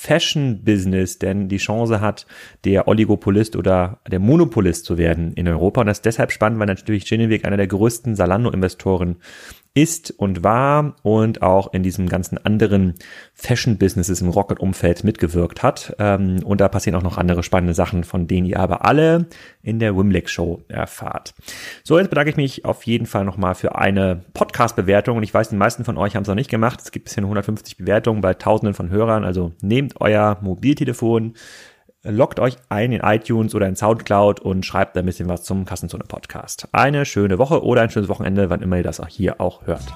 Fashion-Business 0.05 1.19
denn 1.19 1.49
die 1.49 1.57
Chance 1.57 2.01
hat, 2.03 2.27
der 2.65 2.87
Oligopolist 2.89 3.57
oder 3.57 4.01
der 4.07 4.19
Monopolist 4.19 4.85
zu 4.85 4.99
werden 4.99 5.33
in 5.33 5.49
Europa. 5.49 5.81
Und 5.81 5.87
das 5.87 5.99
ist 5.99 6.05
deshalb 6.05 6.31
spannend, 6.31 6.59
weil 6.59 6.67
natürlich 6.67 7.07
Genevic 7.07 7.47
einer 7.47 7.57
der 7.57 7.67
größten 7.67 8.15
Salando-Investoren 8.15 9.17
ist 9.75 10.13
und 10.13 10.45
war 10.45 10.95
und 11.03 11.43
auch 11.43 11.73
in 11.73 11.83
diesem 11.83 12.09
ganzen 12.09 12.39
anderen 12.39 12.95
Fashion-Businesses 13.35 14.21
im 14.21 14.29
Rocket-Umfeld 14.29 15.03
mitgewirkt 15.03 15.65
hat. 15.65 15.97
Ähm, 15.99 16.43
und 16.45 16.61
da 16.61 16.69
passieren 16.69 16.97
auch 16.97 17.03
noch 17.03 17.19
andere 17.19 17.43
spannende 17.43 17.75
Sachen, 17.75 18.05
von 18.05 18.29
denen 18.29 18.47
ihr 18.47 18.61
aber 18.61 18.85
alle 18.85 19.27
in 19.63 19.81
der 19.81 19.97
Wimleck 19.97 20.31
Show 20.31 20.63
erfahrt. 20.69 21.35
So, 21.83 21.99
jetzt 21.99 22.11
bedanke 22.11 22.31
ich 22.31 22.37
mich 22.37 22.65
auf 22.65 22.85
jeden 22.85 23.07
Fall 23.07 23.25
nochmal 23.25 23.57
für 23.57 23.75
eine 23.75 24.23
Podcast-Bewertung. 24.33 25.17
Und 25.17 25.25
ich 25.25 25.35
weiß, 25.35 25.49
die 25.49 25.57
meisten 25.57 25.85
von 25.85 25.99
euch 25.99 26.15
haben 26.15 26.23
es 26.23 26.29
noch 26.29 26.37
nicht 26.37 26.51
gemacht. 26.51 26.81
Es 26.81 26.93
gibt 26.93 27.07
bisher 27.07 27.25
150 27.25 27.77
Bewertungen 27.77 28.21
bei 28.21 28.35
Tausenden 28.35 28.75
von 28.75 28.91
Hörern. 28.91 29.25
Also 29.25 29.53
nehmt 29.61 30.01
euer 30.01 30.39
Mobiltelefon, 30.41 31.35
loggt 32.05 32.39
euch 32.39 32.57
ein 32.69 32.93
in 32.93 33.01
iTunes 33.01 33.55
oder 33.55 33.67
in 33.67 33.77
Soundcloud 33.77 34.41
und 34.41 34.65
schreibt 34.65 34.97
ein 34.97 35.07
bisschen 35.07 35.29
was 35.29 35.43
zum 35.43 35.65
Kassenzone 35.65 36.05
Podcast. 36.05 36.69
Eine 36.73 37.07
schöne 37.07 37.39
Woche 37.39 37.65
oder 37.65 37.83
ein 37.83 37.91
schönes 37.91 38.09
Wochenende, 38.09 38.51
wann 38.51 38.61
immer 38.61 38.77
ihr 38.77 38.83
das 38.83 39.01
auch 39.01 39.09
hier 39.09 39.41
auch 39.41 39.67
hört. 39.67 39.93